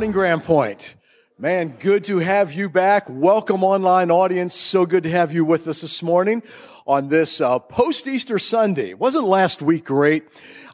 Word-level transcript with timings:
morning, 0.00 0.12
Grand 0.12 0.42
Point. 0.42 0.94
Man, 1.38 1.76
good 1.78 2.04
to 2.04 2.20
have 2.20 2.54
you 2.54 2.70
back. 2.70 3.04
Welcome, 3.10 3.62
online 3.62 4.10
audience. 4.10 4.54
So 4.54 4.86
good 4.86 5.02
to 5.02 5.10
have 5.10 5.30
you 5.30 5.44
with 5.44 5.68
us 5.68 5.82
this 5.82 6.02
morning 6.02 6.42
on 6.86 7.10
this 7.10 7.38
uh, 7.38 7.58
post 7.58 8.06
Easter 8.06 8.38
Sunday. 8.38 8.94
Wasn't 8.94 9.26
last 9.26 9.60
week 9.60 9.84
great? 9.84 10.22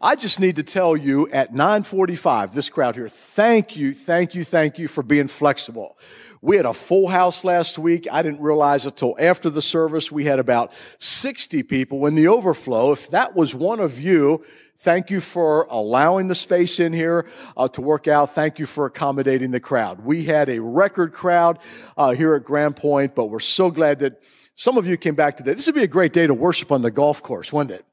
I 0.00 0.14
just 0.14 0.38
need 0.38 0.54
to 0.54 0.62
tell 0.62 0.96
you 0.96 1.28
at 1.30 1.52
9:45, 1.52 2.52
this 2.52 2.68
crowd 2.68 2.94
here, 2.94 3.08
thank 3.08 3.76
you, 3.76 3.94
thank 3.94 4.36
you, 4.36 4.44
thank 4.44 4.78
you 4.78 4.86
for 4.86 5.02
being 5.02 5.26
flexible. 5.26 5.98
We 6.40 6.56
had 6.56 6.66
a 6.66 6.72
full 6.72 7.08
house 7.08 7.42
last 7.42 7.80
week. 7.80 8.06
I 8.12 8.22
didn't 8.22 8.40
realize 8.40 8.86
it 8.86 8.96
till 8.96 9.16
after 9.18 9.50
the 9.50 9.60
service. 9.60 10.12
We 10.12 10.26
had 10.26 10.38
about 10.38 10.70
60 10.98 11.64
people 11.64 12.06
in 12.06 12.14
the 12.14 12.28
overflow. 12.28 12.92
If 12.92 13.10
that 13.10 13.34
was 13.34 13.56
one 13.56 13.80
of 13.80 13.98
you, 13.98 14.44
Thank 14.78 15.10
you 15.10 15.20
for 15.20 15.66
allowing 15.70 16.28
the 16.28 16.34
space 16.34 16.80
in 16.80 16.92
here 16.92 17.26
uh, 17.56 17.66
to 17.68 17.80
work 17.80 18.06
out. 18.08 18.34
Thank 18.34 18.58
you 18.58 18.66
for 18.66 18.84
accommodating 18.84 19.50
the 19.50 19.60
crowd. 19.60 20.04
We 20.04 20.24
had 20.24 20.50
a 20.50 20.60
record 20.60 21.14
crowd 21.14 21.58
uh, 21.96 22.10
here 22.12 22.34
at 22.34 22.44
Grand 22.44 22.76
Point, 22.76 23.14
but 23.14 23.26
we're 23.26 23.40
so 23.40 23.70
glad 23.70 24.00
that 24.00 24.22
some 24.54 24.76
of 24.76 24.86
you 24.86 24.98
came 24.98 25.14
back 25.14 25.38
today. 25.38 25.54
This 25.54 25.64
would 25.64 25.74
be 25.74 25.82
a 25.82 25.88
great 25.88 26.12
day 26.12 26.26
to 26.26 26.34
worship 26.34 26.70
on 26.70 26.82
the 26.82 26.90
golf 26.90 27.22
course, 27.22 27.52
wouldn't 27.52 27.78
it? 27.80 27.86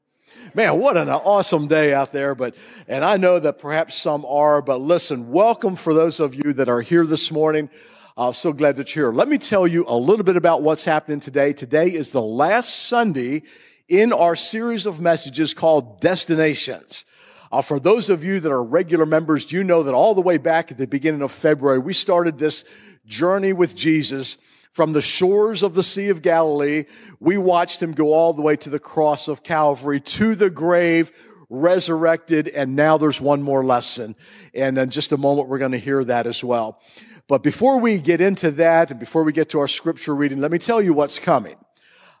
Man, 0.52 0.78
what 0.78 0.98
an 0.98 1.08
awesome 1.08 1.68
day 1.68 1.94
out 1.94 2.12
there. 2.12 2.34
But, 2.34 2.54
and 2.86 3.02
I 3.02 3.16
know 3.16 3.38
that 3.38 3.58
perhaps 3.58 3.94
some 3.94 4.26
are, 4.26 4.60
but 4.60 4.82
listen, 4.82 5.30
welcome 5.30 5.76
for 5.76 5.94
those 5.94 6.20
of 6.20 6.34
you 6.34 6.52
that 6.52 6.68
are 6.68 6.82
here 6.82 7.06
this 7.06 7.32
morning. 7.32 7.70
Uh, 8.16 8.30
so 8.30 8.52
glad 8.52 8.76
that 8.76 8.94
you're 8.94 9.06
here. 9.06 9.14
Let 9.14 9.28
me 9.28 9.38
tell 9.38 9.66
you 9.66 9.86
a 9.88 9.96
little 9.96 10.22
bit 10.22 10.36
about 10.36 10.62
what's 10.62 10.84
happening 10.84 11.18
today. 11.18 11.54
Today 11.54 11.88
is 11.88 12.10
the 12.10 12.22
last 12.22 12.84
Sunday 12.84 13.42
in 13.88 14.12
our 14.12 14.36
series 14.36 14.86
of 14.86 15.00
messages 15.00 15.52
called 15.54 16.00
Destinations. 16.00 17.04
Uh, 17.52 17.62
for 17.62 17.78
those 17.78 18.10
of 18.10 18.24
you 18.24 18.40
that 18.40 18.50
are 18.50 18.64
regular 18.64 19.06
members, 19.06 19.52
you 19.52 19.62
know 19.62 19.82
that 19.82 19.94
all 19.94 20.14
the 20.14 20.22
way 20.22 20.38
back 20.38 20.72
at 20.72 20.78
the 20.78 20.86
beginning 20.86 21.22
of 21.22 21.30
February, 21.30 21.78
we 21.78 21.92
started 21.92 22.38
this 22.38 22.64
journey 23.06 23.52
with 23.52 23.76
Jesus 23.76 24.38
from 24.72 24.92
the 24.92 25.02
shores 25.02 25.62
of 25.62 25.74
the 25.74 25.82
Sea 25.82 26.08
of 26.08 26.22
Galilee. 26.22 26.84
We 27.20 27.38
watched 27.38 27.80
him 27.80 27.92
go 27.92 28.12
all 28.12 28.32
the 28.32 28.42
way 28.42 28.56
to 28.56 28.70
the 28.70 28.80
cross 28.80 29.28
of 29.28 29.44
Calvary, 29.44 30.00
to 30.00 30.34
the 30.34 30.50
grave, 30.50 31.12
resurrected, 31.48 32.48
and 32.48 32.74
now 32.74 32.98
there's 32.98 33.20
one 33.20 33.42
more 33.42 33.64
lesson. 33.64 34.16
And 34.52 34.76
in 34.76 34.90
just 34.90 35.12
a 35.12 35.16
moment, 35.16 35.48
we're 35.48 35.58
going 35.58 35.72
to 35.72 35.78
hear 35.78 36.02
that 36.04 36.26
as 36.26 36.42
well. 36.42 36.80
But 37.28 37.42
before 37.42 37.78
we 37.78 37.98
get 37.98 38.20
into 38.20 38.50
that, 38.52 38.90
and 38.90 38.98
before 38.98 39.22
we 39.22 39.32
get 39.32 39.50
to 39.50 39.60
our 39.60 39.68
scripture 39.68 40.14
reading, 40.14 40.40
let 40.40 40.50
me 40.50 40.58
tell 40.58 40.82
you 40.82 40.92
what's 40.92 41.18
coming. 41.18 41.56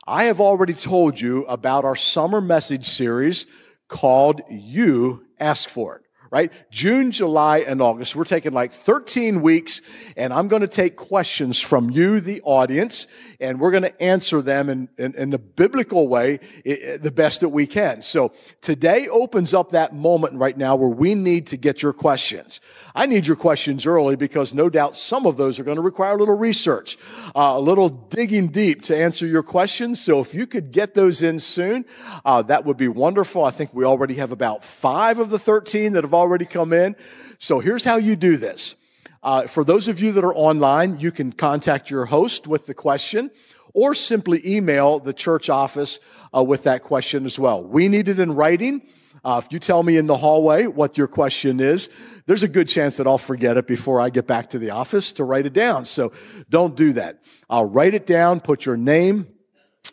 I 0.06 0.24
have 0.24 0.40
already 0.40 0.74
told 0.74 1.20
you 1.20 1.44
about 1.46 1.84
our 1.84 1.96
summer 1.96 2.40
message 2.40 2.84
series 2.84 3.46
called 3.88 4.42
You 4.50 5.24
Ask 5.40 5.68
For 5.68 5.96
It 5.96 6.03
right? 6.34 6.50
June, 6.68 7.12
July, 7.12 7.58
and 7.58 7.80
August. 7.80 8.16
We're 8.16 8.24
taking 8.24 8.50
like 8.50 8.72
13 8.72 9.40
weeks, 9.40 9.80
and 10.16 10.32
I'm 10.32 10.48
going 10.48 10.62
to 10.62 10.68
take 10.68 10.96
questions 10.96 11.60
from 11.60 11.90
you, 11.90 12.18
the 12.18 12.42
audience, 12.42 13.06
and 13.38 13.60
we're 13.60 13.70
going 13.70 13.84
to 13.84 14.02
answer 14.02 14.42
them 14.42 14.68
in, 14.68 14.88
in, 14.98 15.14
in 15.14 15.30
the 15.30 15.38
biblical 15.38 16.08
way, 16.08 16.40
the 16.64 17.12
best 17.14 17.42
that 17.42 17.50
we 17.50 17.68
can. 17.68 18.02
So 18.02 18.32
today 18.62 19.06
opens 19.06 19.54
up 19.54 19.70
that 19.70 19.94
moment 19.94 20.34
right 20.34 20.58
now 20.58 20.74
where 20.74 20.88
we 20.88 21.14
need 21.14 21.46
to 21.48 21.56
get 21.56 21.82
your 21.82 21.92
questions. 21.92 22.60
I 22.96 23.06
need 23.06 23.28
your 23.28 23.36
questions 23.36 23.86
early 23.86 24.16
because 24.16 24.54
no 24.54 24.68
doubt 24.68 24.96
some 24.96 25.26
of 25.26 25.36
those 25.36 25.60
are 25.60 25.64
going 25.64 25.76
to 25.76 25.82
require 25.82 26.14
a 26.14 26.16
little 26.16 26.36
research, 26.36 26.96
uh, 27.36 27.54
a 27.54 27.60
little 27.60 27.88
digging 27.88 28.48
deep 28.48 28.82
to 28.82 28.96
answer 28.96 29.26
your 29.26 29.42
questions. 29.42 30.00
So 30.00 30.20
if 30.20 30.34
you 30.34 30.46
could 30.48 30.72
get 30.72 30.94
those 30.94 31.22
in 31.22 31.38
soon, 31.38 31.84
uh, 32.24 32.42
that 32.42 32.64
would 32.64 32.76
be 32.76 32.88
wonderful. 32.88 33.44
I 33.44 33.52
think 33.52 33.72
we 33.72 33.84
already 33.84 34.14
have 34.14 34.32
about 34.32 34.64
five 34.64 35.18
of 35.18 35.30
the 35.30 35.38
13 35.38 35.92
that 35.92 36.04
have 36.04 36.14
already 36.14 36.23
come 36.44 36.72
in. 36.72 36.96
So 37.38 37.60
here's 37.60 37.84
how 37.84 37.96
you 37.96 38.16
do 38.16 38.36
this. 38.36 38.76
Uh, 39.22 39.46
for 39.46 39.64
those 39.64 39.88
of 39.88 40.00
you 40.00 40.12
that 40.12 40.24
are 40.24 40.34
online, 40.34 40.98
you 41.00 41.10
can 41.10 41.32
contact 41.32 41.90
your 41.90 42.04
host 42.04 42.46
with 42.46 42.66
the 42.66 42.74
question 42.74 43.30
or 43.72 43.94
simply 43.94 44.40
email 44.46 44.98
the 44.98 45.12
church 45.12 45.48
office 45.48 45.98
uh, 46.34 46.42
with 46.42 46.64
that 46.64 46.82
question 46.82 47.24
as 47.24 47.38
well. 47.38 47.62
We 47.62 47.88
need 47.88 48.08
it 48.08 48.18
in 48.18 48.34
writing. 48.34 48.82
Uh, 49.24 49.40
if 49.42 49.50
you 49.52 49.58
tell 49.58 49.82
me 49.82 49.96
in 49.96 50.06
the 50.06 50.16
hallway 50.16 50.66
what 50.66 50.98
your 50.98 51.06
question 51.06 51.58
is, 51.58 51.88
there's 52.26 52.42
a 52.42 52.48
good 52.48 52.68
chance 52.68 52.98
that 52.98 53.06
I'll 53.06 53.18
forget 53.18 53.56
it 53.56 53.66
before 53.66 54.00
I 54.00 54.10
get 54.10 54.26
back 54.26 54.50
to 54.50 54.58
the 54.58 54.70
office 54.70 55.12
to 55.12 55.24
write 55.24 55.46
it 55.46 55.52
down. 55.54 55.86
So 55.86 56.12
don't 56.50 56.76
do 56.76 56.92
that. 56.94 57.22
I'll 57.48 57.66
write 57.66 57.94
it 57.94 58.06
down, 58.06 58.40
put 58.40 58.66
your 58.66 58.76
name, 58.76 59.26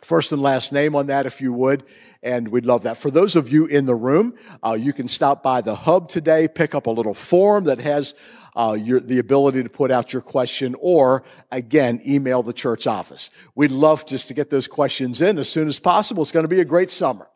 first 0.02 0.32
and 0.32 0.42
last 0.42 0.72
name 0.72 0.94
on 0.94 1.06
that 1.06 1.26
if 1.26 1.40
you 1.40 1.52
would, 1.52 1.84
and 2.22 2.48
we'd 2.48 2.66
love 2.66 2.84
that. 2.84 2.96
For 2.96 3.10
those 3.10 3.36
of 3.36 3.50
you 3.50 3.66
in 3.66 3.86
the 3.86 3.94
room, 3.94 4.34
uh, 4.62 4.76
you 4.78 4.92
can 4.92 5.08
stop 5.08 5.42
by 5.42 5.60
the 5.60 5.74
hub 5.74 6.08
today, 6.08 6.48
pick 6.48 6.74
up 6.74 6.86
a 6.86 6.90
little 6.90 7.14
form 7.14 7.64
that 7.64 7.80
has 7.80 8.14
uh, 8.54 8.76
your, 8.78 9.00
the 9.00 9.18
ability 9.18 9.62
to 9.62 9.68
put 9.68 9.90
out 9.90 10.12
your 10.12 10.22
question, 10.22 10.76
or 10.78 11.24
again, 11.50 12.00
email 12.06 12.42
the 12.42 12.52
church 12.52 12.86
office. 12.86 13.30
We'd 13.54 13.70
love 13.70 14.06
just 14.06 14.28
to 14.28 14.34
get 14.34 14.50
those 14.50 14.68
questions 14.68 15.22
in 15.22 15.38
as 15.38 15.48
soon 15.48 15.68
as 15.68 15.78
possible. 15.78 16.22
It's 16.22 16.32
going 16.32 16.44
to 16.44 16.48
be 16.48 16.60
a 16.60 16.64
great 16.64 16.90
summer. 16.90 17.28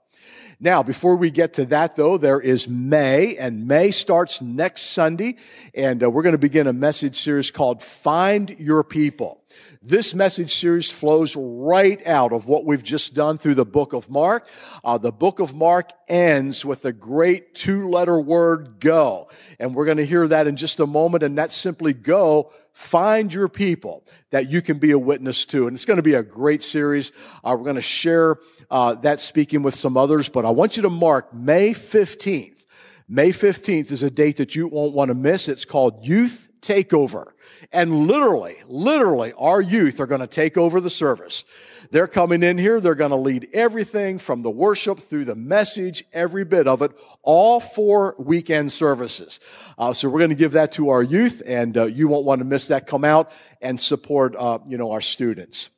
Now, 0.59 0.83
before 0.83 1.17
we 1.17 1.31
get 1.31 1.55
to 1.55 1.67
that 1.67 1.97
though, 1.97 2.17
there 2.17 2.41
is 2.41 2.67
May, 2.67 3.37
and 3.37 3.69
May 3.69 3.91
starts 3.91 4.41
next 4.41 4.84
Sunday, 4.84 5.37
and 5.75 6.03
uh, 6.03 6.11
we're 6.11 6.22
going 6.22 6.33
to 6.33 6.39
begin 6.39 6.67
a 6.67 6.72
message 6.72 7.21
series 7.21 7.50
called 7.50 7.83
Find 7.83 8.49
Your 8.59 8.83
People. 8.83 9.45
This 9.83 10.15
message 10.15 10.55
series 10.55 10.91
flows 10.91 11.37
right 11.37 12.05
out 12.06 12.33
of 12.33 12.47
what 12.47 12.65
we've 12.65 12.83
just 12.83 13.15
done 13.15 13.37
through 13.37 13.56
the 13.56 13.66
book 13.66 13.93
of 13.93 14.09
Mark. 14.09 14.49
Uh, 14.83 14.97
the 14.97 15.12
book 15.12 15.41
of 15.41 15.55
Mark 15.55 15.91
ends 16.09 16.65
with 16.65 16.87
a 16.87 16.93
great 16.93 17.55
two 17.55 17.89
letter 17.89 18.19
word, 18.19 18.81
go. 18.81 19.28
And 19.59 19.75
we're 19.75 19.84
going 19.84 19.99
to 19.99 20.06
hear 20.06 20.27
that 20.27 20.47
in 20.47 20.56
just 20.56 20.81
a 20.81 20.87
moment. 20.87 21.22
And 21.22 21.37
that's 21.37 21.55
simply 21.55 21.93
go, 21.93 22.53
find 22.76 23.32
your 23.32 23.48
people 23.48 24.04
that 24.32 24.50
you 24.50 24.60
can 24.60 24.78
be 24.78 24.91
a 24.91 24.98
witness 24.98 25.47
to. 25.47 25.66
And 25.66 25.75
it's 25.75 25.87
going 25.87 25.97
to 25.97 26.03
be 26.03 26.12
a 26.12 26.22
great 26.22 26.62
series. 26.62 27.10
Uh, 27.42 27.56
we're 27.56 27.64
going 27.64 27.76
to 27.76 27.81
share 27.81 28.37
uh, 28.70 28.92
that 28.97 29.19
speaking 29.19 29.62
with 29.62 29.72
some 29.72 29.97
others, 29.97 30.28
but 30.28 30.44
I 30.44 30.50
want 30.50 30.76
you 30.76 30.82
to 30.82 30.91
mark 30.91 31.32
May 31.32 31.70
15th. 31.70 32.66
May 33.09 33.31
15th 33.31 33.91
is 33.91 34.03
a 34.03 34.10
date 34.10 34.36
that 34.36 34.54
you 34.54 34.69
won't 34.69 34.92
want 34.92 35.09
to 35.09 35.15
miss. 35.15 35.48
It's 35.48 35.65
called 35.65 36.04
Youth 36.04 36.50
Takeover. 36.60 37.32
And 37.72 38.06
literally, 38.06 38.56
literally, 38.66 39.32
our 39.38 39.62
youth 39.62 39.98
are 39.98 40.06
going 40.06 40.20
to 40.20 40.26
take 40.26 40.59
over 40.59 40.78
the 40.78 40.91
service. 40.91 41.47
They're 41.91 42.06
coming 42.06 42.42
in 42.42 42.58
here. 42.58 42.80
They're 42.80 42.94
going 42.94 43.10
to 43.10 43.16
lead 43.16 43.48
everything 43.52 44.19
from 44.19 44.42
the 44.42 44.50
worship 44.50 45.00
through 45.00 45.26
the 45.26 45.36
message, 45.36 46.04
every 46.12 46.44
bit 46.44 46.66
of 46.66 46.82
it, 46.82 46.92
all 47.22 47.60
four 47.60 48.14
weekend 48.19 48.72
services. 48.72 49.41
Uh, 49.78 49.92
so 49.92 50.08
we're 50.08 50.20
going 50.20 50.30
to 50.30 50.36
give 50.36 50.52
that 50.52 50.72
to 50.72 50.91
our 50.91 51.02
youth, 51.02 51.42
and 51.47 51.76
uh, 51.76 51.84
you 51.84 52.08
won't 52.08 52.24
want 52.24 52.41
to 52.41 52.44
miss 52.44 52.69
that. 52.69 52.86
Come 52.86 53.04
out 53.04 53.30
and 53.60 53.78
support, 53.78 54.34
uh, 54.36 54.58
you 54.66 54.78
know, 54.78 54.92
our 54.92 55.00
students. 55.00 55.70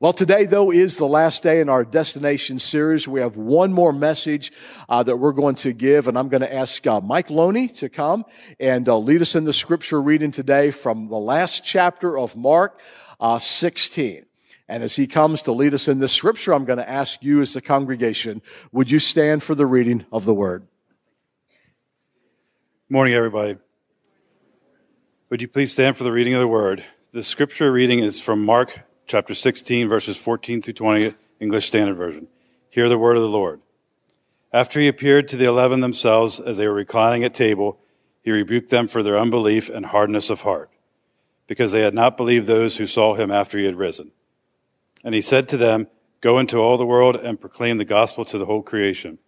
Well, 0.00 0.12
today, 0.12 0.44
though, 0.44 0.72
is 0.72 0.96
the 0.96 1.06
last 1.06 1.44
day 1.44 1.60
in 1.60 1.68
our 1.68 1.84
destination 1.84 2.58
series. 2.58 3.06
We 3.06 3.20
have 3.20 3.36
one 3.36 3.72
more 3.72 3.92
message 3.92 4.50
uh, 4.88 5.04
that 5.04 5.16
we're 5.16 5.32
going 5.32 5.54
to 5.56 5.72
give, 5.72 6.08
and 6.08 6.18
I'm 6.18 6.28
going 6.28 6.40
to 6.40 6.52
ask 6.52 6.84
uh, 6.84 7.00
Mike 7.00 7.30
Loney 7.30 7.68
to 7.68 7.88
come 7.88 8.24
and 8.58 8.88
uh, 8.88 8.98
lead 8.98 9.22
us 9.22 9.36
in 9.36 9.44
the 9.44 9.52
scripture 9.52 10.02
reading 10.02 10.32
today 10.32 10.72
from 10.72 11.08
the 11.08 11.18
last 11.18 11.64
chapter 11.64 12.18
of 12.18 12.34
Mark 12.34 12.80
uh, 13.20 13.38
16. 13.38 14.23
And 14.68 14.82
as 14.82 14.96
he 14.96 15.06
comes 15.06 15.42
to 15.42 15.52
lead 15.52 15.74
us 15.74 15.88
in 15.88 15.98
this 15.98 16.12
scripture, 16.12 16.54
I'm 16.54 16.64
going 16.64 16.78
to 16.78 16.88
ask 16.88 17.22
you 17.22 17.42
as 17.42 17.52
the 17.52 17.60
congregation, 17.60 18.40
would 18.72 18.90
you 18.90 18.98
stand 18.98 19.42
for 19.42 19.54
the 19.54 19.66
reading 19.66 20.06
of 20.10 20.24
the 20.24 20.34
word? 20.34 20.66
Morning, 22.88 23.14
everybody. 23.14 23.56
Would 25.30 25.42
you 25.42 25.48
please 25.48 25.72
stand 25.72 25.96
for 25.96 26.04
the 26.04 26.12
reading 26.12 26.34
of 26.34 26.40
the 26.40 26.48
word? 26.48 26.84
The 27.12 27.22
scripture 27.22 27.70
reading 27.70 27.98
is 27.98 28.20
from 28.20 28.44
Mark 28.44 28.80
chapter 29.06 29.34
16, 29.34 29.88
verses 29.88 30.16
14 30.16 30.62
through 30.62 30.74
20, 30.74 31.14
English 31.40 31.66
Standard 31.66 31.96
Version. 31.96 32.28
Hear 32.70 32.88
the 32.88 32.98
word 32.98 33.16
of 33.16 33.22
the 33.22 33.28
Lord. 33.28 33.60
After 34.52 34.80
he 34.80 34.88
appeared 34.88 35.28
to 35.28 35.36
the 35.36 35.44
eleven 35.44 35.80
themselves 35.80 36.40
as 36.40 36.56
they 36.56 36.66
were 36.66 36.74
reclining 36.74 37.24
at 37.24 37.34
table, 37.34 37.78
he 38.22 38.30
rebuked 38.30 38.70
them 38.70 38.88
for 38.88 39.02
their 39.02 39.18
unbelief 39.18 39.68
and 39.68 39.86
hardness 39.86 40.30
of 40.30 40.42
heart, 40.42 40.70
because 41.46 41.72
they 41.72 41.82
had 41.82 41.94
not 41.94 42.16
believed 42.16 42.46
those 42.46 42.76
who 42.76 42.86
saw 42.86 43.14
him 43.14 43.30
after 43.30 43.58
he 43.58 43.64
had 43.64 43.76
risen. 43.76 44.12
And 45.04 45.14
he 45.14 45.20
said 45.20 45.48
to 45.50 45.56
them, 45.56 45.86
Go 46.20 46.38
into 46.38 46.56
all 46.56 46.78
the 46.78 46.86
world 46.86 47.16
and 47.16 47.40
proclaim 47.40 47.76
the 47.76 47.84
gospel 47.84 48.24
to 48.24 48.38
the 48.38 48.46
whole 48.46 48.62
creation. 48.62 49.18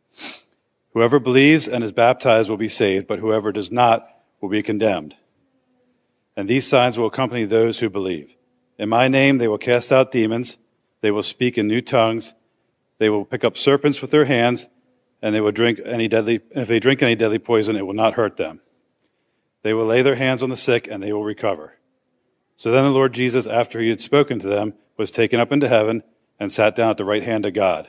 Whoever 0.94 1.18
believes 1.18 1.68
and 1.68 1.84
is 1.84 1.92
baptized 1.92 2.48
will 2.48 2.56
be 2.56 2.68
saved, 2.68 3.06
but 3.06 3.18
whoever 3.18 3.52
does 3.52 3.70
not 3.70 4.08
will 4.40 4.48
be 4.48 4.62
condemned. 4.62 5.14
And 6.34 6.48
these 6.48 6.66
signs 6.66 6.98
will 6.98 7.06
accompany 7.06 7.44
those 7.44 7.80
who 7.80 7.90
believe. 7.90 8.34
In 8.78 8.88
my 8.88 9.08
name 9.08 9.36
they 9.36 9.46
will 9.46 9.58
cast 9.58 9.92
out 9.92 10.10
demons, 10.10 10.56
they 11.02 11.10
will 11.10 11.22
speak 11.22 11.58
in 11.58 11.68
new 11.68 11.82
tongues, 11.82 12.34
they 12.96 13.10
will 13.10 13.26
pick 13.26 13.44
up 13.44 13.58
serpents 13.58 14.00
with 14.00 14.10
their 14.10 14.24
hands, 14.24 14.68
and 15.20 15.34
they 15.34 15.40
will 15.40 15.52
drink 15.52 15.80
any 15.84 16.08
deadly 16.08 16.40
if 16.52 16.68
they 16.68 16.80
drink 16.80 17.02
any 17.02 17.14
deadly 17.14 17.38
poison 17.38 17.76
it 17.76 17.86
will 17.86 17.92
not 17.92 18.14
hurt 18.14 18.38
them. 18.38 18.60
They 19.62 19.74
will 19.74 19.86
lay 19.86 20.00
their 20.00 20.14
hands 20.14 20.42
on 20.42 20.48
the 20.48 20.56
sick 20.56 20.88
and 20.90 21.02
they 21.02 21.12
will 21.12 21.24
recover. 21.24 21.74
So 22.56 22.70
then 22.70 22.84
the 22.84 22.90
Lord 22.90 23.12
Jesus 23.12 23.46
after 23.46 23.80
he 23.80 23.90
had 23.90 24.00
spoken 24.00 24.38
to 24.38 24.48
them 24.48 24.74
was 24.96 25.10
taken 25.10 25.40
up 25.40 25.52
into 25.52 25.68
heaven 25.68 26.02
and 26.38 26.52
sat 26.52 26.76
down 26.76 26.90
at 26.90 26.96
the 26.96 27.04
right 27.04 27.22
hand 27.22 27.46
of 27.46 27.54
God. 27.54 27.88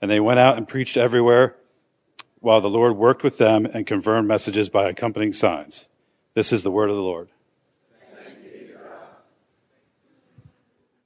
And 0.00 0.10
they 0.10 0.20
went 0.20 0.38
out 0.38 0.56
and 0.56 0.68
preached 0.68 0.96
everywhere 0.96 1.56
while 2.40 2.60
the 2.60 2.70
Lord 2.70 2.96
worked 2.96 3.22
with 3.22 3.38
them 3.38 3.66
and 3.66 3.86
confirmed 3.86 4.28
messages 4.28 4.68
by 4.68 4.88
accompanying 4.88 5.32
signs. 5.32 5.88
This 6.34 6.52
is 6.52 6.62
the 6.62 6.70
word 6.70 6.90
of 6.90 6.96
the 6.96 7.02
Lord. 7.02 7.28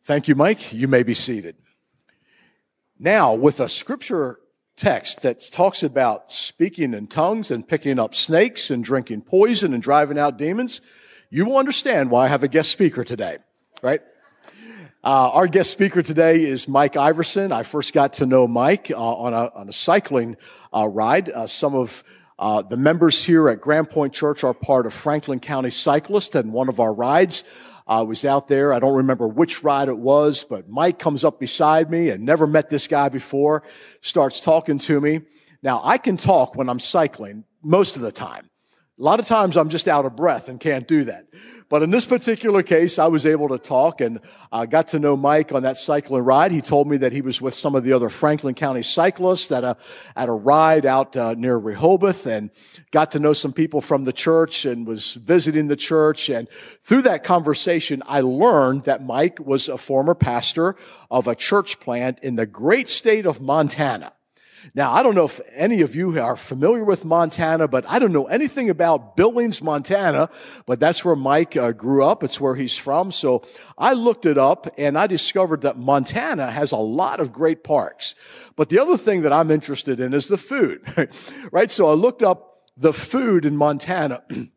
Thank 0.04 0.26
you, 0.26 0.34
Mike. 0.34 0.72
You 0.72 0.88
may 0.88 1.04
be 1.04 1.14
seated. 1.14 1.54
Now, 2.98 3.32
with 3.32 3.60
a 3.60 3.68
scripture 3.68 4.40
text 4.76 5.22
that 5.22 5.40
talks 5.52 5.82
about 5.82 6.32
speaking 6.32 6.94
in 6.94 7.06
tongues 7.06 7.50
and 7.50 7.68
picking 7.68 7.98
up 7.98 8.14
snakes 8.14 8.70
and 8.70 8.82
drinking 8.82 9.22
poison 9.22 9.72
and 9.72 9.82
driving 9.82 10.18
out 10.18 10.36
demons, 10.36 10.80
you 11.30 11.44
will 11.44 11.58
understand 11.58 12.10
why 12.10 12.24
I 12.24 12.28
have 12.28 12.42
a 12.42 12.48
guest 12.48 12.70
speaker 12.70 13.04
today, 13.04 13.38
right? 13.82 14.00
Uh, 15.02 15.30
our 15.32 15.46
guest 15.46 15.70
speaker 15.70 16.02
today 16.02 16.44
is 16.44 16.68
Mike 16.68 16.94
Iverson. 16.94 17.52
I 17.52 17.62
first 17.62 17.94
got 17.94 18.12
to 18.14 18.26
know 18.26 18.46
Mike 18.46 18.90
uh, 18.90 18.96
on, 18.96 19.32
a, 19.32 19.50
on 19.54 19.66
a 19.70 19.72
cycling 19.72 20.36
uh, 20.76 20.86
ride. 20.88 21.30
Uh, 21.30 21.46
some 21.46 21.74
of 21.74 22.04
uh, 22.38 22.60
the 22.60 22.76
members 22.76 23.24
here 23.24 23.48
at 23.48 23.62
Grand 23.62 23.88
Point 23.88 24.12
Church 24.12 24.44
are 24.44 24.52
part 24.52 24.84
of 24.84 24.92
Franklin 24.92 25.40
County 25.40 25.70
Cyclists, 25.70 26.34
and 26.34 26.52
one 26.52 26.68
of 26.68 26.80
our 26.80 26.92
rides 26.92 27.44
I 27.86 28.02
was 28.02 28.26
out 28.26 28.48
there. 28.48 28.74
I 28.74 28.78
don't 28.78 28.96
remember 28.96 29.26
which 29.26 29.64
ride 29.64 29.88
it 29.88 29.96
was, 29.96 30.44
but 30.44 30.68
Mike 30.68 30.98
comes 30.98 31.24
up 31.24 31.40
beside 31.40 31.90
me 31.90 32.10
and 32.10 32.26
never 32.26 32.46
met 32.46 32.68
this 32.68 32.86
guy 32.86 33.08
before, 33.08 33.62
starts 34.02 34.38
talking 34.38 34.78
to 34.80 35.00
me. 35.00 35.22
Now, 35.62 35.80
I 35.82 35.96
can 35.96 36.18
talk 36.18 36.56
when 36.56 36.68
I'm 36.68 36.78
cycling 36.78 37.44
most 37.62 37.96
of 37.96 38.02
the 38.02 38.12
time. 38.12 38.50
A 38.98 39.02
lot 39.02 39.18
of 39.18 39.24
times 39.24 39.56
I'm 39.56 39.70
just 39.70 39.88
out 39.88 40.04
of 40.04 40.14
breath 40.14 40.50
and 40.50 40.60
can't 40.60 40.86
do 40.86 41.04
that. 41.04 41.24
But 41.70 41.84
in 41.84 41.90
this 41.90 42.04
particular 42.04 42.64
case, 42.64 42.98
I 42.98 43.06
was 43.06 43.24
able 43.24 43.48
to 43.50 43.58
talk 43.58 44.00
and 44.00 44.18
uh, 44.50 44.66
got 44.66 44.88
to 44.88 44.98
know 44.98 45.16
Mike 45.16 45.52
on 45.52 45.62
that 45.62 45.76
cycling 45.76 46.24
ride. 46.24 46.50
He 46.50 46.60
told 46.60 46.88
me 46.88 46.96
that 46.96 47.12
he 47.12 47.20
was 47.20 47.40
with 47.40 47.54
some 47.54 47.76
of 47.76 47.84
the 47.84 47.92
other 47.92 48.08
Franklin 48.08 48.54
County 48.54 48.82
cyclists 48.82 49.52
at 49.52 49.62
a, 49.62 49.76
at 50.16 50.28
a 50.28 50.32
ride 50.32 50.84
out 50.84 51.16
uh, 51.16 51.34
near 51.34 51.56
Rehoboth 51.56 52.26
and 52.26 52.50
got 52.90 53.12
to 53.12 53.20
know 53.20 53.32
some 53.32 53.52
people 53.52 53.80
from 53.80 54.04
the 54.04 54.12
church 54.12 54.64
and 54.64 54.84
was 54.84 55.14
visiting 55.14 55.68
the 55.68 55.76
church. 55.76 56.28
And 56.28 56.48
through 56.82 57.02
that 57.02 57.22
conversation, 57.22 58.02
I 58.04 58.22
learned 58.22 58.84
that 58.84 59.06
Mike 59.06 59.38
was 59.38 59.68
a 59.68 59.78
former 59.78 60.16
pastor 60.16 60.74
of 61.08 61.28
a 61.28 61.36
church 61.36 61.78
plant 61.78 62.18
in 62.18 62.34
the 62.34 62.46
great 62.46 62.88
state 62.88 63.26
of 63.26 63.40
Montana. 63.40 64.12
Now, 64.74 64.92
I 64.92 65.02
don't 65.02 65.14
know 65.14 65.24
if 65.24 65.40
any 65.54 65.80
of 65.80 65.94
you 65.94 66.20
are 66.20 66.36
familiar 66.36 66.84
with 66.84 67.04
Montana, 67.04 67.66
but 67.66 67.84
I 67.88 67.98
don't 67.98 68.12
know 68.12 68.26
anything 68.26 68.70
about 68.70 69.16
Billings, 69.16 69.62
Montana, 69.62 70.28
but 70.66 70.80
that's 70.80 71.04
where 71.04 71.16
Mike 71.16 71.56
uh, 71.56 71.72
grew 71.72 72.04
up. 72.04 72.22
It's 72.22 72.40
where 72.40 72.54
he's 72.54 72.76
from. 72.76 73.10
So 73.10 73.42
I 73.78 73.94
looked 73.94 74.26
it 74.26 74.38
up 74.38 74.68
and 74.78 74.98
I 74.98 75.06
discovered 75.06 75.62
that 75.62 75.78
Montana 75.78 76.50
has 76.50 76.72
a 76.72 76.76
lot 76.76 77.20
of 77.20 77.32
great 77.32 77.64
parks. 77.64 78.14
But 78.56 78.68
the 78.68 78.78
other 78.78 78.96
thing 78.96 79.22
that 79.22 79.32
I'm 79.32 79.50
interested 79.50 80.00
in 80.00 80.14
is 80.14 80.28
the 80.28 80.38
food, 80.38 80.82
right? 81.52 81.70
So 81.70 81.88
I 81.88 81.94
looked 81.94 82.22
up 82.22 82.70
the 82.76 82.92
food 82.92 83.44
in 83.44 83.56
Montana. 83.56 84.22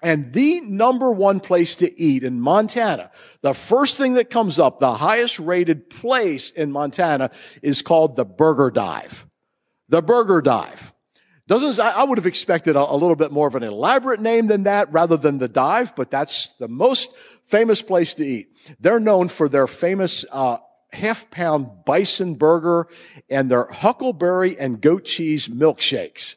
And 0.00 0.32
the 0.32 0.60
number 0.60 1.10
one 1.10 1.40
place 1.40 1.74
to 1.74 2.00
eat 2.00 2.22
in 2.22 2.40
Montana, 2.40 3.10
the 3.40 3.52
first 3.52 3.96
thing 3.96 4.14
that 4.14 4.30
comes 4.30 4.56
up, 4.60 4.78
the 4.78 4.94
highest 4.94 5.40
rated 5.40 5.90
place 5.90 6.52
in 6.52 6.70
Montana 6.70 7.32
is 7.62 7.82
called 7.82 8.14
the 8.14 8.24
Burger 8.24 8.70
Dive 8.70 9.27
the 9.88 10.02
Burger 10.02 10.40
Dive. 10.40 10.92
Doesn't, 11.46 11.80
I 11.80 12.04
would 12.04 12.18
have 12.18 12.26
expected 12.26 12.76
a, 12.76 12.80
a, 12.80 12.92
little 12.92 13.16
bit 13.16 13.32
more 13.32 13.48
of 13.48 13.54
an 13.54 13.62
elaborate 13.62 14.20
name 14.20 14.48
than 14.48 14.64
that 14.64 14.92
rather 14.92 15.16
than 15.16 15.38
the 15.38 15.48
dive, 15.48 15.96
but 15.96 16.10
that's 16.10 16.48
the 16.58 16.68
most 16.68 17.10
famous 17.46 17.80
place 17.80 18.12
to 18.14 18.24
eat. 18.24 18.48
They're 18.78 19.00
known 19.00 19.28
for 19.28 19.48
their 19.48 19.66
famous, 19.66 20.26
uh, 20.30 20.58
half 20.92 21.30
pound 21.30 21.84
bison 21.84 22.34
burger 22.34 22.88
and 23.28 23.50
their 23.50 23.66
huckleberry 23.66 24.58
and 24.58 24.80
goat 24.80 25.04
cheese 25.04 25.48
milkshakes. 25.48 26.36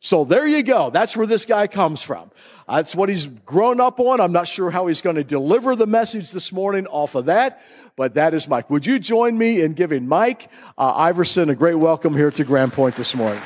So 0.00 0.24
there 0.24 0.46
you 0.46 0.62
go. 0.62 0.88
That's 0.88 1.14
where 1.14 1.26
this 1.26 1.44
guy 1.44 1.66
comes 1.66 2.02
from. 2.02 2.30
That's 2.66 2.94
what 2.94 3.10
he's 3.10 3.26
grown 3.26 3.80
up 3.80 4.00
on. 4.00 4.18
I'm 4.18 4.32
not 4.32 4.48
sure 4.48 4.70
how 4.70 4.86
he's 4.86 5.02
going 5.02 5.16
to 5.16 5.24
deliver 5.24 5.76
the 5.76 5.86
message 5.86 6.32
this 6.32 6.52
morning 6.52 6.86
off 6.86 7.14
of 7.14 7.26
that, 7.26 7.60
but 7.96 8.14
that 8.14 8.32
is 8.32 8.48
Mike. 8.48 8.70
Would 8.70 8.86
you 8.86 8.98
join 8.98 9.36
me 9.36 9.60
in 9.60 9.74
giving 9.74 10.08
Mike 10.08 10.48
uh, 10.78 10.94
Iverson 10.96 11.50
a 11.50 11.54
great 11.54 11.74
welcome 11.74 12.16
here 12.16 12.30
to 12.30 12.44
Grand 12.44 12.72
Point 12.72 12.96
this 12.96 13.14
morning? 13.14 13.42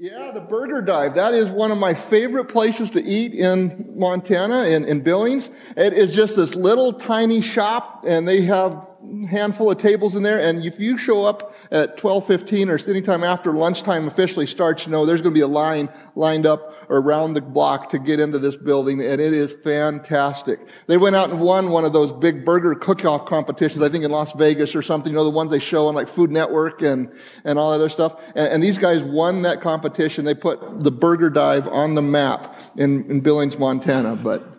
Yeah, 0.00 0.30
the 0.32 0.40
Burger 0.40 0.80
Dive. 0.80 1.16
That 1.16 1.34
is 1.34 1.48
one 1.50 1.72
of 1.72 1.78
my 1.78 1.92
favorite 1.92 2.44
places 2.44 2.90
to 2.92 3.02
eat 3.02 3.34
in 3.34 3.94
Montana, 3.96 4.66
in, 4.66 4.84
in 4.84 5.00
Billings. 5.00 5.50
It 5.76 5.92
is 5.92 6.12
just 6.12 6.36
this 6.36 6.54
little 6.54 6.92
tiny 6.92 7.40
shop, 7.40 8.04
and 8.06 8.28
they 8.28 8.42
have 8.42 8.86
handful 9.28 9.70
of 9.70 9.78
tables 9.78 10.14
in 10.14 10.22
there, 10.22 10.40
and 10.40 10.64
if 10.64 10.78
you 10.80 10.98
show 10.98 11.24
up 11.24 11.54
at 11.70 11.96
12:15 11.96 12.68
or 12.68 12.90
anytime 12.90 13.22
after 13.22 13.52
lunchtime 13.52 14.08
officially 14.08 14.46
starts, 14.46 14.86
you 14.86 14.92
know 14.92 15.06
there's 15.06 15.20
going 15.20 15.32
to 15.32 15.38
be 15.38 15.42
a 15.42 15.46
line 15.46 15.88
lined 16.16 16.46
up 16.46 16.74
around 16.90 17.34
the 17.34 17.40
block 17.40 17.90
to 17.90 17.98
get 17.98 18.18
into 18.18 18.38
this 18.38 18.56
building, 18.56 19.00
and 19.00 19.20
it 19.20 19.32
is 19.32 19.54
fantastic. 19.62 20.58
They 20.86 20.96
went 20.96 21.16
out 21.16 21.30
and 21.30 21.40
won 21.40 21.70
one 21.70 21.84
of 21.84 21.92
those 21.92 22.10
big 22.12 22.44
burger 22.44 22.74
cook-off 22.74 23.26
competitions, 23.26 23.82
I 23.82 23.88
think 23.88 24.04
in 24.04 24.10
Las 24.10 24.32
Vegas 24.32 24.74
or 24.74 24.82
something. 24.82 25.12
You 25.12 25.18
know 25.18 25.24
the 25.24 25.30
ones 25.30 25.50
they 25.50 25.58
show 25.58 25.86
on 25.86 25.94
like 25.94 26.08
Food 26.08 26.30
Network 26.30 26.82
and 26.82 27.10
and 27.44 27.58
all 27.58 27.70
that 27.70 27.76
other 27.76 27.88
stuff. 27.88 28.20
And, 28.34 28.48
and 28.48 28.62
these 28.62 28.78
guys 28.78 29.02
won 29.02 29.42
that 29.42 29.60
competition. 29.60 30.24
They 30.24 30.34
put 30.34 30.80
the 30.82 30.90
Burger 30.90 31.30
Dive 31.30 31.68
on 31.68 31.94
the 31.94 32.02
map 32.02 32.58
in, 32.76 33.08
in 33.10 33.20
Billings, 33.20 33.58
Montana, 33.58 34.16
but. 34.16 34.57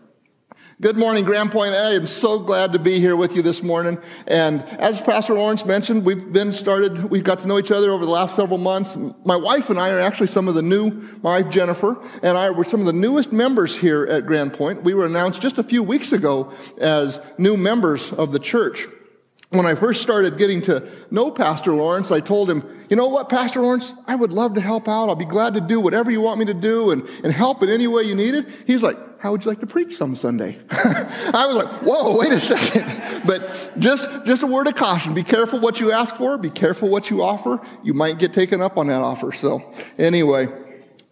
Good 0.81 0.95
morning, 0.95 1.25
Grand 1.25 1.51
Point. 1.51 1.73
I 1.73 1.95
am 1.95 2.07
so 2.07 2.39
glad 2.39 2.71
to 2.71 2.79
be 2.79 3.01
here 3.01 3.17
with 3.17 3.35
you 3.35 3.41
this 3.41 3.61
morning. 3.61 3.97
And 4.27 4.63
as 4.79 5.01
Pastor 5.01 5.33
Lawrence 5.33 5.65
mentioned, 5.65 6.05
we've 6.05 6.31
been 6.31 6.53
started, 6.53 7.03
we've 7.11 7.25
got 7.25 7.39
to 7.39 7.47
know 7.47 7.59
each 7.59 7.69
other 7.69 7.91
over 7.91 8.05
the 8.05 8.11
last 8.11 8.33
several 8.33 8.59
months. 8.59 8.95
My 9.25 9.35
wife 9.35 9.69
and 9.69 9.77
I 9.77 9.89
are 9.89 9.99
actually 9.99 10.27
some 10.27 10.47
of 10.47 10.55
the 10.55 10.61
new, 10.61 10.91
my 11.21 11.41
wife 11.41 11.51
Jennifer 11.51 12.01
and 12.23 12.37
I 12.37 12.51
were 12.51 12.63
some 12.63 12.80
of 12.80 12.85
the 12.85 12.94
newest 12.94 13.33
members 13.33 13.75
here 13.75 14.06
at 14.06 14.25
Grand 14.25 14.54
Point. 14.54 14.81
We 14.81 14.94
were 14.94 15.06
announced 15.06 15.42
just 15.42 15.57
a 15.57 15.63
few 15.63 15.83
weeks 15.83 16.13
ago 16.13 16.54
as 16.77 17.19
new 17.37 17.57
members 17.57 18.13
of 18.13 18.31
the 18.31 18.39
church. 18.39 18.87
When 19.49 19.65
I 19.65 19.75
first 19.75 20.01
started 20.01 20.37
getting 20.37 20.61
to 20.61 20.89
know 21.11 21.30
Pastor 21.30 21.73
Lawrence, 21.73 22.09
I 22.09 22.21
told 22.21 22.49
him, 22.49 22.63
you 22.89 22.95
know 22.95 23.09
what, 23.09 23.27
Pastor 23.27 23.61
Lawrence, 23.61 23.94
I 24.07 24.15
would 24.15 24.31
love 24.31 24.54
to 24.54 24.61
help 24.61 24.87
out. 24.87 25.09
I'll 25.09 25.15
be 25.15 25.25
glad 25.25 25.56
to 25.56 25.61
do 25.61 25.81
whatever 25.81 26.09
you 26.09 26.21
want 26.21 26.39
me 26.39 26.45
to 26.45 26.54
do 26.54 26.92
and, 26.92 27.06
and 27.21 27.33
help 27.33 27.63
in 27.63 27.68
any 27.68 27.87
way 27.87 28.04
you 28.04 28.15
need 28.15 28.33
it. 28.33 28.47
He's 28.65 28.81
like, 28.81 28.95
how 29.19 29.33
would 29.33 29.44
you 29.44 29.52
like 29.52 29.59
to 29.59 29.68
preach 29.68 29.97
some 29.97 30.16
Sunday? 30.16 30.57
I 30.71 31.45
was 31.45 31.57
like, 31.57 31.81
whoa, 31.81 32.18
wait 32.18 32.31
a 32.31 32.40
second. 32.40 33.04
But 33.26 33.73
just, 33.78 34.07
just 34.26 34.44
a 34.44 34.47
word 34.47 34.68
of 34.68 34.76
caution. 34.76 35.14
Be 35.14 35.23
careful 35.23 35.59
what 35.59 35.81
you 35.81 35.92
ask 35.92 36.16
for. 36.16 36.38
Be 36.38 36.49
careful 36.49 36.88
what 36.88 37.09
you 37.09 37.21
offer. 37.21 37.59
You 37.83 37.94
might 37.94 38.18
get 38.18 38.33
taken 38.33 38.61
up 38.61 38.78
on 38.78 38.88
that 38.88 39.02
offer. 39.02 39.33
So 39.33 39.73
anyway, 39.97 40.47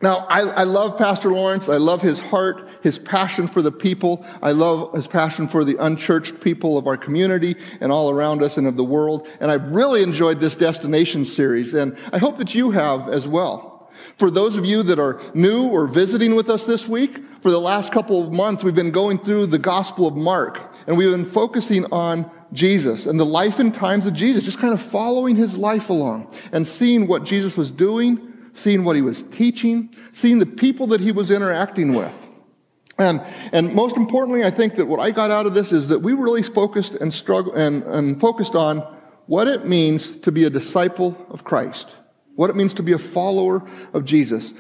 now 0.02 0.26
I, 0.30 0.42
I 0.42 0.64
love 0.64 0.98
Pastor 0.98 1.32
Lawrence. 1.32 1.68
I 1.68 1.78
love 1.78 2.02
his 2.02 2.22
heart, 2.22 2.70
his 2.82 2.98
passion 2.98 3.46
for 3.50 3.62
the 3.62 3.74
people. 3.74 4.26
I 4.42 4.54
love 4.54 4.94
his 4.94 5.06
passion 5.06 5.50
for 5.50 5.66
the 5.66 5.76
unchurched 5.84 6.40
people 6.40 6.78
of 6.78 6.88
our 6.88 6.96
community 6.96 7.58
and 7.82 7.92
all 7.92 8.10
around 8.10 8.42
us 8.42 8.58
and 8.58 8.68
of 8.68 8.78
the 8.78 8.86
world. 8.86 9.28
And 9.42 9.52
I've 9.52 9.68
really 9.68 10.02
enjoyed 10.02 10.40
this 10.40 10.56
destination 10.56 11.26
series. 11.26 11.74
And 11.74 11.98
I 12.14 12.20
hope 12.20 12.38
that 12.38 12.56
you 12.56 12.72
have 12.72 13.10
as 13.10 13.28
well. 13.28 13.77
For 14.18 14.32
those 14.32 14.56
of 14.56 14.66
you 14.66 14.84
that 14.84 15.00
are 15.00 15.20
new 15.34 15.68
or 15.68 15.88
visiting 15.88 16.36
with 16.36 16.50
us 16.50 16.66
this 16.66 16.88
week, 16.88 17.18
for 17.42 17.52
the 17.52 17.60
last 17.60 17.92
couple 17.92 18.24
of 18.24 18.32
months, 18.32 18.64
we've 18.64 18.76
been 18.76 18.92
going 18.92 19.20
through 19.20 19.48
the 19.48 19.60
Gospel 19.60 20.08
of 20.08 20.16
Mark, 20.16 20.60
and 20.88 20.98
we've 20.98 21.12
been 21.12 21.26
focusing 21.26 21.86
on 21.92 22.30
Jesus 22.54 23.06
and 23.06 23.20
the 23.20 23.26
life 23.26 23.60
and 23.60 23.74
times 23.74 24.06
of 24.06 24.14
Jesus, 24.14 24.44
just 24.44 24.60
kind 24.60 24.74
of 24.74 24.82
following 24.82 25.36
his 25.36 25.58
life 25.58 25.90
along 25.90 26.34
and 26.52 26.68
seeing 26.68 27.08
what 27.08 27.24
Jesus 27.24 27.58
was 27.58 27.72
doing, 27.72 28.34
seeing 28.54 28.84
what 28.84 28.96
he 28.96 29.02
was 29.02 29.24
teaching, 29.24 29.94
seeing 30.14 30.40
the 30.40 30.46
people 30.46 30.88
that 30.88 31.02
he 31.02 31.12
was 31.12 31.30
interacting 31.30 31.94
with. 31.94 32.14
And, 32.98 33.22
and 33.52 33.74
most 33.74 33.96
importantly, 33.96 34.44
I 34.44 34.50
think 34.50 34.76
that 34.76 34.88
what 34.88 35.00
I 35.00 35.12
got 35.12 35.30
out 35.30 35.46
of 35.46 35.54
this 35.54 35.72
is 35.72 35.90
that 35.90 36.00
we 36.00 36.14
really 36.14 36.42
focused 36.42 36.96
and 36.96 37.14
struggled 37.14 37.56
and, 37.56 37.84
and 37.84 38.20
focused 38.20 38.56
on 38.56 38.80
what 39.28 39.48
it 39.48 39.66
means 39.66 40.18
to 40.22 40.32
be 40.32 40.46
a 40.46 40.50
disciple 40.50 41.16
of 41.30 41.44
Christ 41.44 41.96
what 42.38 42.50
it 42.50 42.56
means 42.56 42.74
to 42.76 42.84
be 42.84 42.94
a 42.94 42.98
follower 42.98 43.68
of 43.94 44.06
Jesus. 44.06 44.54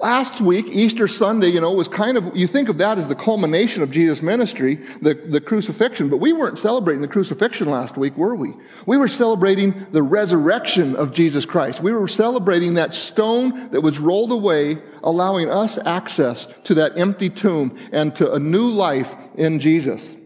Last 0.00 0.40
week, 0.40 0.66
Easter 0.68 1.08
Sunday, 1.08 1.48
you 1.48 1.60
know, 1.60 1.72
was 1.72 1.88
kind 1.88 2.16
of, 2.16 2.36
you 2.36 2.46
think 2.46 2.68
of 2.68 2.78
that 2.78 2.98
as 2.98 3.08
the 3.08 3.16
culmination 3.16 3.82
of 3.82 3.90
Jesus' 3.90 4.22
ministry, 4.22 4.76
the, 5.02 5.14
the 5.14 5.40
crucifixion, 5.40 6.08
but 6.08 6.18
we 6.18 6.32
weren't 6.32 6.58
celebrating 6.58 7.02
the 7.02 7.08
crucifixion 7.08 7.68
last 7.68 7.96
week, 7.96 8.16
were 8.16 8.36
we? 8.36 8.54
We 8.86 8.96
were 8.96 9.08
celebrating 9.08 9.86
the 9.90 10.02
resurrection 10.02 10.94
of 10.94 11.12
Jesus 11.12 11.44
Christ. 11.44 11.82
We 11.82 11.92
were 11.92 12.06
celebrating 12.06 12.74
that 12.74 12.94
stone 12.94 13.70
that 13.70 13.80
was 13.80 13.98
rolled 13.98 14.30
away, 14.30 14.78
allowing 15.02 15.50
us 15.50 15.78
access 15.78 16.46
to 16.64 16.74
that 16.74 16.96
empty 16.96 17.28
tomb 17.28 17.76
and 17.90 18.14
to 18.16 18.32
a 18.32 18.38
new 18.38 18.68
life 18.68 19.16
in 19.34 19.58
Jesus. 19.58 20.17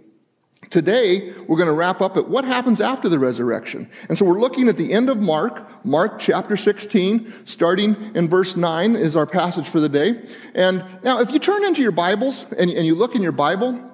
Today, 0.73 1.35
we're 1.47 1.59
going 1.59 1.69
to 1.69 1.75
wrap 1.75 2.01
up 2.01 2.17
at 2.17 2.31
what 2.31 2.47
happens 2.47 2.81
after 2.81 3.07
the 3.07 3.19
resurrection. 3.19 3.91
And 4.09 4.17
so 4.17 4.25
we're 4.25 4.41
looking 4.41 4.71
at 4.71 4.79
the 4.79 4.91
end 4.91 5.11
of 5.11 5.19
Mark, 5.19 5.85
Mark 5.85 6.19
chapter 6.19 6.57
16, 6.57 7.31
starting 7.45 7.95
in 8.15 8.27
verse 8.27 8.57
9 8.57 8.97
is 8.97 9.15
our 9.15 9.27
passage 9.27 9.69
for 9.69 9.81
the 9.81 9.89
day. 9.91 10.25
And 10.55 10.83
now, 11.05 11.21
if 11.21 11.31
you 11.31 11.39
turn 11.39 11.63
into 11.63 11.83
your 11.83 11.93
Bibles 11.93 12.47
and, 12.57 12.71
and 12.71 12.87
you 12.87 12.95
look 12.95 13.15
in 13.15 13.21
your 13.21 13.33
Bible, 13.33 13.87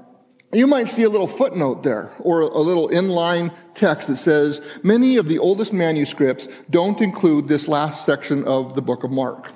you 0.53 0.69
might 0.69 0.89
see 0.89 1.03
a 1.03 1.11
little 1.11 1.27
footnote 1.27 1.83
there 1.83 2.13
or 2.21 2.43
a 2.43 2.61
little 2.61 2.89
inline 2.91 3.53
text 3.75 4.07
that 4.07 4.19
says, 4.19 4.61
many 4.85 5.17
of 5.17 5.27
the 5.27 5.41
oldest 5.41 5.73
manuscripts 5.73 6.47
don't 6.71 7.01
include 7.01 7.49
this 7.49 7.67
last 7.67 8.07
section 8.07 8.45
of 8.45 8.77
the 8.77 8.83
book 8.83 9.03
of 9.03 9.11
Mark. 9.11 9.53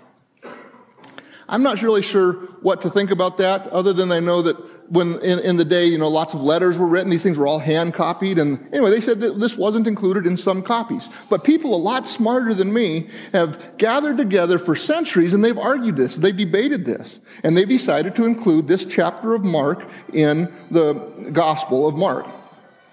I'm 1.49 1.63
not 1.63 1.83
really 1.83 2.03
sure 2.03 2.33
what 2.63 2.83
to 2.83 2.91
think 2.91 3.13
about 3.13 3.37
that, 3.37 3.69
other 3.69 3.93
than 3.93 4.11
I 4.11 4.19
know 4.19 4.43
that 4.43 4.57
when 4.93 5.19
in, 5.21 5.39
in, 5.39 5.57
the 5.57 5.65
day, 5.65 5.87
you 5.87 5.97
know, 5.97 6.09
lots 6.09 6.35
of 6.35 6.43
letters 6.43 6.77
were 6.77 6.87
written, 6.87 7.09
these 7.11 7.23
things 7.23 7.39
were 7.39 7.47
all 7.47 7.59
hand 7.59 7.95
copied. 7.95 8.39
And 8.39 8.63
anyway, 8.75 8.91
they 8.91 9.01
said 9.01 9.21
that 9.21 9.41
this 9.41 9.57
wasn't 9.57 9.87
included 9.87 10.27
in 10.27 10.37
some 10.37 10.63
copies. 10.63 11.09
But 11.31 11.45
people 11.45 11.75
a 11.75 11.77
lot 11.77 12.07
smarter 12.07 12.53
than 12.53 12.73
me 12.73 13.09
have 13.33 13.79
gathered 13.79 14.19
together 14.19 14.59
for 14.59 14.77
centuries 14.77 15.33
and 15.33 15.43
they've 15.43 15.57
argued 15.57 15.97
this, 15.97 16.17
they've 16.17 16.37
debated 16.37 16.85
this, 16.85 17.21
and 17.43 17.57
they've 17.57 17.69
decided 17.69 18.15
to 18.17 18.27
include 18.27 18.69
this 18.69 18.85
chapter 18.85 19.35
of 19.35 19.45
Mark 19.45 19.89
in 20.13 20.53
the 20.71 20.93
Gospel 21.33 21.89
of 21.89 21.97
Mark. 21.97 22.27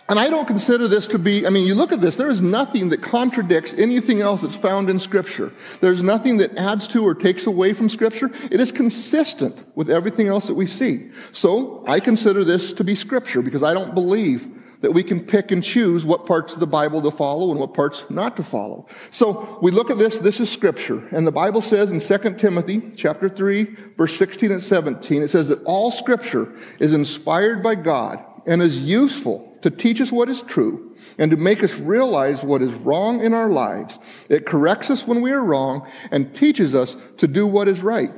And 0.09 0.19
I 0.19 0.27
don't 0.27 0.47
consider 0.47 0.87
this 0.87 1.05
to 1.07 1.19
be, 1.19 1.45
I 1.45 1.51
mean, 1.51 1.67
you 1.67 1.75
look 1.75 1.91
at 1.91 2.01
this, 2.01 2.15
there 2.15 2.31
is 2.31 2.41
nothing 2.41 2.89
that 2.89 3.03
contradicts 3.03 3.75
anything 3.75 4.21
else 4.21 4.41
that's 4.41 4.55
found 4.55 4.89
in 4.89 4.99
Scripture. 4.99 5.53
There's 5.81 6.01
nothing 6.01 6.37
that 6.37 6.57
adds 6.57 6.87
to 6.89 7.05
or 7.05 7.13
takes 7.13 7.45
away 7.45 7.73
from 7.73 7.89
Scripture. 7.89 8.31
It 8.49 8.59
is 8.59 8.71
consistent 8.71 9.55
with 9.75 9.87
everything 9.87 10.27
else 10.27 10.47
that 10.47 10.55
we 10.55 10.65
see. 10.65 11.11
So 11.31 11.83
I 11.87 11.99
consider 11.99 12.43
this 12.43 12.73
to 12.73 12.83
be 12.83 12.95
Scripture 12.95 13.43
because 13.43 13.61
I 13.61 13.75
don't 13.75 13.93
believe 13.93 14.47
that 14.81 14.91
we 14.91 15.03
can 15.03 15.19
pick 15.19 15.51
and 15.51 15.63
choose 15.63 16.05
what 16.05 16.25
parts 16.25 16.53
of 16.53 16.59
the 16.59 16.65
Bible 16.67 17.03
to 17.03 17.11
follow 17.11 17.51
and 17.51 17.59
what 17.59 17.75
parts 17.75 18.05
not 18.09 18.35
to 18.37 18.43
follow. 18.43 18.87
So 19.11 19.59
we 19.61 19.69
look 19.69 19.91
at 19.91 19.99
this, 19.99 20.17
this 20.17 20.39
is 20.39 20.49
scripture. 20.49 21.05
And 21.11 21.27
the 21.27 21.33
Bible 21.33 21.61
says 21.61 21.91
in 21.91 21.99
2 21.99 22.35
Timothy 22.35 22.93
chapter 22.95 23.27
3, 23.27 23.63
verse 23.97 24.15
16 24.15 24.51
and 24.51 24.61
17, 24.61 25.21
it 25.21 25.27
says 25.27 25.49
that 25.49 25.61
all 25.65 25.91
scripture 25.91 26.55
is 26.79 26.93
inspired 26.93 27.61
by 27.61 27.75
God 27.75 28.23
and 28.45 28.61
is 28.61 28.79
useful 28.79 29.48
to 29.61 29.69
teach 29.69 29.99
us 30.01 30.11
what 30.11 30.29
is 30.29 30.41
true 30.41 30.95
and 31.17 31.31
to 31.31 31.37
make 31.37 31.63
us 31.63 31.75
realize 31.75 32.43
what 32.43 32.61
is 32.61 32.73
wrong 32.73 33.21
in 33.21 33.33
our 33.33 33.49
lives. 33.49 33.99
It 34.29 34.45
corrects 34.45 34.89
us 34.89 35.07
when 35.07 35.21
we 35.21 35.31
are 35.31 35.43
wrong 35.43 35.87
and 36.11 36.33
teaches 36.33 36.75
us 36.75 36.95
to 37.17 37.27
do 37.27 37.45
what 37.45 37.67
is 37.67 37.81
right. 37.81 38.17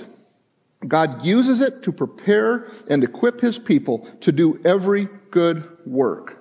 God 0.87 1.23
uses 1.23 1.61
it 1.61 1.83
to 1.83 1.91
prepare 1.91 2.71
and 2.89 3.03
equip 3.03 3.41
his 3.41 3.59
people 3.59 4.07
to 4.21 4.31
do 4.31 4.59
every 4.65 5.07
good 5.29 5.77
work. 5.85 6.37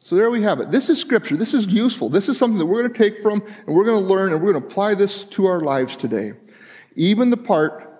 So 0.00 0.14
there 0.14 0.30
we 0.30 0.42
have 0.42 0.60
it. 0.60 0.70
This 0.70 0.88
is 0.88 1.00
scripture. 1.00 1.36
This 1.36 1.52
is 1.52 1.66
useful. 1.66 2.08
This 2.08 2.28
is 2.28 2.38
something 2.38 2.58
that 2.58 2.66
we're 2.66 2.82
going 2.82 2.92
to 2.92 2.98
take 2.98 3.22
from 3.22 3.42
and 3.66 3.74
we're 3.74 3.84
going 3.84 4.00
to 4.00 4.08
learn 4.08 4.32
and 4.32 4.40
we're 4.40 4.52
going 4.52 4.62
to 4.62 4.68
apply 4.68 4.94
this 4.94 5.24
to 5.24 5.46
our 5.46 5.60
lives 5.60 5.96
today. 5.96 6.32
Even 6.94 7.30
the 7.30 7.36
part 7.36 7.92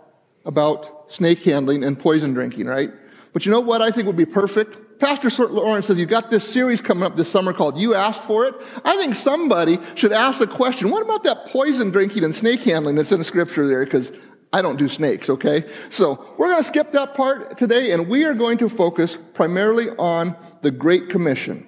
about 0.45 1.13
snake 1.13 1.43
handling 1.43 1.85
and 1.85 1.99
poison 1.99 2.33
drinking, 2.33 2.67
right? 2.67 2.91
But 3.33 3.45
you 3.45 3.53
know 3.53 3.61
what 3.61 3.83
I 3.83 3.91
think 3.91 4.07
would 4.07 4.17
be 4.17 4.25
perfect? 4.25 4.79
Pastor 4.99 5.31
Lawrence 5.49 5.87
says, 5.87 5.99
You've 5.99 6.09
got 6.09 6.31
this 6.31 6.49
series 6.49 6.81
coming 6.81 7.05
up 7.05 7.17
this 7.17 7.31
summer 7.31 7.53
called 7.53 7.79
You 7.79 7.95
Asked 7.95 8.23
for 8.23 8.47
It. 8.47 8.55
I 8.85 8.97
think 8.97 9.15
somebody 9.15 9.79
should 9.95 10.13
ask 10.13 10.39
the 10.39 10.47
question 10.47 10.91
what 10.91 11.03
about 11.03 11.25
that 11.25 11.47
poison 11.47 11.91
drinking 11.91 12.25
and 12.25 12.35
snake 12.35 12.61
handling 12.61 12.97
that's 12.97 13.13
in 13.13 13.19
the 13.19 13.25
scripture 13.25 13.67
there? 13.67 13.85
Because 13.85 14.13
I 14.53 14.63
don't 14.63 14.79
do 14.79 14.89
snakes, 14.89 15.29
okay? 15.29 15.65
So 15.91 16.35
we're 16.39 16.49
going 16.49 16.63
to 16.63 16.69
skip 16.69 16.93
that 16.93 17.15
part 17.15 17.59
today, 17.59 17.93
and 17.93 18.09
we 18.09 18.25
are 18.25 18.35
going 18.35 18.59
to 18.59 18.69
focus 18.69 19.19
primarily 19.35 19.91
on 19.99 20.37
the 20.63 20.71
Great 20.71 21.11
Commission. 21.11 21.67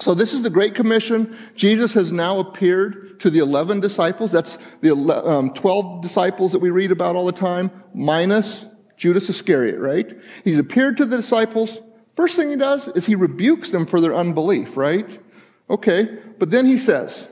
So 0.00 0.14
this 0.14 0.32
is 0.32 0.42
the 0.42 0.50
Great 0.50 0.74
Commission. 0.74 1.36
Jesus 1.54 1.92
has 1.94 2.10
now 2.10 2.38
appeared 2.38 3.20
to 3.20 3.30
the 3.30 3.38
11 3.38 3.80
disciples. 3.80 4.32
That's 4.32 4.58
the 4.80 4.94
um, 4.94 5.52
12 5.54 6.02
disciples 6.02 6.52
that 6.52 6.58
we 6.58 6.70
read 6.70 6.90
about 6.90 7.16
all 7.16 7.26
the 7.26 7.32
time, 7.32 7.70
minus 7.94 8.66
Judas 8.96 9.28
Iscariot, 9.30 9.78
right? 9.78 10.18
He's 10.44 10.58
appeared 10.58 10.96
to 10.98 11.06
the 11.06 11.16
disciples 11.16 11.78
First 12.16 12.36
thing 12.36 12.50
he 12.50 12.56
does 12.56 12.88
is 12.88 13.06
he 13.06 13.14
rebukes 13.14 13.70
them 13.70 13.86
for 13.86 14.00
their 14.00 14.14
unbelief, 14.14 14.76
right? 14.76 15.20
Okay, 15.68 16.18
but 16.38 16.50
then 16.50 16.66
he 16.66 16.78
says, 16.78 17.28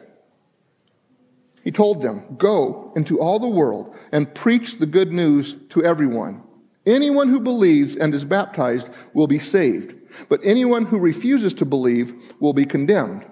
he 1.65 1.73
told 1.73 2.01
them, 2.01 2.37
Go 2.39 2.93
into 2.97 3.21
all 3.21 3.39
the 3.39 3.49
world 3.49 3.95
and 4.13 4.33
preach 4.35 4.79
the 4.79 4.87
good 4.87 5.13
news 5.13 5.57
to 5.71 5.85
everyone. 5.85 6.43
Anyone 6.87 7.29
who 7.29 7.41
believes 7.41 7.97
and 7.97 8.15
is 8.15 8.25
baptized 8.25 8.89
will 9.13 9.27
be 9.27 9.39
saved, 9.39 9.95
but 10.31 10.41
anyone 10.43 10.87
who 10.87 10.99
refuses 10.99 11.53
to 11.55 11.67
believe 11.67 12.33
will 12.41 12.55
be 12.55 12.65
condemned. 12.65 13.27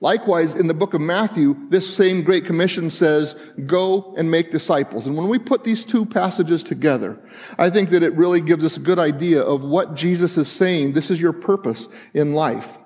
Likewise, 0.00 0.54
in 0.54 0.68
the 0.68 0.74
book 0.74 0.94
of 0.94 1.00
Matthew, 1.00 1.56
this 1.70 1.92
same 1.92 2.22
Great 2.22 2.44
Commission 2.44 2.88
says, 2.88 3.34
go 3.66 4.14
and 4.16 4.30
make 4.30 4.52
disciples. 4.52 5.06
And 5.08 5.16
when 5.16 5.28
we 5.28 5.40
put 5.40 5.64
these 5.64 5.84
two 5.84 6.06
passages 6.06 6.62
together, 6.62 7.18
I 7.58 7.68
think 7.68 7.90
that 7.90 8.04
it 8.04 8.12
really 8.12 8.40
gives 8.40 8.64
us 8.64 8.76
a 8.76 8.80
good 8.80 9.00
idea 9.00 9.42
of 9.42 9.64
what 9.64 9.96
Jesus 9.96 10.38
is 10.38 10.46
saying. 10.46 10.92
This 10.92 11.10
is 11.10 11.20
your 11.20 11.32
purpose 11.32 11.88
in 12.14 12.34
life. 12.34 12.78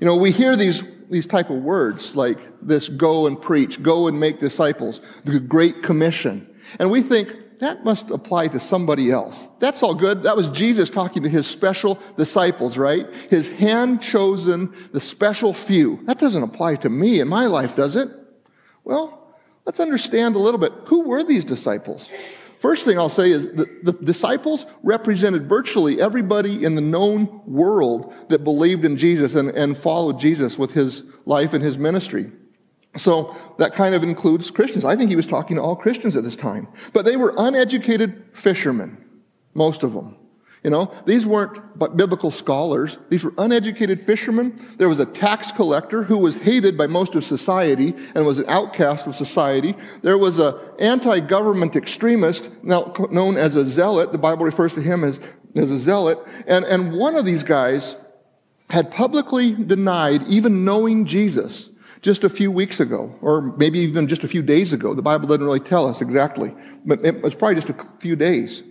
You 0.00 0.06
know, 0.06 0.14
we 0.14 0.30
hear 0.30 0.54
these, 0.54 0.84
these 1.10 1.26
type 1.26 1.50
of 1.50 1.62
words 1.62 2.14
like 2.14 2.38
this, 2.62 2.88
go 2.88 3.26
and 3.26 3.40
preach, 3.40 3.82
go 3.82 4.06
and 4.06 4.20
make 4.20 4.38
disciples, 4.38 5.00
the 5.24 5.40
Great 5.40 5.82
Commission. 5.82 6.48
And 6.78 6.92
we 6.92 7.02
think, 7.02 7.36
that 7.62 7.84
must 7.84 8.10
apply 8.10 8.48
to 8.48 8.58
somebody 8.58 9.12
else. 9.12 9.48
That's 9.60 9.84
all 9.84 9.94
good. 9.94 10.24
That 10.24 10.36
was 10.36 10.48
Jesus 10.48 10.90
talking 10.90 11.22
to 11.22 11.28
his 11.28 11.46
special 11.46 11.96
disciples, 12.16 12.76
right? 12.76 13.06
His 13.30 13.48
hand 13.50 14.02
chosen, 14.02 14.74
the 14.90 15.00
special 15.00 15.54
few. 15.54 16.00
That 16.06 16.18
doesn't 16.18 16.42
apply 16.42 16.76
to 16.76 16.88
me 16.88 17.20
in 17.20 17.28
my 17.28 17.46
life, 17.46 17.76
does 17.76 17.94
it? 17.94 18.08
Well, 18.82 19.32
let's 19.64 19.78
understand 19.78 20.34
a 20.34 20.40
little 20.40 20.58
bit. 20.58 20.72
Who 20.86 21.02
were 21.02 21.22
these 21.22 21.44
disciples? 21.44 22.10
First 22.58 22.84
thing 22.84 22.98
I'll 22.98 23.08
say 23.08 23.30
is 23.30 23.46
that 23.52 23.84
the 23.84 23.92
disciples 23.92 24.66
represented 24.82 25.48
virtually 25.48 26.00
everybody 26.00 26.64
in 26.64 26.74
the 26.74 26.80
known 26.80 27.42
world 27.46 28.12
that 28.28 28.42
believed 28.42 28.84
in 28.84 28.96
Jesus 28.96 29.36
and, 29.36 29.50
and 29.50 29.78
followed 29.78 30.18
Jesus 30.18 30.58
with 30.58 30.72
his 30.72 31.04
life 31.26 31.52
and 31.52 31.62
his 31.62 31.78
ministry. 31.78 32.32
So 32.96 33.34
that 33.58 33.74
kind 33.74 33.94
of 33.94 34.02
includes 34.02 34.50
Christians. 34.50 34.84
I 34.84 34.96
think 34.96 35.08
he 35.08 35.16
was 35.16 35.26
talking 35.26 35.56
to 35.56 35.62
all 35.62 35.76
Christians 35.76 36.14
at 36.14 36.24
this 36.24 36.36
time. 36.36 36.68
But 36.92 37.04
they 37.04 37.16
were 37.16 37.34
uneducated 37.38 38.24
fishermen, 38.34 38.98
most 39.54 39.82
of 39.82 39.94
them. 39.94 40.16
You 40.62 40.70
know, 40.70 40.92
these 41.06 41.26
weren't 41.26 41.58
biblical 41.96 42.30
scholars. 42.30 42.96
These 43.08 43.24
were 43.24 43.34
uneducated 43.36 44.00
fishermen. 44.00 44.64
There 44.76 44.88
was 44.88 45.00
a 45.00 45.06
tax 45.06 45.50
collector 45.50 46.04
who 46.04 46.18
was 46.18 46.36
hated 46.36 46.78
by 46.78 46.86
most 46.86 47.16
of 47.16 47.24
society 47.24 47.94
and 48.14 48.24
was 48.24 48.38
an 48.38 48.44
outcast 48.46 49.08
of 49.08 49.16
society. 49.16 49.74
There 50.02 50.18
was 50.18 50.38
an 50.38 50.54
anti-government 50.78 51.74
extremist, 51.74 52.48
now 52.62 52.94
known 53.10 53.36
as 53.36 53.56
a 53.56 53.66
zealot. 53.66 54.12
The 54.12 54.18
Bible 54.18 54.44
refers 54.44 54.72
to 54.74 54.80
him 54.80 55.02
as, 55.02 55.18
as 55.56 55.72
a 55.72 55.78
zealot. 55.78 56.20
And, 56.46 56.64
and 56.66 56.92
one 56.92 57.16
of 57.16 57.24
these 57.24 57.42
guys 57.42 57.96
had 58.70 58.92
publicly 58.92 59.52
denied 59.52 60.28
even 60.28 60.64
knowing 60.64 61.06
Jesus 61.06 61.70
just 62.02 62.24
a 62.24 62.28
few 62.28 62.50
weeks 62.50 62.80
ago, 62.80 63.14
or 63.22 63.40
maybe 63.56 63.78
even 63.78 64.08
just 64.08 64.24
a 64.24 64.28
few 64.28 64.42
days 64.42 64.72
ago. 64.72 64.92
The 64.92 65.02
Bible 65.02 65.28
doesn't 65.28 65.44
really 65.44 65.60
tell 65.60 65.88
us 65.88 66.02
exactly, 66.02 66.54
but 66.84 67.04
it 67.04 67.22
was 67.22 67.34
probably 67.34 67.54
just 67.54 67.70
a 67.70 67.76
few 68.00 68.16
days. 68.16 68.62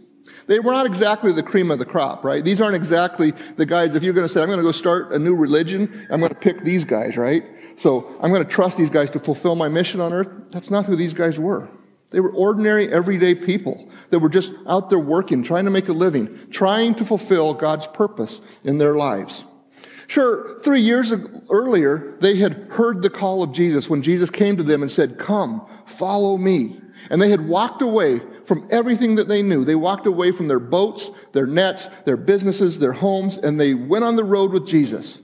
They 0.47 0.59
were 0.59 0.73
not 0.73 0.85
exactly 0.85 1.31
the 1.31 1.43
cream 1.43 1.71
of 1.71 1.79
the 1.79 1.85
crop, 1.85 2.25
right? 2.25 2.43
These 2.43 2.59
aren't 2.59 2.75
exactly 2.75 3.31
the 3.55 3.65
guys, 3.65 3.95
if 3.95 4.03
you're 4.03 4.13
going 4.13 4.27
to 4.27 4.33
say, 4.33 4.41
I'm 4.41 4.47
going 4.47 4.59
to 4.59 4.63
go 4.63 4.71
start 4.71 5.13
a 5.13 5.19
new 5.19 5.35
religion, 5.35 6.07
I'm 6.09 6.19
going 6.19 6.31
to 6.31 6.37
pick 6.37 6.63
these 6.63 6.83
guys, 6.83 7.15
right? 7.15 7.43
So 7.77 8.15
I'm 8.21 8.31
going 8.31 8.43
to 8.43 8.49
trust 8.49 8.77
these 8.77 8.89
guys 8.89 9.09
to 9.11 9.19
fulfill 9.19 9.55
my 9.55 9.69
mission 9.69 10.01
on 10.01 10.11
earth. 10.11 10.29
That's 10.49 10.69
not 10.69 10.85
who 10.85 10.95
these 10.95 11.13
guys 11.13 11.39
were. 11.39 11.69
They 12.09 12.19
were 12.19 12.31
ordinary, 12.31 12.91
everyday 12.91 13.35
people 13.35 13.89
that 14.09 14.19
were 14.19 14.29
just 14.29 14.51
out 14.67 14.89
there 14.89 14.99
working, 14.99 15.43
trying 15.43 15.65
to 15.65 15.71
make 15.71 15.87
a 15.87 15.93
living, 15.93 16.37
trying 16.51 16.95
to 16.95 17.05
fulfill 17.05 17.53
God's 17.53 17.87
purpose 17.87 18.41
in 18.65 18.77
their 18.77 18.95
lives. 18.95 19.45
Sure, 20.11 20.59
three 20.59 20.81
years 20.81 21.13
earlier, 21.49 22.17
they 22.19 22.35
had 22.35 22.67
heard 22.69 23.01
the 23.01 23.09
call 23.09 23.43
of 23.43 23.53
Jesus 23.53 23.89
when 23.89 24.01
Jesus 24.01 24.29
came 24.29 24.57
to 24.57 24.63
them 24.63 24.81
and 24.81 24.91
said, 24.91 25.17
Come, 25.17 25.65
follow 25.85 26.35
me. 26.35 26.81
And 27.09 27.21
they 27.21 27.29
had 27.29 27.47
walked 27.47 27.81
away 27.81 28.19
from 28.45 28.67
everything 28.69 29.15
that 29.15 29.29
they 29.29 29.41
knew. 29.41 29.63
They 29.63 29.75
walked 29.75 30.05
away 30.05 30.33
from 30.33 30.49
their 30.49 30.59
boats, 30.59 31.09
their 31.31 31.45
nets, 31.45 31.87
their 32.03 32.17
businesses, 32.17 32.77
their 32.77 32.91
homes, 32.91 33.37
and 33.37 33.57
they 33.57 33.73
went 33.73 34.03
on 34.03 34.17
the 34.17 34.25
road 34.25 34.51
with 34.51 34.67
Jesus. 34.67 35.21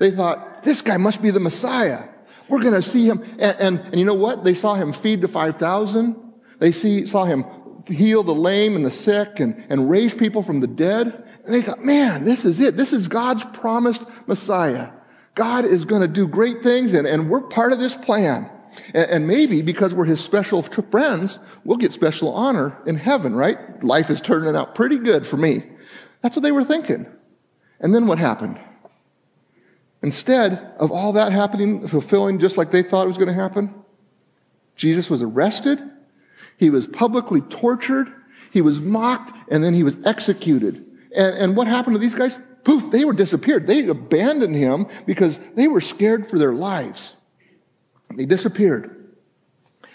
They 0.00 0.10
thought, 0.10 0.64
this 0.64 0.80
guy 0.80 0.96
must 0.96 1.20
be 1.20 1.30
the 1.30 1.38
Messiah. 1.38 2.04
We're 2.48 2.62
going 2.62 2.80
to 2.80 2.82
see 2.82 3.06
him. 3.06 3.22
And, 3.38 3.60
and, 3.60 3.78
and, 3.78 3.98
you 3.98 4.06
know 4.06 4.14
what? 4.14 4.42
They 4.42 4.54
saw 4.54 4.72
him 4.72 4.94
feed 4.94 5.20
the 5.20 5.28
5,000. 5.28 6.16
They 6.60 6.72
see, 6.72 7.04
saw 7.04 7.26
him 7.26 7.44
heal 7.86 8.22
the 8.22 8.34
lame 8.34 8.74
and 8.74 8.86
the 8.86 8.90
sick 8.90 9.38
and, 9.38 9.62
and 9.68 9.90
raise 9.90 10.14
people 10.14 10.42
from 10.42 10.60
the 10.60 10.66
dead. 10.66 11.26
And 11.48 11.54
they 11.54 11.62
thought, 11.62 11.82
man, 11.82 12.26
this 12.26 12.44
is 12.44 12.60
it. 12.60 12.76
This 12.76 12.92
is 12.92 13.08
God's 13.08 13.42
promised 13.42 14.02
Messiah. 14.26 14.90
God 15.34 15.64
is 15.64 15.86
going 15.86 16.02
to 16.02 16.08
do 16.08 16.28
great 16.28 16.62
things, 16.62 16.92
and, 16.92 17.06
and 17.06 17.30
we're 17.30 17.40
part 17.40 17.72
of 17.72 17.78
this 17.78 17.96
plan. 17.96 18.50
And, 18.92 19.10
and 19.10 19.26
maybe 19.26 19.62
because 19.62 19.94
we're 19.94 20.04
his 20.04 20.20
special 20.20 20.62
friends, 20.62 21.38
we'll 21.64 21.78
get 21.78 21.94
special 21.94 22.34
honor 22.34 22.76
in 22.84 22.96
heaven, 22.96 23.34
right? 23.34 23.82
Life 23.82 24.10
is 24.10 24.20
turning 24.20 24.54
out 24.54 24.74
pretty 24.74 24.98
good 24.98 25.26
for 25.26 25.38
me. 25.38 25.62
That's 26.20 26.36
what 26.36 26.42
they 26.42 26.52
were 26.52 26.64
thinking. 26.64 27.06
And 27.80 27.94
then 27.94 28.06
what 28.06 28.18
happened? 28.18 28.60
Instead 30.02 30.74
of 30.78 30.92
all 30.92 31.14
that 31.14 31.32
happening, 31.32 31.88
fulfilling 31.88 32.40
just 32.40 32.58
like 32.58 32.72
they 32.72 32.82
thought 32.82 33.04
it 33.04 33.08
was 33.08 33.16
going 33.16 33.28
to 33.28 33.32
happen, 33.32 33.74
Jesus 34.76 35.08
was 35.08 35.22
arrested, 35.22 35.80
he 36.58 36.68
was 36.68 36.86
publicly 36.86 37.40
tortured, 37.40 38.12
he 38.52 38.60
was 38.60 38.80
mocked, 38.80 39.50
and 39.50 39.64
then 39.64 39.72
he 39.72 39.82
was 39.82 39.96
executed. 40.04 40.84
And, 41.14 41.36
and 41.36 41.56
what 41.56 41.66
happened 41.66 41.94
to 41.94 42.00
these 42.00 42.14
guys? 42.14 42.38
Poof, 42.64 42.90
they 42.90 43.04
were 43.04 43.12
disappeared. 43.12 43.66
They 43.66 43.86
abandoned 43.86 44.54
him 44.54 44.86
because 45.06 45.38
they 45.54 45.68
were 45.68 45.80
scared 45.80 46.26
for 46.28 46.38
their 46.38 46.52
lives. 46.52 47.16
They 48.14 48.26
disappeared. 48.26 49.14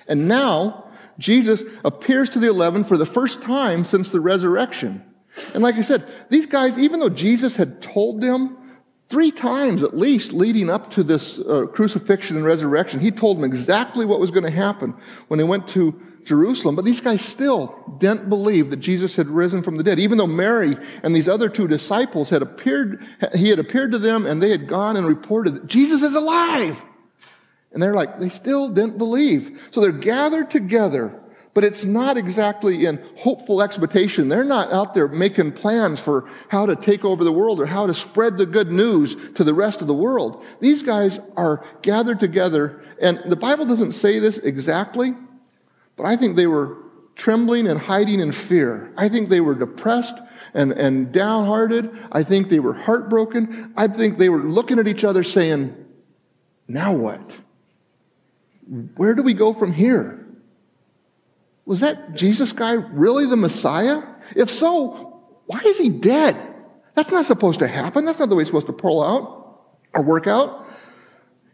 And 0.07 0.27
now, 0.27 0.91
Jesus 1.19 1.63
appears 1.85 2.29
to 2.31 2.39
the 2.39 2.47
11 2.47 2.85
for 2.85 2.97
the 2.97 3.05
first 3.05 3.41
time 3.41 3.85
since 3.85 4.11
the 4.11 4.19
resurrection. 4.19 5.03
And 5.53 5.63
like 5.63 5.75
I 5.75 5.81
said, 5.81 6.05
these 6.29 6.45
guys, 6.45 6.77
even 6.77 6.99
though 6.99 7.09
Jesus 7.09 7.55
had 7.55 7.81
told 7.81 8.21
them 8.21 8.57
three 9.09 9.31
times 9.31 9.83
at 9.83 9.95
least 9.95 10.33
leading 10.33 10.69
up 10.69 10.91
to 10.91 11.03
this 11.03 11.39
uh, 11.39 11.67
crucifixion 11.71 12.37
and 12.37 12.45
resurrection, 12.45 12.99
he 12.99 13.11
told 13.11 13.37
them 13.37 13.43
exactly 13.43 14.05
what 14.05 14.19
was 14.19 14.31
going 14.31 14.43
to 14.43 14.51
happen 14.51 14.95
when 15.27 15.37
they 15.37 15.43
went 15.43 15.67
to 15.69 15.99
Jerusalem. 16.23 16.75
But 16.75 16.85
these 16.85 17.01
guys 17.01 17.21
still 17.21 17.97
didn't 17.97 18.29
believe 18.29 18.69
that 18.69 18.77
Jesus 18.77 19.15
had 19.15 19.27
risen 19.27 19.63
from 19.63 19.77
the 19.77 19.83
dead, 19.83 19.99
even 19.99 20.17
though 20.17 20.27
Mary 20.27 20.77
and 21.03 21.15
these 21.15 21.27
other 21.27 21.49
two 21.49 21.67
disciples 21.67 22.29
had 22.29 22.41
appeared, 22.41 23.05
he 23.35 23.49
had 23.49 23.59
appeared 23.59 23.91
to 23.91 23.99
them 23.99 24.25
and 24.25 24.41
they 24.41 24.49
had 24.49 24.67
gone 24.67 24.97
and 24.97 25.07
reported 25.07 25.55
that 25.55 25.67
Jesus 25.67 26.01
is 26.01 26.15
alive. 26.15 26.81
And 27.71 27.81
they're 27.81 27.95
like, 27.95 28.19
they 28.19 28.29
still 28.29 28.69
didn't 28.69 28.97
believe. 28.97 29.59
So 29.71 29.81
they're 29.81 29.91
gathered 29.91 30.51
together 30.51 31.19
but 31.53 31.63
it's 31.63 31.85
not 31.85 32.17
exactly 32.17 32.85
in 32.85 33.03
hopeful 33.15 33.61
expectation. 33.61 34.27
They're 34.27 34.43
not 34.43 34.71
out 34.71 34.93
there 34.93 35.07
making 35.07 35.51
plans 35.53 35.99
for 35.99 36.27
how 36.49 36.65
to 36.65 36.75
take 36.75 37.05
over 37.05 37.23
the 37.23 37.31
world 37.31 37.59
or 37.59 37.65
how 37.65 37.85
to 37.85 37.93
spread 37.93 38.37
the 38.37 38.45
good 38.45 38.71
news 38.71 39.15
to 39.35 39.43
the 39.43 39.53
rest 39.53 39.81
of 39.81 39.87
the 39.87 39.93
world. 39.93 40.43
These 40.59 40.83
guys 40.83 41.19
are 41.37 41.63
gathered 41.81 42.19
together, 42.19 42.81
and 42.99 43.21
the 43.25 43.35
Bible 43.35 43.65
doesn't 43.65 43.93
say 43.93 44.19
this 44.19 44.39
exactly, 44.39 45.13
but 45.95 46.05
I 46.05 46.15
think 46.15 46.35
they 46.35 46.47
were 46.47 46.77
trembling 47.15 47.67
and 47.67 47.79
hiding 47.79 48.19
in 48.19 48.31
fear. 48.31 48.91
I 48.97 49.09
think 49.09 49.29
they 49.29 49.41
were 49.41 49.55
depressed 49.55 50.15
and, 50.53 50.71
and 50.71 51.11
downhearted. 51.11 51.91
I 52.11 52.23
think 52.23 52.49
they 52.49 52.59
were 52.59 52.73
heartbroken. 52.73 53.73
I 53.77 53.87
think 53.87 54.17
they 54.17 54.29
were 54.29 54.43
looking 54.43 54.79
at 54.79 54.87
each 54.87 55.03
other 55.03 55.23
saying, 55.23 55.75
now 56.67 56.93
what? 56.93 57.21
Where 58.95 59.13
do 59.13 59.21
we 59.21 59.33
go 59.33 59.53
from 59.53 59.73
here? 59.73 60.25
Was 61.65 61.81
that 61.81 62.13
Jesus 62.13 62.51
guy 62.51 62.73
really 62.73 63.25
the 63.25 63.37
Messiah? 63.37 64.01
If 64.35 64.49
so, 64.49 65.21
why 65.45 65.59
is 65.59 65.77
he 65.77 65.89
dead? 65.89 66.35
That's 66.95 67.11
not 67.11 67.25
supposed 67.25 67.59
to 67.59 67.67
happen. 67.67 68.05
That's 68.05 68.19
not 68.19 68.29
the 68.29 68.35
way 68.35 68.41
it's 68.41 68.49
supposed 68.49 68.67
to 68.67 68.73
pull 68.73 69.03
out 69.03 69.61
or 69.93 70.03
work 70.03 70.27
out. 70.27 70.67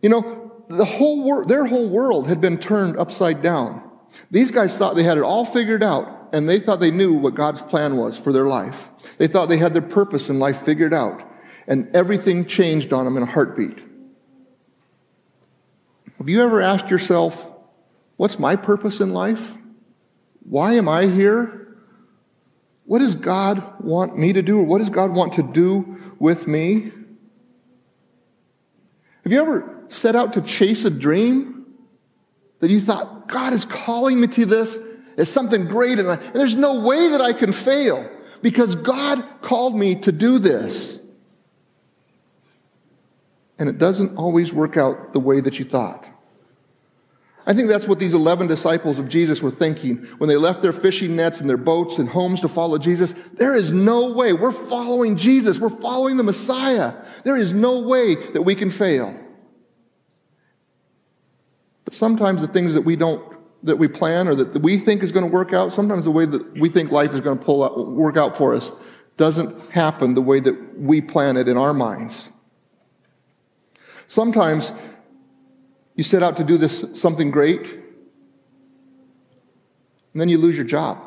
You 0.02 0.10
know, 0.10 0.64
the 0.68 0.86
whole 0.86 1.24
wor- 1.24 1.46
their 1.46 1.66
whole 1.66 1.90
world 1.90 2.28
had 2.28 2.42
been 2.42 2.58
turned 2.58 2.98
upside 2.98 3.42
down. 3.42 3.89
These 4.32 4.52
guys 4.52 4.78
thought 4.78 4.96
they 4.96 5.04
had 5.04 5.18
it 5.18 5.24
all 5.24 5.46
figured 5.46 5.84
out, 5.84 6.30
and 6.34 6.48
they 6.48 6.60
thought 6.60 6.80
they 6.80 6.92
knew 6.92 7.14
what 7.14 7.34
God's 7.36 7.62
plan 7.62 7.98
was 7.98 8.18
for 8.18 8.32
their 8.32 8.46
life. 8.46 8.90
They 9.18 9.28
thought 9.28 9.50
they 9.50 9.58
had 9.58 9.74
their 9.74 9.82
purpose 9.82 10.30
in 10.30 10.40
life 10.40 10.62
figured 10.62 10.94
out, 10.94 11.24
and 11.68 11.94
everything 11.96 12.46
changed 12.46 12.94
on 12.94 13.06
them 13.06 13.18
in 13.18 13.24
a 13.24 13.26
heartbeat. 13.26 13.80
Have 16.20 16.30
you 16.30 16.44
ever 16.44 16.62
asked 16.62 16.90
yourself, 16.90 17.48
what's 18.18 18.38
my 18.38 18.56
purpose 18.56 19.00
in 19.00 19.14
life? 19.14 19.56
Why 20.44 20.74
am 20.74 20.90
I 20.90 21.06
here? 21.06 21.78
What 22.86 23.00
does 23.00 23.16
God 23.16 23.82
want 23.82 24.18
me 24.18 24.34
to 24.34 24.42
do, 24.42 24.60
or 24.60 24.64
what 24.64 24.80
does 24.80 24.90
God 24.90 25.12
want 25.12 25.34
to 25.34 25.44
do 25.44 25.98
with 26.20 26.48
me? 26.48 26.92
Have 29.24 29.32
you 29.32 29.42
ever 29.42 29.86
set 29.90 30.16
out 30.16 30.34
to 30.34 30.42
chase 30.42 30.86
a 30.86 30.90
dream 30.90 31.59
that 32.60 32.70
you 32.70 32.82
thought, 32.82 33.28
God 33.28 33.54
is 33.54 33.66
calling 33.66 34.20
me 34.20 34.28
to 34.28 34.46
this? 34.46 34.78
It's 35.18 35.32
something 35.32 35.66
great, 35.66 36.00
and, 36.00 36.10
I, 36.10 36.16
and 36.16 36.36
there's 36.36 36.56
no 36.56 36.80
way 36.80 37.10
that 37.10 37.22
I 37.22 37.34
can 37.34 37.52
fail 37.52 38.10
because 38.42 38.76
God 38.76 39.24
called 39.42 39.76
me 39.76 39.96
to 39.96 40.12
do 40.12 40.40
this. 40.40 41.00
And 43.58 43.68
it 43.68 43.78
doesn't 43.78 44.16
always 44.16 44.54
work 44.54 44.78
out 44.78 45.12
the 45.12 45.20
way 45.20 45.42
that 45.42 45.60
you 45.60 45.66
thought. 45.66 46.06
I 47.46 47.54
think 47.54 47.68
that's 47.68 47.88
what 47.88 48.00
these 48.00 48.14
11 48.14 48.48
disciples 48.48 49.00
of 49.00 49.10
Jesus 49.10 49.42
were 49.42 49.52
thinking 49.52 49.98
when 50.20 50.28
they 50.28 50.38
left 50.38 50.62
their 50.62 50.72
fishing 50.72 51.16
nets 51.16 51.42
and 51.42 51.50
their 51.50 51.58
boats 51.58 51.98
and 51.98 52.08
homes 52.08 52.42
to 52.42 52.48
follow 52.48 52.78
Jesus. 52.78 53.16
There 53.34 53.56
is 53.56 53.72
no 53.72 54.12
way. 54.12 54.34
We're 54.34 54.52
following 54.52 55.18
Jesus. 55.18 55.60
We're 55.60 55.70
following 55.70 56.16
the 56.16 56.24
Messiah. 56.24 56.94
There 57.24 57.36
is 57.36 57.52
no 57.52 57.80
way 57.80 58.16
that 58.34 58.44
we 58.44 58.56
can 58.56 58.70
fail. 58.70 59.16
But 61.90 61.96
sometimes 61.96 62.42
the 62.42 62.48
things 62.48 62.76
that 62.76 62.82
we 62.82 62.96
don't, 62.96 63.36
that 63.64 63.78
we 63.78 63.88
plan 63.88 64.28
or 64.28 64.36
that 64.36 64.62
we 64.62 64.78
think 64.78 65.02
is 65.02 65.12
going 65.12 65.26
to 65.26 65.32
work 65.32 65.54
out, 65.54 65.74
sometimes 65.74 66.04
the 66.04 66.12
way 66.12 66.24
that 66.24 66.56
we 66.56 66.70
think 66.70 66.92
life 66.92 67.16
is 67.16 67.22
going 67.22 67.40
to 67.40 67.44
pull 67.44 67.64
out, 67.64 67.90
work 67.90 68.16
out 68.16 68.38
for 68.38 68.54
us 68.54 68.72
doesn't 69.18 69.72
happen 69.72 70.14
the 70.14 70.22
way 70.22 70.40
that 70.40 70.80
we 70.80 71.02
plan 71.02 71.36
it 71.36 71.48
in 71.48 71.58
our 71.58 71.74
minds. 71.74 72.30
Sometimes 74.06 74.72
you 75.96 76.04
set 76.04 76.22
out 76.22 76.38
to 76.38 76.44
do 76.44 76.60
this 76.60 76.86
something 76.94 77.32
great, 77.32 77.62
and 77.64 77.82
then 80.14 80.30
you 80.30 80.38
lose 80.38 80.56
your 80.56 80.66
job. 80.66 81.04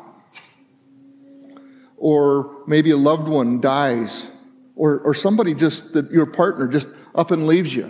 Or 1.95 2.57
maybe 2.67 2.91
a 2.91 2.97
loved 2.97 3.29
one 3.29 3.61
dies, 3.61 4.27
or, 4.75 4.99
or 4.99 5.13
somebody 5.13 5.53
just, 5.53 5.93
that 5.93 6.11
your 6.11 6.25
partner 6.25 6.67
just 6.67 6.89
up 7.15 7.31
and 7.31 7.47
leaves 7.47 7.73
you. 7.73 7.89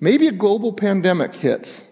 Maybe 0.00 0.26
a 0.26 0.32
global 0.32 0.72
pandemic 0.72 1.34
hits. 1.34 1.82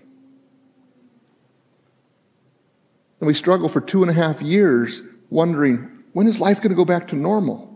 And 3.21 3.27
we 3.27 3.35
struggle 3.35 3.69
for 3.69 3.81
two 3.81 4.03
and 4.03 4.11
a 4.11 4.15
half 4.15 4.41
years 4.41 5.03
wondering 5.31 6.05
when 6.13 6.27
is 6.27 6.41
life 6.41 6.59
going 6.59 6.71
to 6.71 6.77
go 6.77 6.85
back 6.85 7.09
to 7.09 7.17
normal? 7.17 7.69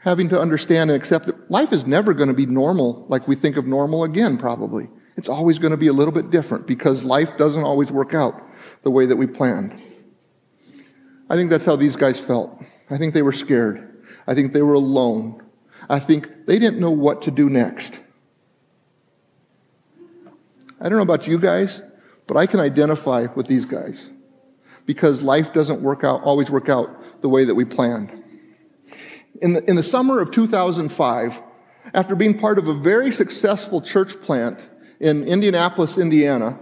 having 0.00 0.30
to 0.30 0.40
understand 0.40 0.90
and 0.90 0.96
accept 0.96 1.26
that 1.26 1.50
life 1.50 1.72
is 1.72 1.86
never 1.86 2.12
going 2.14 2.28
to 2.28 2.34
be 2.34 2.46
normal 2.46 3.06
like 3.08 3.28
we 3.28 3.36
think 3.36 3.56
of 3.56 3.66
normal 3.66 4.04
again, 4.04 4.36
probably. 4.36 4.88
It's 5.16 5.28
always 5.28 5.58
going 5.58 5.72
to 5.72 5.76
be 5.76 5.88
a 5.88 5.92
little 5.92 6.12
bit 6.12 6.30
different 6.30 6.66
because 6.66 7.04
life 7.04 7.36
doesn't 7.36 7.62
always 7.62 7.92
work 7.92 8.14
out 8.14 8.42
the 8.82 8.90
way 8.90 9.06
that 9.06 9.16
we 9.16 9.26
planned. 9.26 9.78
I 11.28 11.36
think 11.36 11.50
that's 11.50 11.66
how 11.66 11.76
these 11.76 11.96
guys 11.96 12.18
felt. 12.18 12.62
I 12.88 12.96
think 12.96 13.12
they 13.12 13.22
were 13.22 13.32
scared. 13.32 14.02
I 14.26 14.34
think 14.34 14.52
they 14.52 14.62
were 14.62 14.74
alone. 14.74 15.42
I 15.88 16.00
think 16.00 16.46
they 16.46 16.58
didn't 16.58 16.80
know 16.80 16.90
what 16.90 17.22
to 17.22 17.30
do 17.30 17.50
next. 17.50 18.00
I 20.80 20.88
don't 20.88 20.96
know 20.96 21.02
about 21.02 21.26
you 21.26 21.38
guys, 21.38 21.82
but 22.26 22.36
I 22.36 22.46
can 22.46 22.60
identify 22.60 23.26
with 23.34 23.46
these 23.46 23.66
guys 23.66 24.10
because 24.86 25.20
life 25.20 25.52
doesn't 25.52 25.82
work 25.82 26.04
out, 26.04 26.22
always 26.22 26.50
work 26.50 26.68
out 26.68 27.20
the 27.22 27.28
way 27.28 27.44
that 27.44 27.54
we 27.54 27.64
planned. 27.64 28.10
In 29.42 29.52
the, 29.52 29.68
in 29.68 29.76
the 29.76 29.82
summer 29.82 30.20
of 30.20 30.30
2005, 30.30 31.42
after 31.94 32.14
being 32.14 32.38
part 32.38 32.58
of 32.58 32.68
a 32.68 32.74
very 32.74 33.12
successful 33.12 33.80
church 33.80 34.20
plant 34.20 34.68
in 35.00 35.24
Indianapolis, 35.24 35.98
Indiana, 35.98 36.58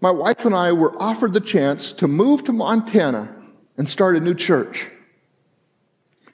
my 0.00 0.10
wife 0.10 0.44
and 0.44 0.54
I 0.54 0.72
were 0.72 0.94
offered 1.00 1.32
the 1.32 1.40
chance 1.40 1.92
to 1.94 2.08
move 2.08 2.44
to 2.44 2.52
Montana 2.52 3.34
and 3.76 3.88
start 3.88 4.16
a 4.16 4.20
new 4.20 4.34
church. 4.34 4.90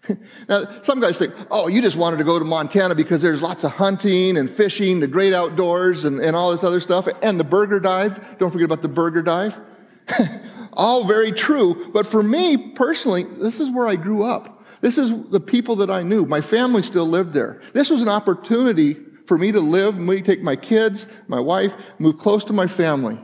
now, 0.48 0.82
some 0.82 1.00
guys 1.00 1.16
think, 1.16 1.34
oh, 1.50 1.68
you 1.68 1.80
just 1.80 1.96
wanted 1.96 2.16
to 2.16 2.24
go 2.24 2.38
to 2.38 2.44
Montana 2.44 2.94
because 2.94 3.22
there's 3.22 3.40
lots 3.40 3.64
of 3.64 3.72
hunting 3.72 4.36
and 4.36 4.50
fishing, 4.50 5.00
the 5.00 5.06
great 5.06 5.32
outdoors, 5.32 6.04
and, 6.04 6.20
and 6.20 6.34
all 6.34 6.50
this 6.50 6.64
other 6.64 6.80
stuff, 6.80 7.08
and 7.22 7.38
the 7.38 7.44
burger 7.44 7.78
dive. 7.78 8.38
Don't 8.38 8.50
forget 8.50 8.64
about 8.64 8.82
the 8.82 8.88
burger 8.88 9.22
dive. 9.22 9.58
all 10.72 11.04
very 11.04 11.32
true. 11.32 11.90
But 11.92 12.06
for 12.06 12.22
me 12.22 12.56
personally, 12.56 13.24
this 13.24 13.60
is 13.60 13.70
where 13.70 13.86
I 13.86 13.96
grew 13.96 14.24
up. 14.24 14.64
This 14.80 14.98
is 14.98 15.12
the 15.28 15.40
people 15.40 15.76
that 15.76 15.90
I 15.90 16.02
knew. 16.02 16.26
My 16.26 16.40
family 16.40 16.82
still 16.82 17.06
lived 17.06 17.32
there. 17.32 17.62
This 17.72 17.88
was 17.88 18.02
an 18.02 18.08
opportunity 18.08 18.96
for 19.26 19.38
me 19.38 19.52
to 19.52 19.60
live, 19.60 19.96
me 19.96 20.20
take 20.20 20.42
my 20.42 20.56
kids, 20.56 21.06
my 21.28 21.38
wife, 21.38 21.74
move 21.98 22.18
close 22.18 22.44
to 22.46 22.52
my 22.52 22.66
family, 22.66 23.18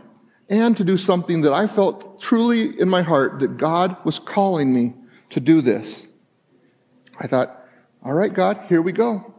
and 0.48 0.76
to 0.76 0.84
do 0.84 0.96
something 0.96 1.42
that 1.42 1.52
I 1.52 1.66
felt 1.66 2.20
truly 2.20 2.80
in 2.80 2.88
my 2.88 3.02
heart 3.02 3.40
that 3.40 3.56
God 3.56 3.96
was 4.04 4.20
calling 4.20 4.72
me 4.72 4.94
to 5.30 5.40
do 5.40 5.60
this. 5.60 6.07
I 7.18 7.26
thought, 7.26 7.64
all 8.04 8.14
right, 8.14 8.33
God, 8.33 8.64
here 8.68 8.81
we 8.81 8.92
go. 8.92 9.35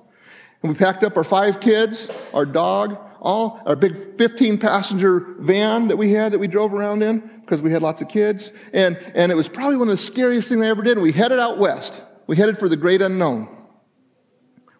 And 0.62 0.72
we 0.72 0.78
packed 0.78 1.04
up 1.04 1.16
our 1.16 1.24
five 1.24 1.60
kids, 1.60 2.10
our 2.34 2.46
dog, 2.46 2.98
all 3.22 3.62
our 3.66 3.76
big 3.76 4.18
15 4.18 4.58
passenger 4.58 5.36
van 5.40 5.88
that 5.88 5.98
we 5.98 6.12
had 6.12 6.34
that 6.34 6.40
we 6.40 6.48
drove 6.48 6.74
around 6.74 7.04
in 7.04 7.20
because 7.42 7.62
we 7.62 7.72
had 7.72 7.82
lots 7.82 8.02
of 8.02 8.10
kids. 8.10 8.52
And, 8.74 8.98
and 9.16 9.32
it 9.32 9.36
was 9.36 9.48
probably 9.48 9.78
one 9.78 9.90
of 9.90 9.98
the 9.98 10.04
scariest 10.04 10.50
things 10.50 10.62
I 10.62 10.68
ever 10.68 10.84
did. 10.84 10.98
We 10.98 11.12
headed 11.12 11.40
out 11.40 11.58
west. 11.58 12.02
We 12.28 12.36
headed 12.36 12.58
for 12.58 12.70
the 12.70 12.78
great 12.78 13.02
unknown. 13.02 13.48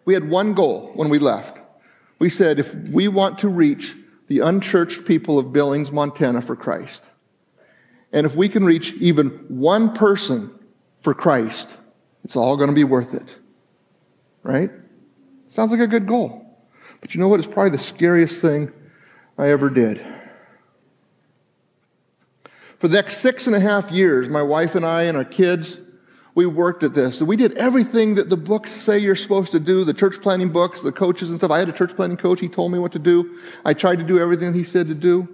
We 0.04 0.14
had 0.14 0.28
one 0.28 0.54
goal 0.54 0.92
when 0.94 1.08
we 1.08 1.18
left. 1.18 1.58
We 2.18 2.28
said, 2.28 2.58
if 2.58 2.74
we 2.74 3.08
want 3.08 3.38
to 3.40 3.48
reach 3.48 3.96
the 4.28 4.40
unchurched 4.40 5.04
people 5.04 5.38
of 5.38 5.52
Billings, 5.52 5.90
Montana 5.90 6.42
for 6.42 6.54
Christ, 6.54 7.02
and 8.12 8.26
if 8.26 8.34
we 8.34 8.48
can 8.48 8.64
reach 8.64 8.92
even 8.94 9.30
one 9.48 9.92
person 9.94 10.52
for 11.00 11.14
Christ, 11.14 11.68
it's 12.24 12.36
all 12.36 12.56
going 12.56 12.68
to 12.68 12.74
be 12.74 12.84
worth 12.84 13.14
it. 13.14 13.26
Right? 14.42 14.70
Sounds 15.48 15.70
like 15.72 15.80
a 15.80 15.86
good 15.86 16.06
goal. 16.06 16.46
But 17.00 17.14
you 17.14 17.20
know 17.20 17.28
what? 17.28 17.40
It's 17.40 17.48
probably 17.48 17.70
the 17.70 17.78
scariest 17.78 18.40
thing 18.40 18.72
I 19.38 19.48
ever 19.48 19.70
did. 19.70 20.04
For 22.78 22.88
the 22.88 22.94
next 22.94 23.18
six 23.18 23.46
and 23.46 23.54
a 23.54 23.60
half 23.60 23.90
years, 23.90 24.28
my 24.28 24.42
wife 24.42 24.74
and 24.74 24.86
I 24.86 25.02
and 25.02 25.16
our 25.16 25.24
kids, 25.24 25.78
we 26.34 26.46
worked 26.46 26.82
at 26.82 26.94
this. 26.94 27.20
We 27.20 27.36
did 27.36 27.54
everything 27.58 28.14
that 28.14 28.30
the 28.30 28.36
books 28.36 28.70
say 28.70 28.98
you're 28.98 29.16
supposed 29.16 29.52
to 29.52 29.60
do, 29.60 29.84
the 29.84 29.92
church 29.92 30.20
planting 30.22 30.50
books, 30.50 30.80
the 30.80 30.92
coaches 30.92 31.28
and 31.28 31.38
stuff. 31.38 31.50
I 31.50 31.58
had 31.58 31.68
a 31.68 31.72
church 31.72 31.94
planting 31.94 32.16
coach. 32.16 32.40
He 32.40 32.48
told 32.48 32.72
me 32.72 32.78
what 32.78 32.92
to 32.92 32.98
do. 32.98 33.38
I 33.64 33.74
tried 33.74 33.98
to 33.98 34.04
do 34.04 34.18
everything 34.18 34.54
he 34.54 34.64
said 34.64 34.86
to 34.86 34.94
do. 34.94 35.28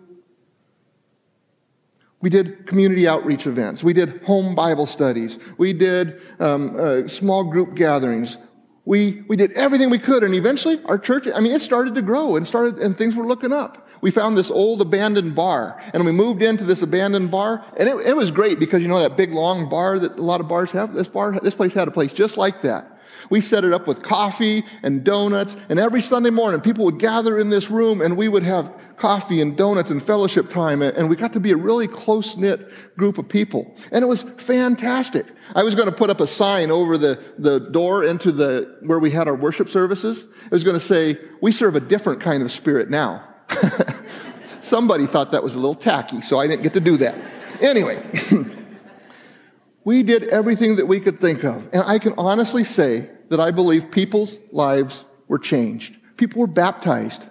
We 2.27 2.31
did 2.31 2.67
community 2.67 3.07
outreach 3.07 3.47
events. 3.47 3.85
We 3.85 3.93
did 3.93 4.21
home 4.25 4.57
Bible 4.57 4.87
studies. 4.87 5.39
We 5.59 5.73
did 5.73 6.21
um, 6.41 6.75
uh, 6.77 7.07
small 7.07 7.45
group 7.45 7.77
gatherings. 7.77 8.37
We, 8.85 9.23
we 9.29 9.37
did 9.37 9.53
everything 9.53 9.91
we 9.91 10.01
could. 10.01 10.25
And 10.25 10.35
eventually 10.35 10.83
our 10.87 10.99
church, 10.99 11.29
I 11.33 11.39
mean, 11.39 11.53
it 11.53 11.63
started 11.63 11.95
to 11.95 12.03
grow 12.03 12.35
and 12.35 12.45
started, 12.45 12.79
and 12.79 12.99
things 12.99 13.15
were 13.15 13.29
looking 13.29 13.53
up. 13.53 13.89
We 14.01 14.11
found 14.11 14.37
this 14.37 14.51
old 14.51 14.83
abandoned 14.83 15.37
bar 15.37 15.81
and 15.95 16.05
we 16.05 16.11
moved 16.11 16.43
into 16.43 16.65
this 16.65 16.83
abandoned 16.83 17.31
bar 17.31 17.65
and 17.77 17.89
it, 17.89 17.95
it 18.05 18.17
was 18.17 18.33
great 18.33 18.59
because 18.59 18.83
you 18.83 18.89
know 18.89 18.99
that 18.99 19.17
big 19.17 19.31
long 19.31 19.69
bar 19.69 19.97
that 20.01 20.19
a 20.19 20.21
lot 20.21 20.41
of 20.41 20.49
bars 20.49 20.73
have? 20.73 20.95
This 20.95 21.07
bar, 21.07 21.39
this 21.39 21.55
place 21.55 21.75
had 21.75 21.87
a 21.87 21.93
place 21.93 22.13
just 22.13 22.37
like 22.37 22.63
that. 22.63 22.91
We 23.31 23.41
set 23.41 23.65
it 23.65 23.73
up 23.73 23.87
with 23.87 24.03
coffee 24.03 24.65
and 24.83 25.05
donuts, 25.05 25.57
and 25.69 25.79
every 25.79 26.03
Sunday 26.03 26.31
morning, 26.31 26.61
people 26.61 26.85
would 26.85 26.99
gather 26.99 27.39
in 27.39 27.51
this 27.51 27.71
room, 27.71 28.01
and 28.01 28.17
we 28.17 28.29
would 28.29 28.45
have 28.45 28.73
coffee 28.97 29.41
and 29.41 29.57
donuts 29.57 29.91
and 29.91 30.03
fellowship 30.03 30.51
time, 30.51 30.83
and 30.83 31.09
we 31.09 31.17
got 31.17 31.33
to 31.35 31.41
be 31.41 31.53
a 31.53 31.57
really 31.57 31.87
close 31.87 32.37
knit 32.37 32.71
group 32.97 33.19
of 33.19 33.29
people. 33.29 33.75
And 33.93 34.03
it 34.03 34.07
was 34.07 34.23
fantastic. 34.39 35.27
I 35.55 35.63
was 35.63 35.75
going 35.75 35.87
to 35.87 35.95
put 35.95 36.11
up 36.11 36.21
a 36.21 36.27
sign 36.27 36.71
over 36.71 36.97
the, 36.97 37.23
the 37.39 37.59
door 37.59 38.05
into 38.05 38.33
the, 38.33 38.79
where 38.81 38.99
we 38.99 39.11
had 39.11 39.29
our 39.29 39.37
worship 39.37 39.69
services. 39.69 40.25
It 40.45 40.51
was 40.51 40.65
going 40.65 40.79
to 40.79 40.85
say, 40.85 41.19
we 41.41 41.53
serve 41.53 41.77
a 41.77 41.81
different 41.81 42.21
kind 42.21 42.43
of 42.43 42.51
spirit 42.51 42.91
now. 42.91 43.23
Somebody 44.61 45.07
thought 45.07 45.33
that 45.33 45.43
was 45.43 45.55
a 45.55 45.59
little 45.59 45.75
tacky, 45.75 46.23
so 46.23 46.39
I 46.39 46.47
didn't 46.47 46.63
get 46.63 46.73
to 46.75 46.81
do 46.81 46.97
that. 46.97 47.19
Anyway, 47.61 48.03
we 49.85 50.03
did 50.03 50.25
everything 50.25 50.77
that 50.77 50.87
we 50.87 51.01
could 51.01 51.21
think 51.21 51.45
of. 51.45 51.69
And 51.73 51.83
I 51.85 51.99
can 51.99 52.15
honestly 52.19 52.65
say 52.65 53.11
that 53.29 53.41
I 53.41 53.51
believe 53.51 53.91
people's 53.91 54.39
lives 54.51 55.05
were 55.29 55.39
changed. 55.39 55.99
People 56.17 56.41
were 56.41 56.47
baptized. 56.47 57.23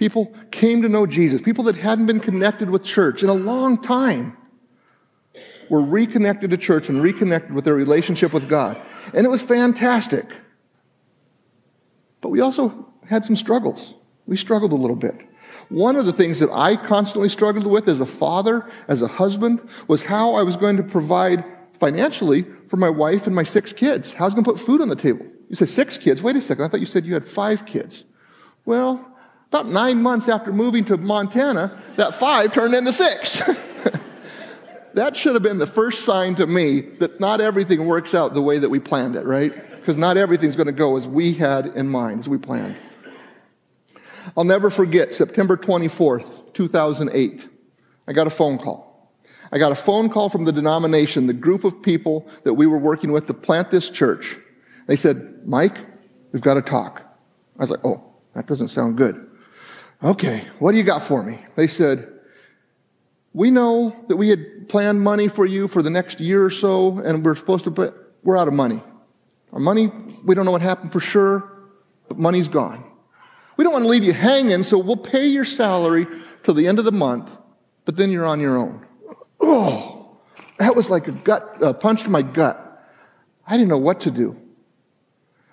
People 0.00 0.32
came 0.50 0.80
to 0.80 0.88
know 0.88 1.04
Jesus. 1.04 1.42
People 1.42 1.64
that 1.64 1.76
hadn't 1.76 2.06
been 2.06 2.20
connected 2.20 2.70
with 2.70 2.82
church 2.82 3.22
in 3.22 3.28
a 3.28 3.34
long 3.34 3.82
time 3.82 4.34
were 5.68 5.82
reconnected 5.82 6.48
to 6.52 6.56
church 6.56 6.88
and 6.88 7.02
reconnected 7.02 7.52
with 7.52 7.66
their 7.66 7.74
relationship 7.74 8.32
with 8.32 8.48
God. 8.48 8.80
And 9.12 9.26
it 9.26 9.28
was 9.28 9.42
fantastic. 9.42 10.24
But 12.22 12.30
we 12.30 12.40
also 12.40 12.90
had 13.04 13.26
some 13.26 13.36
struggles. 13.36 13.92
We 14.24 14.38
struggled 14.38 14.72
a 14.72 14.74
little 14.74 14.96
bit. 14.96 15.20
One 15.68 15.96
of 15.96 16.06
the 16.06 16.14
things 16.14 16.40
that 16.40 16.48
I 16.50 16.76
constantly 16.76 17.28
struggled 17.28 17.66
with 17.66 17.86
as 17.86 18.00
a 18.00 18.06
father, 18.06 18.70
as 18.88 19.02
a 19.02 19.06
husband, 19.06 19.60
was 19.86 20.02
how 20.02 20.32
I 20.32 20.44
was 20.44 20.56
going 20.56 20.78
to 20.78 20.82
provide 20.82 21.44
financially 21.78 22.46
for 22.68 22.78
my 22.78 22.88
wife 22.88 23.26
and 23.26 23.36
my 23.36 23.44
six 23.44 23.74
kids. 23.74 24.14
How 24.14 24.24
I 24.24 24.28
was 24.28 24.34
going 24.34 24.44
to 24.44 24.50
put 24.50 24.60
food 24.60 24.80
on 24.80 24.88
the 24.88 24.96
table. 24.96 25.26
You 25.50 25.56
say 25.56 25.66
six 25.66 25.98
kids. 25.98 26.22
Wait 26.22 26.36
a 26.36 26.40
second. 26.40 26.64
I 26.64 26.68
thought 26.68 26.80
you 26.80 26.86
said 26.86 27.04
you 27.04 27.12
had 27.12 27.26
five 27.26 27.66
kids. 27.66 28.06
Well, 28.64 29.06
about 29.50 29.66
nine 29.66 30.00
months 30.00 30.28
after 30.28 30.52
moving 30.52 30.84
to 30.84 30.96
Montana, 30.96 31.76
that 31.96 32.14
five 32.14 32.52
turned 32.52 32.72
into 32.72 32.92
six. 32.92 33.34
that 34.94 35.16
should 35.16 35.34
have 35.34 35.42
been 35.42 35.58
the 35.58 35.66
first 35.66 36.04
sign 36.04 36.36
to 36.36 36.46
me 36.46 36.82
that 37.00 37.18
not 37.18 37.40
everything 37.40 37.84
works 37.84 38.14
out 38.14 38.32
the 38.32 38.42
way 38.42 38.60
that 38.60 38.68
we 38.68 38.78
planned 38.78 39.16
it, 39.16 39.26
right? 39.26 39.52
Because 39.72 39.96
not 39.96 40.16
everything's 40.16 40.54
going 40.54 40.68
to 40.68 40.72
go 40.72 40.96
as 40.96 41.08
we 41.08 41.32
had 41.32 41.66
in 41.66 41.88
mind, 41.88 42.20
as 42.20 42.28
we 42.28 42.38
planned. 42.38 42.76
I'll 44.36 44.44
never 44.44 44.70
forget 44.70 45.14
September 45.14 45.56
24th, 45.56 46.54
2008. 46.54 47.48
I 48.06 48.12
got 48.12 48.28
a 48.28 48.30
phone 48.30 48.56
call. 48.56 49.10
I 49.50 49.58
got 49.58 49.72
a 49.72 49.76
phone 49.76 50.10
call 50.10 50.28
from 50.28 50.44
the 50.44 50.52
denomination, 50.52 51.26
the 51.26 51.32
group 51.32 51.64
of 51.64 51.82
people 51.82 52.28
that 52.44 52.54
we 52.54 52.68
were 52.68 52.78
working 52.78 53.10
with 53.10 53.26
to 53.26 53.34
plant 53.34 53.72
this 53.72 53.90
church. 53.90 54.38
They 54.86 54.94
said, 54.94 55.40
Mike, 55.44 55.76
we've 56.30 56.40
got 56.40 56.54
to 56.54 56.62
talk. 56.62 57.02
I 57.58 57.62
was 57.62 57.70
like, 57.70 57.84
oh, 57.84 58.04
that 58.34 58.46
doesn't 58.46 58.68
sound 58.68 58.96
good. 58.96 59.26
Okay, 60.02 60.44
what 60.58 60.72
do 60.72 60.78
you 60.78 60.84
got 60.84 61.02
for 61.02 61.22
me? 61.22 61.38
They 61.56 61.66
said, 61.66 62.08
we 63.34 63.50
know 63.50 63.94
that 64.08 64.16
we 64.16 64.30
had 64.30 64.68
planned 64.68 65.02
money 65.02 65.28
for 65.28 65.44
you 65.44 65.68
for 65.68 65.82
the 65.82 65.90
next 65.90 66.20
year 66.20 66.44
or 66.44 66.50
so, 66.50 66.98
and 67.00 67.24
we're 67.24 67.34
supposed 67.34 67.64
to 67.64 67.70
put, 67.70 67.94
we're 68.22 68.38
out 68.38 68.48
of 68.48 68.54
money. 68.54 68.82
Our 69.52 69.60
money, 69.60 69.92
we 70.24 70.34
don't 70.34 70.46
know 70.46 70.52
what 70.52 70.62
happened 70.62 70.92
for 70.92 71.00
sure, 71.00 71.52
but 72.08 72.18
money's 72.18 72.48
gone. 72.48 72.82
We 73.56 73.64
don't 73.64 73.74
want 73.74 73.84
to 73.84 73.88
leave 73.88 74.02
you 74.02 74.14
hanging, 74.14 74.62
so 74.62 74.78
we'll 74.78 74.96
pay 74.96 75.26
your 75.26 75.44
salary 75.44 76.06
till 76.44 76.54
the 76.54 76.66
end 76.66 76.78
of 76.78 76.86
the 76.86 76.92
month, 76.92 77.28
but 77.84 77.96
then 77.96 78.10
you're 78.10 78.24
on 78.24 78.40
your 78.40 78.56
own. 78.56 78.86
Oh, 79.38 80.18
that 80.58 80.74
was 80.74 80.88
like 80.88 81.08
a 81.08 81.12
gut, 81.12 81.58
uh, 81.62 81.68
a 81.68 81.74
punch 81.74 82.04
to 82.04 82.10
my 82.10 82.22
gut. 82.22 82.86
I 83.46 83.58
didn't 83.58 83.68
know 83.68 83.78
what 83.78 84.00
to 84.02 84.10
do. 84.10 84.36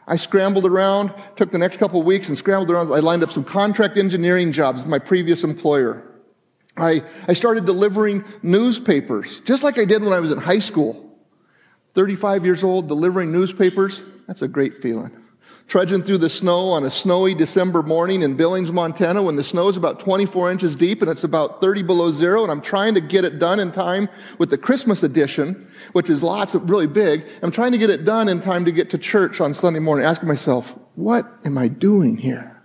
I 0.07 0.15
scrambled 0.15 0.65
around, 0.65 1.13
took 1.35 1.51
the 1.51 1.57
next 1.57 1.77
couple 1.77 2.01
weeks 2.01 2.29
and 2.29 2.37
scrambled 2.37 2.71
around. 2.71 2.91
I 2.93 2.99
lined 2.99 3.23
up 3.23 3.31
some 3.31 3.43
contract 3.43 3.97
engineering 3.97 4.53
jobs 4.53 4.79
with 4.79 4.87
my 4.87 4.99
previous 4.99 5.43
employer. 5.43 6.03
I, 6.77 7.03
I 7.27 7.33
started 7.33 7.65
delivering 7.65 8.23
newspapers, 8.41 9.41
just 9.41 9.63
like 9.63 9.77
I 9.77 9.85
did 9.85 10.03
when 10.03 10.13
I 10.13 10.19
was 10.19 10.31
in 10.31 10.37
high 10.37 10.59
school. 10.59 11.03
35 11.95 12.45
years 12.45 12.63
old, 12.63 12.87
delivering 12.87 13.31
newspapers. 13.31 14.01
That's 14.27 14.43
a 14.43 14.47
great 14.47 14.81
feeling 14.81 15.11
trudging 15.67 16.01
through 16.01 16.17
the 16.17 16.29
snow 16.29 16.69
on 16.69 16.85
a 16.85 16.89
snowy 16.89 17.35
December 17.35 17.83
morning 17.83 18.21
in 18.21 18.35
Billings, 18.35 18.71
Montana, 18.71 19.21
when 19.21 19.35
the 19.35 19.43
snow 19.43 19.67
is 19.67 19.75
about 19.75 19.99
24 19.99 20.49
inches 20.49 20.75
deep 20.77 21.01
and 21.01 21.11
it's 21.11 21.25
about 21.25 21.59
30 21.59 21.83
below 21.83 22.11
zero, 22.11 22.41
and 22.43 22.51
I'm 22.51 22.61
trying 22.61 22.93
to 22.93 23.01
get 23.01 23.25
it 23.25 23.37
done 23.37 23.59
in 23.59 23.71
time 23.71 24.07
with 24.37 24.49
the 24.49 24.57
Christmas 24.57 25.03
edition, 25.03 25.69
which 25.91 26.09
is 26.09 26.23
lots 26.23 26.55
of 26.55 26.69
really 26.69 26.87
big. 26.87 27.25
I'm 27.41 27.51
trying 27.51 27.73
to 27.73 27.77
get 27.77 27.89
it 27.89 28.05
done 28.05 28.29
in 28.29 28.39
time 28.39 28.63
to 28.65 28.71
get 28.71 28.89
to 28.91 28.97
church 28.97 29.41
on 29.41 29.53
Sunday 29.53 29.79
morning, 29.79 30.05
asking 30.05 30.29
myself, 30.29 30.73
what 30.95 31.29
am 31.43 31.57
I 31.57 31.67
doing 31.67 32.15
here? 32.15 32.61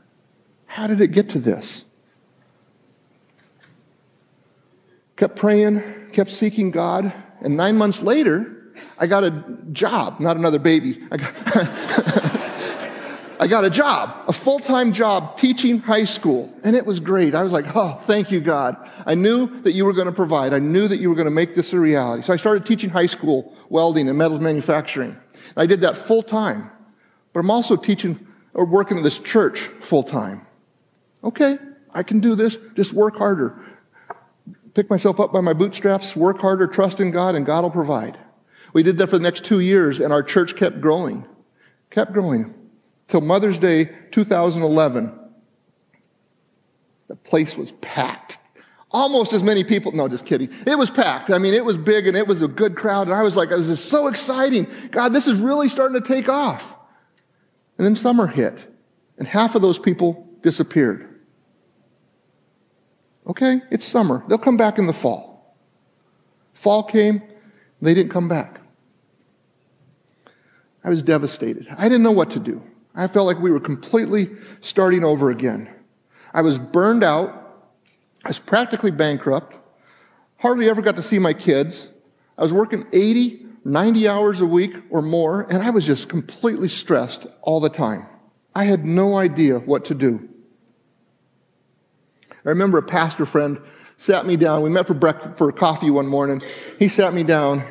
How 0.66 0.86
did 0.86 1.00
it 1.00 1.08
get 1.08 1.30
to 1.30 1.40
this? 1.40 1.84
Kept 5.16 5.34
praying, 5.36 5.82
kept 6.12 6.30
seeking 6.30 6.70
God, 6.70 7.12
and 7.40 7.56
nine 7.56 7.76
months 7.76 8.00
later, 8.00 8.72
I 8.98 9.06
got 9.06 9.24
a 9.24 9.44
job, 9.72 10.20
not 10.20 10.36
another 10.36 10.58
baby. 10.58 11.02
I 11.10 11.16
got 11.16 12.21
I 13.42 13.48
got 13.48 13.64
a 13.64 13.70
job, 13.70 14.14
a 14.28 14.32
full 14.32 14.60
time 14.60 14.92
job 14.92 15.36
teaching 15.36 15.80
high 15.80 16.04
school. 16.04 16.54
And 16.62 16.76
it 16.76 16.86
was 16.86 17.00
great. 17.00 17.34
I 17.34 17.42
was 17.42 17.50
like, 17.50 17.64
oh, 17.74 18.00
thank 18.06 18.30
you, 18.30 18.40
God. 18.40 18.88
I 19.04 19.16
knew 19.16 19.48
that 19.62 19.72
you 19.72 19.84
were 19.84 19.92
going 19.92 20.06
to 20.06 20.12
provide. 20.12 20.54
I 20.54 20.60
knew 20.60 20.86
that 20.86 20.98
you 20.98 21.08
were 21.08 21.16
going 21.16 21.24
to 21.24 21.32
make 21.32 21.56
this 21.56 21.72
a 21.72 21.80
reality. 21.80 22.22
So 22.22 22.32
I 22.32 22.36
started 22.36 22.64
teaching 22.64 22.88
high 22.88 23.08
school 23.08 23.52
welding 23.68 24.08
and 24.08 24.16
metals 24.16 24.38
manufacturing. 24.38 25.10
and 25.10 25.56
I 25.56 25.66
did 25.66 25.80
that 25.80 25.96
full 25.96 26.22
time. 26.22 26.70
But 27.32 27.40
I'm 27.40 27.50
also 27.50 27.74
teaching 27.74 28.24
or 28.54 28.64
working 28.64 28.96
at 28.96 29.02
this 29.02 29.18
church 29.18 29.58
full 29.80 30.04
time. 30.04 30.46
Okay, 31.24 31.58
I 31.92 32.04
can 32.04 32.20
do 32.20 32.36
this. 32.36 32.58
Just 32.76 32.92
work 32.92 33.16
harder. 33.16 33.60
Pick 34.74 34.88
myself 34.88 35.18
up 35.18 35.32
by 35.32 35.40
my 35.40 35.52
bootstraps, 35.52 36.14
work 36.14 36.38
harder, 36.38 36.68
trust 36.68 37.00
in 37.00 37.10
God, 37.10 37.34
and 37.34 37.44
God 37.44 37.64
will 37.64 37.70
provide. 37.70 38.16
We 38.72 38.84
did 38.84 38.98
that 38.98 39.08
for 39.08 39.18
the 39.18 39.24
next 39.24 39.44
two 39.44 39.58
years, 39.58 39.98
and 39.98 40.12
our 40.12 40.22
church 40.22 40.54
kept 40.54 40.80
growing. 40.80 41.26
Kept 41.90 42.12
growing 42.12 42.54
till 43.12 43.20
Mother's 43.20 43.58
Day 43.58 43.90
2011. 44.10 45.12
The 47.08 47.14
place 47.14 47.58
was 47.58 47.70
packed. 47.72 48.38
Almost 48.90 49.34
as 49.34 49.42
many 49.42 49.64
people. 49.64 49.92
No, 49.92 50.08
just 50.08 50.24
kidding. 50.24 50.48
It 50.66 50.78
was 50.78 50.90
packed. 50.90 51.28
I 51.28 51.36
mean, 51.36 51.52
it 51.52 51.62
was 51.62 51.76
big 51.76 52.06
and 52.06 52.16
it 52.16 52.26
was 52.26 52.40
a 52.40 52.48
good 52.48 52.74
crowd. 52.74 53.08
And 53.08 53.14
I 53.14 53.22
was 53.22 53.36
like, 53.36 53.50
this 53.50 53.68
is 53.68 53.84
so 53.84 54.08
exciting. 54.08 54.66
God, 54.90 55.12
this 55.12 55.28
is 55.28 55.38
really 55.38 55.68
starting 55.68 56.00
to 56.00 56.08
take 56.08 56.30
off. 56.30 56.74
And 57.76 57.84
then 57.84 57.96
summer 57.96 58.26
hit, 58.26 58.66
and 59.18 59.28
half 59.28 59.54
of 59.56 59.60
those 59.60 59.78
people 59.78 60.26
disappeared. 60.40 61.20
Okay, 63.26 63.60
it's 63.70 63.84
summer. 63.84 64.24
They'll 64.26 64.38
come 64.38 64.56
back 64.56 64.78
in 64.78 64.86
the 64.86 64.94
fall. 64.94 65.54
Fall 66.54 66.82
came, 66.82 67.20
they 67.82 67.92
didn't 67.92 68.10
come 68.10 68.28
back. 68.28 68.60
I 70.82 70.88
was 70.88 71.02
devastated. 71.02 71.66
I 71.76 71.90
didn't 71.90 72.02
know 72.02 72.12
what 72.12 72.30
to 72.30 72.38
do. 72.38 72.62
I 72.94 73.06
felt 73.06 73.26
like 73.26 73.38
we 73.38 73.50
were 73.50 73.60
completely 73.60 74.30
starting 74.60 75.04
over 75.04 75.30
again. 75.30 75.68
I 76.34 76.42
was 76.42 76.58
burned 76.58 77.04
out. 77.04 77.30
I 78.24 78.28
was 78.28 78.38
practically 78.38 78.90
bankrupt. 78.90 79.56
Hardly 80.38 80.68
ever 80.68 80.82
got 80.82 80.96
to 80.96 81.02
see 81.02 81.18
my 81.18 81.32
kids. 81.32 81.88
I 82.36 82.42
was 82.42 82.52
working 82.52 82.86
80, 82.92 83.46
90 83.64 84.08
hours 84.08 84.40
a 84.40 84.46
week 84.46 84.74
or 84.90 85.02
more, 85.02 85.46
and 85.50 85.62
I 85.62 85.70
was 85.70 85.86
just 85.86 86.08
completely 86.08 86.68
stressed 86.68 87.26
all 87.42 87.60
the 87.60 87.68
time. 87.68 88.06
I 88.54 88.64
had 88.64 88.84
no 88.84 89.16
idea 89.16 89.58
what 89.58 89.86
to 89.86 89.94
do. 89.94 90.28
I 92.44 92.48
remember 92.48 92.78
a 92.78 92.82
pastor 92.82 93.24
friend 93.24 93.60
sat 93.96 94.26
me 94.26 94.36
down. 94.36 94.62
We 94.62 94.70
met 94.70 94.86
for 94.86 94.94
breakfast, 94.94 95.38
for 95.38 95.50
coffee 95.52 95.90
one 95.90 96.06
morning. 96.06 96.42
He 96.78 96.88
sat 96.88 97.14
me 97.14 97.22
down. 97.22 97.64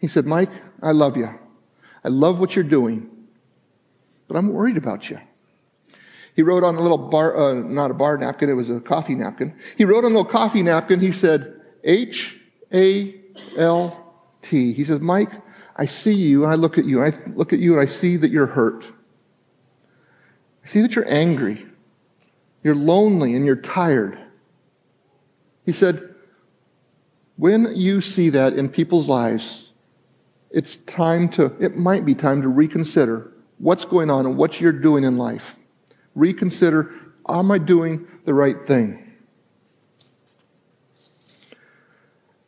He 0.00 0.06
said, 0.06 0.26
Mike, 0.26 0.50
I 0.80 0.92
love 0.92 1.16
you. 1.16 1.28
I 2.04 2.08
love 2.08 2.38
what 2.38 2.54
you're 2.54 2.64
doing 2.64 3.11
but 4.32 4.38
I'm 4.38 4.48
worried 4.48 4.78
about 4.78 5.10
you. 5.10 5.20
He 6.34 6.40
wrote 6.40 6.64
on 6.64 6.76
a 6.76 6.80
little 6.80 6.96
bar, 6.96 7.36
uh, 7.36 7.52
not 7.52 7.90
a 7.90 7.94
bar 7.94 8.16
napkin, 8.16 8.48
it 8.48 8.54
was 8.54 8.70
a 8.70 8.80
coffee 8.80 9.14
napkin. 9.14 9.54
He 9.76 9.84
wrote 9.84 10.06
on 10.06 10.12
a 10.12 10.14
little 10.14 10.24
coffee 10.24 10.62
napkin, 10.62 11.00
he 11.00 11.12
said, 11.12 11.60
H 11.84 12.40
A 12.72 13.20
L 13.58 14.14
T. 14.40 14.72
He 14.72 14.84
says, 14.84 15.00
Mike, 15.00 15.30
I 15.76 15.84
see 15.84 16.14
you 16.14 16.44
and 16.44 16.52
I 16.52 16.54
look 16.54 16.78
at 16.78 16.86
you. 16.86 17.02
And 17.02 17.14
I 17.14 17.30
look 17.34 17.52
at 17.52 17.58
you 17.58 17.72
and 17.72 17.82
I 17.82 17.84
see 17.84 18.16
that 18.16 18.30
you're 18.30 18.46
hurt. 18.46 18.86
I 20.64 20.66
see 20.66 20.80
that 20.80 20.96
you're 20.96 21.12
angry. 21.12 21.66
You're 22.62 22.74
lonely 22.74 23.34
and 23.34 23.44
you're 23.44 23.56
tired. 23.56 24.18
He 25.66 25.72
said, 25.72 26.14
When 27.36 27.76
you 27.76 28.00
see 28.00 28.30
that 28.30 28.54
in 28.54 28.70
people's 28.70 29.10
lives, 29.10 29.72
it's 30.50 30.76
time 30.76 31.28
to, 31.30 31.54
it 31.60 31.76
might 31.76 32.06
be 32.06 32.14
time 32.14 32.40
to 32.40 32.48
reconsider 32.48 33.31
what's 33.62 33.84
going 33.84 34.10
on 34.10 34.26
and 34.26 34.36
what 34.36 34.60
you're 34.60 34.72
doing 34.72 35.04
in 35.04 35.16
life. 35.16 35.56
Reconsider, 36.16 36.92
am 37.28 37.50
I 37.50 37.58
doing 37.58 38.08
the 38.24 38.34
right 38.34 38.66
thing? 38.66 38.98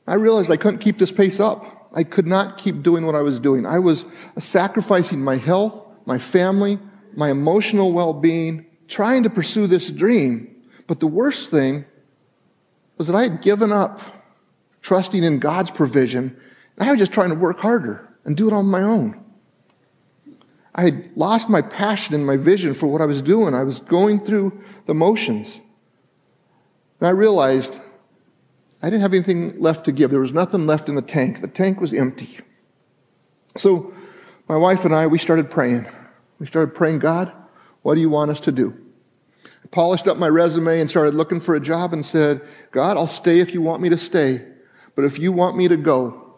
I 0.07 0.14
realized 0.14 0.50
I 0.50 0.57
couldn't 0.57 0.81
keep 0.81 0.98
this 0.98 1.12
pace 1.12 1.38
up. 1.40 1.88
I 1.94 2.03
could 2.03 2.27
not 2.27 2.59
keep 2.59 2.83
doing 2.83 3.07
what 3.07 3.14
I 3.14 3.22
was 3.22 3.38
doing. 3.38 3.64
I 3.64 3.79
was 3.79 4.05
sacrificing 4.38 5.22
my 5.22 5.37
health, 5.37 5.87
my 6.05 6.18
family, 6.18 6.81
my 7.14 7.31
emotional 7.31 7.92
well 7.92 8.12
being, 8.12 8.66
trying 8.88 9.22
to 9.22 9.31
pursue 9.31 9.68
this 9.68 9.90
dream. 9.90 10.55
But 10.88 10.98
the 10.98 11.07
worst 11.07 11.50
thing 11.50 11.85
was 12.98 13.07
that 13.07 13.14
I 13.14 13.22
had 13.22 13.40
given 13.40 13.72
up 13.72 14.00
trusting 14.83 15.22
in 15.22 15.38
God's 15.38 15.70
provision. 15.70 16.37
I 16.79 16.90
was 16.90 16.98
just 16.98 17.12
trying 17.12 17.29
to 17.31 17.37
work 17.37 17.61
harder 17.61 18.09
and 18.24 18.37
do 18.37 18.48
it 18.48 18.53
on 18.53 18.66
my 18.66 18.83
own. 18.83 19.24
I 20.75 20.83
had 20.83 21.17
lost 21.17 21.49
my 21.49 21.63
passion 21.63 22.15
and 22.15 22.27
my 22.27 22.37
vision 22.37 22.75
for 22.75 22.89
what 22.89 23.01
I 23.01 23.07
was 23.07 23.23
doing. 23.23 23.55
I 23.55 23.63
was 23.63 23.79
going 23.81 24.25
through 24.25 24.61
the 24.87 24.95
motions. 24.95 25.61
And 27.01 27.07
I 27.07 27.11
realized 27.11 27.73
I 28.83 28.91
didn't 28.91 29.03
have 29.03 29.15
anything 29.15 29.61
left 29.61 29.85
to 29.85 29.93
give. 29.93 30.11
There 30.11 30.21
was 30.21 30.33
nothing 30.33 30.67
left 30.67 30.89
in 30.89 30.95
the 30.95 31.03
tank. 31.03 31.41
The 31.41 31.49
tank 31.49 31.81
was 31.81 31.95
empty. 31.95 32.39
So 33.57 33.95
my 34.49 34.57
wife 34.57 34.85
and 34.85 34.95
I, 34.95 35.07
we 35.07 35.19
started 35.19 35.51
praying. 35.51 35.87
We 36.39 36.47
started 36.47 36.75
praying, 36.75 36.99
God, 36.99 37.33
what 37.83 37.95
do 37.95 38.01
you 38.01 38.11
want 38.11 38.31
us 38.31 38.41
to 38.41 38.53
do? 38.53 38.77
I 39.45 39.69
polished 39.71 40.07
up 40.07 40.19
my 40.19 40.29
resume 40.29 40.81
and 40.81 40.91
started 40.91 41.15
looking 41.15 41.41
for 41.41 41.55
a 41.55 41.61
job 41.61 41.93
and 41.93 42.05
said, 42.05 42.43
God, 42.73 42.97
I'll 42.97 43.07
stay 43.07 43.39
if 43.39 43.55
you 43.55 43.63
want 43.63 43.81
me 43.81 43.89
to 43.91 43.99
stay. 43.99 44.45
But 44.97 45.05
if 45.05 45.19
you 45.19 45.33
want 45.33 45.57
me 45.57 45.69
to 45.69 45.77
go, 45.77 46.35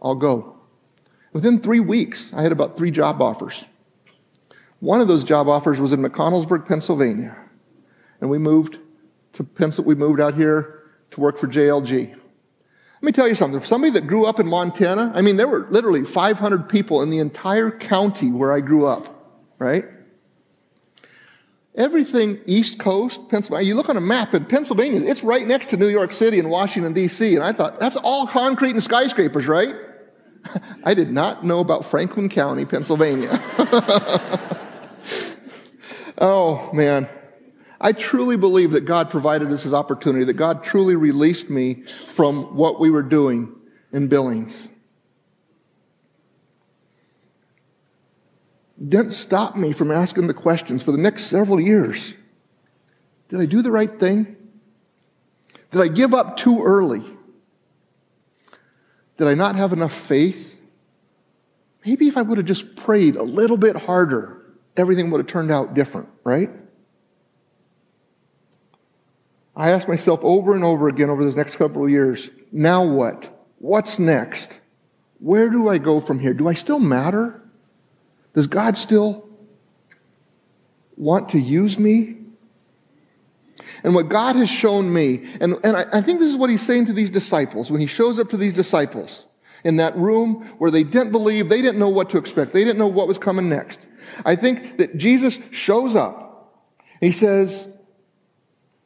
I'll 0.00 0.14
go. 0.14 0.57
Within 1.32 1.60
three 1.60 1.80
weeks, 1.80 2.32
I 2.32 2.42
had 2.42 2.52
about 2.52 2.76
three 2.76 2.90
job 2.90 3.20
offers. 3.20 3.64
One 4.80 5.00
of 5.00 5.08
those 5.08 5.24
job 5.24 5.48
offers 5.48 5.80
was 5.80 5.92
in 5.92 6.00
McConnellsburg, 6.00 6.66
Pennsylvania. 6.66 7.36
And 8.20 8.30
we 8.30 8.38
moved 8.38 8.78
to 9.34 9.44
Pencil, 9.44 9.84
we 9.84 9.94
moved 9.94 10.20
out 10.20 10.34
here 10.34 10.82
to 11.10 11.20
work 11.20 11.38
for 11.38 11.46
JLG. 11.46 12.10
Let 12.10 13.02
me 13.02 13.12
tell 13.12 13.28
you 13.28 13.36
something. 13.36 13.60
For 13.60 13.66
somebody 13.66 13.92
that 13.92 14.06
grew 14.06 14.26
up 14.26 14.40
in 14.40 14.46
Montana, 14.48 15.12
I 15.14 15.22
mean, 15.22 15.36
there 15.36 15.46
were 15.46 15.68
literally 15.70 16.04
500 16.04 16.68
people 16.68 17.02
in 17.02 17.10
the 17.10 17.18
entire 17.18 17.70
county 17.70 18.32
where 18.32 18.52
I 18.52 18.60
grew 18.60 18.86
up, 18.86 19.38
right? 19.58 19.84
Everything 21.76 22.40
East 22.46 22.80
Coast, 22.80 23.28
Pennsylvania, 23.28 23.68
you 23.68 23.76
look 23.76 23.88
on 23.88 23.96
a 23.96 24.00
map 24.00 24.34
in 24.34 24.46
Pennsylvania, 24.46 25.00
it's 25.08 25.22
right 25.22 25.46
next 25.46 25.68
to 25.68 25.76
New 25.76 25.86
York 25.86 26.12
City 26.12 26.40
and 26.40 26.50
Washington, 26.50 26.92
D.C. 26.92 27.36
And 27.36 27.44
I 27.44 27.52
thought, 27.52 27.78
that's 27.78 27.94
all 27.94 28.26
concrete 28.26 28.72
and 28.72 28.82
skyscrapers, 28.82 29.46
right? 29.46 29.76
I 30.84 30.94
did 30.94 31.10
not 31.10 31.44
know 31.44 31.60
about 31.60 31.84
Franklin 31.84 32.28
County, 32.28 32.64
Pennsylvania. 32.64 33.42
oh, 36.18 36.70
man. 36.72 37.08
I 37.80 37.92
truly 37.92 38.36
believe 38.36 38.72
that 38.72 38.82
God 38.82 39.10
provided 39.10 39.52
us 39.52 39.62
this 39.62 39.72
opportunity, 39.72 40.24
that 40.24 40.34
God 40.34 40.64
truly 40.64 40.96
released 40.96 41.48
me 41.48 41.84
from 42.14 42.56
what 42.56 42.80
we 42.80 42.90
were 42.90 43.02
doing 43.02 43.54
in 43.92 44.08
Billings. 44.08 44.68
Didn't 48.86 49.10
stop 49.10 49.56
me 49.56 49.72
from 49.72 49.90
asking 49.90 50.28
the 50.28 50.34
questions 50.34 50.82
for 50.82 50.92
the 50.92 50.98
next 50.98 51.24
several 51.24 51.60
years. 51.60 52.14
Did 53.28 53.40
I 53.40 53.44
do 53.44 53.60
the 53.62 53.70
right 53.70 53.98
thing? 53.98 54.36
Did 55.70 55.82
I 55.82 55.88
give 55.88 56.14
up 56.14 56.36
too 56.36 56.62
early? 56.62 57.04
Did 59.18 59.26
I 59.26 59.34
not 59.34 59.56
have 59.56 59.72
enough 59.72 59.92
faith? 59.92 60.56
Maybe 61.84 62.08
if 62.08 62.16
I 62.16 62.22
would 62.22 62.38
have 62.38 62.46
just 62.46 62.76
prayed 62.76 63.16
a 63.16 63.22
little 63.22 63.56
bit 63.56 63.76
harder, 63.76 64.42
everything 64.76 65.10
would 65.10 65.18
have 65.18 65.26
turned 65.26 65.50
out 65.50 65.74
different, 65.74 66.08
right? 66.24 66.50
I 69.56 69.70
ask 69.70 69.88
myself 69.88 70.20
over 70.22 70.54
and 70.54 70.62
over 70.62 70.88
again 70.88 71.10
over 71.10 71.24
this 71.24 71.34
next 71.34 71.56
couple 71.56 71.84
of 71.84 71.90
years 71.90 72.30
now 72.52 72.84
what? 72.84 73.44
What's 73.58 73.98
next? 73.98 74.60
Where 75.18 75.50
do 75.50 75.68
I 75.68 75.78
go 75.78 76.00
from 76.00 76.20
here? 76.20 76.32
Do 76.32 76.46
I 76.46 76.54
still 76.54 76.78
matter? 76.78 77.42
Does 78.34 78.46
God 78.46 78.76
still 78.76 79.28
want 80.96 81.30
to 81.30 81.40
use 81.40 81.76
me? 81.76 82.18
And 83.84 83.94
what 83.94 84.08
God 84.08 84.36
has 84.36 84.50
shown 84.50 84.92
me, 84.92 85.28
and, 85.40 85.56
and 85.64 85.76
I, 85.76 85.86
I 85.92 86.00
think 86.00 86.20
this 86.20 86.30
is 86.30 86.36
what 86.36 86.50
he's 86.50 86.62
saying 86.62 86.86
to 86.86 86.92
these 86.92 87.10
disciples 87.10 87.70
when 87.70 87.80
he 87.80 87.86
shows 87.86 88.18
up 88.18 88.30
to 88.30 88.36
these 88.36 88.52
disciples 88.52 89.26
in 89.64 89.76
that 89.76 89.96
room 89.96 90.42
where 90.58 90.70
they 90.70 90.84
didn't 90.84 91.12
believe, 91.12 91.48
they 91.48 91.62
didn't 91.62 91.78
know 91.78 91.88
what 91.88 92.10
to 92.10 92.18
expect, 92.18 92.52
they 92.52 92.64
didn't 92.64 92.78
know 92.78 92.86
what 92.86 93.08
was 93.08 93.18
coming 93.18 93.48
next. 93.48 93.80
I 94.24 94.36
think 94.36 94.78
that 94.78 94.96
Jesus 94.96 95.38
shows 95.50 95.94
up. 95.94 96.54
He 97.00 97.12
says, 97.12 97.68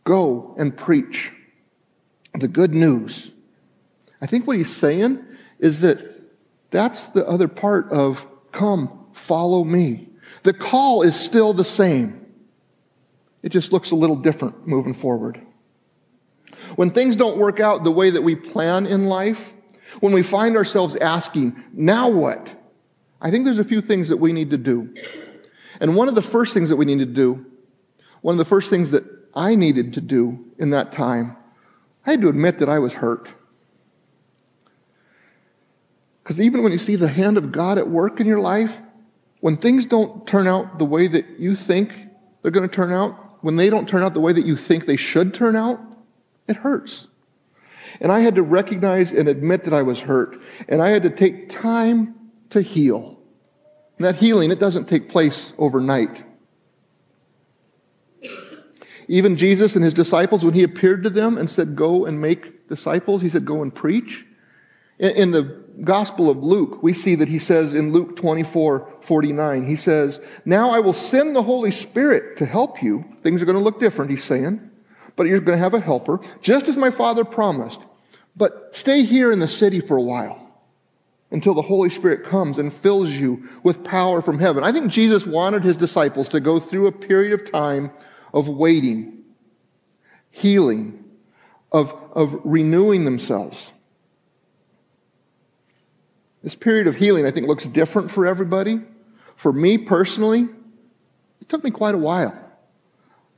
Go 0.05 0.55
and 0.59 0.77
preach 0.77 1.33
the 2.35 2.49
good 2.49 2.75
news. 2.75 3.31
I 4.21 4.27
think 4.27 4.47
what 4.47 4.57
he's 4.57 4.75
saying 4.75 5.25
is 5.59 5.81
that 5.81 6.01
that's 6.71 7.09
the 7.09 7.27
other 7.29 7.47
part 7.47 7.91
of 7.91 8.27
come, 8.51 9.07
follow 9.13 9.63
me. 9.63 10.09
The 10.43 10.53
call 10.53 11.03
is 11.03 11.15
still 11.15 11.53
the 11.55 11.65
same. 11.65 12.22
It 13.43 13.51
just 13.51 13.73
looks 13.73 13.91
a 13.91 13.97
little 13.97 14.17
different 14.17 14.67
moving 14.67 14.95
forward. 14.95 15.41
When 16.77 16.91
things 16.91 17.17
don't 17.17 17.39
work 17.39 17.61
out 17.61 17.85
the 17.85 17.91
way 17.91 18.11
that 18.11 18.23
we 18.23 18.37
plan 18.37 18.87
in 18.87 19.05
life, 19.05 19.53
when 20.01 20.13
we 20.13 20.23
find 20.23 20.57
ourselves 20.57 20.97
asking, 20.97 21.63
now 21.73 22.09
what? 22.09 22.55
I 23.21 23.31
think 23.31 23.45
there's 23.45 23.59
a 23.59 23.65
few 23.65 23.81
things 23.81 24.09
that 24.09 24.17
we 24.17 24.33
need 24.33 24.51
to 24.51 24.59
do. 24.59 24.95
And 25.81 25.97
one 25.97 26.09
of 26.09 26.15
the 26.15 26.23
first 26.23 26.55
things 26.55 26.69
that 26.69 26.77
we 26.77 26.85
need 26.85 27.01
to 27.01 27.07
do, 27.07 27.45
one 28.21 28.35
of 28.35 28.39
the 28.39 28.45
first 28.45 28.71
things 28.71 28.93
that 28.93 29.05
I 29.35 29.55
needed 29.55 29.95
to 29.95 30.01
do 30.01 30.45
in 30.59 30.71
that 30.71 30.93
time, 30.93 31.37
I 32.07 32.13
had 32.13 32.21
to 32.23 32.29
admit 32.29 32.59
that 32.59 32.69
I 32.69 32.79
was 32.79 32.95
hurt. 32.95 33.29
Because 36.23 36.41
even 36.41 36.63
when 36.63 36.73
you 36.73 36.79
see 36.79 36.97
the 36.97 37.09
hand 37.09 37.37
of 37.37 37.51
God 37.51 37.79
at 37.79 37.89
work 37.89 38.21
in 38.21 38.27
your 38.27 38.41
life, 38.41 38.81
when 39.41 39.57
things 39.57 39.87
don't 39.87 40.27
turn 40.27 40.47
out 40.47 40.79
the 40.79 40.85
way 40.85 41.09
that 41.09 41.41
you 41.41 41.57
think 41.57 41.93
they're 42.43 42.53
going 42.53 42.69
to 42.69 42.75
turn 42.75 42.93
out, 42.93 43.22
when 43.43 43.57
they 43.57 43.69
don't 43.69 43.89
turn 43.89 44.03
out 44.03 44.15
the 44.15 44.21
way 44.21 44.33
that 44.33 44.47
you 44.47 44.57
think 44.57 44.87
they 44.87 44.97
should 44.97 45.35
turn 45.35 45.55
out, 45.55 45.81
it 46.49 46.57
hurts. 46.57 47.09
And 48.01 48.11
I 48.11 48.21
had 48.21 48.37
to 48.37 48.43
recognize 48.43 49.13
and 49.13 49.29
admit 49.29 49.65
that 49.65 49.75
I 49.75 49.83
was 49.83 50.01
hurt. 50.01 50.41
And 50.69 50.81
I 50.81 50.89
had 50.89 51.03
to 51.03 51.11
take 51.11 51.49
time 51.49 52.15
to 52.51 52.63
heal. 52.63 53.19
And 53.99 54.07
that 54.07 54.17
healing, 54.17 54.51
it 54.51 54.59
doesn't 54.59 54.89
take 54.89 55.09
place 55.09 55.53
overnight. 55.59 56.25
Even 59.09 59.37
Jesus 59.37 59.77
and 59.77 59.85
his 59.85 59.95
disciples, 59.95 60.45
when 60.45 60.55
he 60.55 60.63
appeared 60.63 61.03
to 61.03 61.11
them 61.11 61.37
and 61.37 61.51
said, 61.51 61.77
Go 61.77 62.07
and 62.07 62.21
make 62.21 62.69
disciples, 62.69 63.21
he 63.21 63.29
said, 63.29 63.45
Go 63.45 63.63
and 63.63 63.75
preach. 63.75 64.25
In 64.99 65.33
the 65.33 65.62
Gospel 65.85 66.29
of 66.29 66.39
Luke, 66.39 66.83
we 66.83 66.93
see 66.93 67.15
that 67.15 67.29
he 67.29 67.39
says 67.39 67.75
in 67.75 67.93
Luke 67.93 68.17
24 68.17 68.99
49, 69.01 69.67
he 69.67 69.77
says, 69.77 70.21
Now 70.45 70.71
I 70.71 70.81
will 70.81 70.93
send 70.93 71.35
the 71.35 71.43
Holy 71.43 71.71
Spirit 71.71 72.37
to 72.39 72.47
help 72.47 72.83
you. 72.83 73.05
Things 73.23 73.41
are 73.41 73.45
going 73.47 73.59
to 73.59 73.65
look 73.65 73.81
different, 73.81 74.11
he's 74.11 74.25
saying, 74.25 74.71
but 75.17 75.27
you're 75.27 75.41
going 75.41 75.59
to 75.59 75.63
have 75.63 75.75
a 75.75 75.81
helper, 75.81 76.21
just 76.41 76.69
as 76.69 76.77
my 76.77 76.91
Father 76.91 77.25
promised. 77.25 77.81
But 78.37 78.71
stay 78.73 79.03
here 79.05 79.33
in 79.33 79.39
the 79.39 79.49
city 79.49 79.81
for 79.81 79.97
a 79.97 80.03
while 80.03 80.39
until 81.31 81.55
the 81.55 81.63
Holy 81.63 81.89
Spirit 81.89 82.25
comes 82.25 82.59
and 82.59 82.73
fills 82.73 83.11
you 83.11 83.49
with 83.63 83.83
power 83.83 84.21
from 84.21 84.39
heaven. 84.39 84.63
I 84.63 84.73
think 84.73 84.93
Jesus 84.93 85.27
wanted 85.27 85.65
his 85.65 85.77
disciples 85.77 86.29
to 86.31 86.41
go 86.41 86.61
through 86.61 86.87
a 86.87 86.93
period 86.93 87.33
of 87.33 87.51
time 87.51 87.91
of 88.35 88.49
waiting, 88.49 89.23
healing, 90.31 91.03
of, 91.73 91.95
of 92.13 92.39
renewing 92.45 93.05
themselves. 93.05 93.73
This 96.43 96.55
period 96.55 96.87
of 96.87 96.97
healing, 96.97 97.27
I 97.27 97.31
think, 97.31 97.47
looks 97.47 97.67
different 97.67 98.11
for 98.11 98.27
everybody. 98.27 98.81
For 99.37 99.53
me 99.53 99.79
personally, 99.79 100.49
it 101.41 101.49
took 101.49 101.63
me 101.63 101.71
quite 101.71 101.95
a 101.95 101.99
while. 101.99 102.37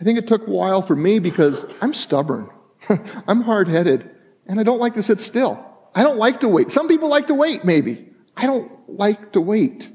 I 0.01 0.05
think 0.05 0.19
it 0.19 0.27
took 0.27 0.47
a 0.47 0.51
while 0.51 0.83
for 0.83 0.97
me 0.97 1.19
because 1.19 1.65
I'm 1.81 1.95
stubborn, 1.95 2.51
I'm 3.29 3.43
hard 3.43 3.69
headed, 3.69 4.11
and 4.47 4.59
I 4.59 4.63
don't 4.63 4.81
like 4.81 4.95
to 4.95 5.03
sit 5.03 5.21
still. 5.21 5.65
I 5.95 6.03
don't 6.03 6.19
like 6.19 6.41
to 6.41 6.49
wait. 6.49 6.73
Some 6.73 6.89
people 6.89 7.09
like 7.09 7.29
to 7.29 7.35
wait, 7.35 7.65
maybe. 7.65 8.09
I 8.37 8.47
don't 8.47 8.71
like 8.89 9.33
to 9.33 9.41
wait. 9.41 9.91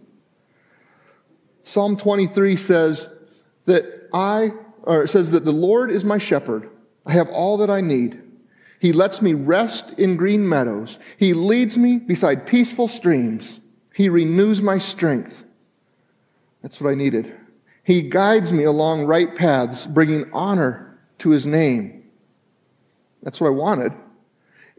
Psalm 1.63 1.97
23 1.97 2.55
says 2.55 3.09
that 3.65 4.07
I 4.13 4.51
or 4.83 5.03
it 5.03 5.09
says 5.09 5.31
that 5.31 5.45
the 5.45 5.51
Lord 5.51 5.91
is 5.91 6.03
my 6.03 6.17
shepherd. 6.17 6.69
I 7.05 7.13
have 7.13 7.29
all 7.29 7.57
that 7.57 7.69
I 7.69 7.81
need. 7.81 8.21
He 8.79 8.93
lets 8.93 9.21
me 9.21 9.33
rest 9.33 9.91
in 9.97 10.15
green 10.15 10.47
meadows. 10.47 10.99
He 11.17 11.33
leads 11.33 11.77
me 11.77 11.97
beside 11.97 12.47
peaceful 12.47 12.87
streams. 12.87 13.59
He 13.93 14.07
renews 14.07 14.61
my 14.61 14.77
strength. 14.77 15.43
That's 16.61 16.79
what 16.79 16.89
I 16.89 16.95
needed. 16.95 17.35
He 17.83 18.03
guides 18.03 18.53
me 18.53 18.63
along 18.63 19.05
right 19.05 19.35
paths, 19.35 19.85
bringing 19.85 20.31
honor 20.31 20.99
to 21.19 21.29
his 21.29 21.45
name. 21.45 22.03
That's 23.21 23.41
what 23.41 23.47
I 23.47 23.51
wanted. 23.51 23.93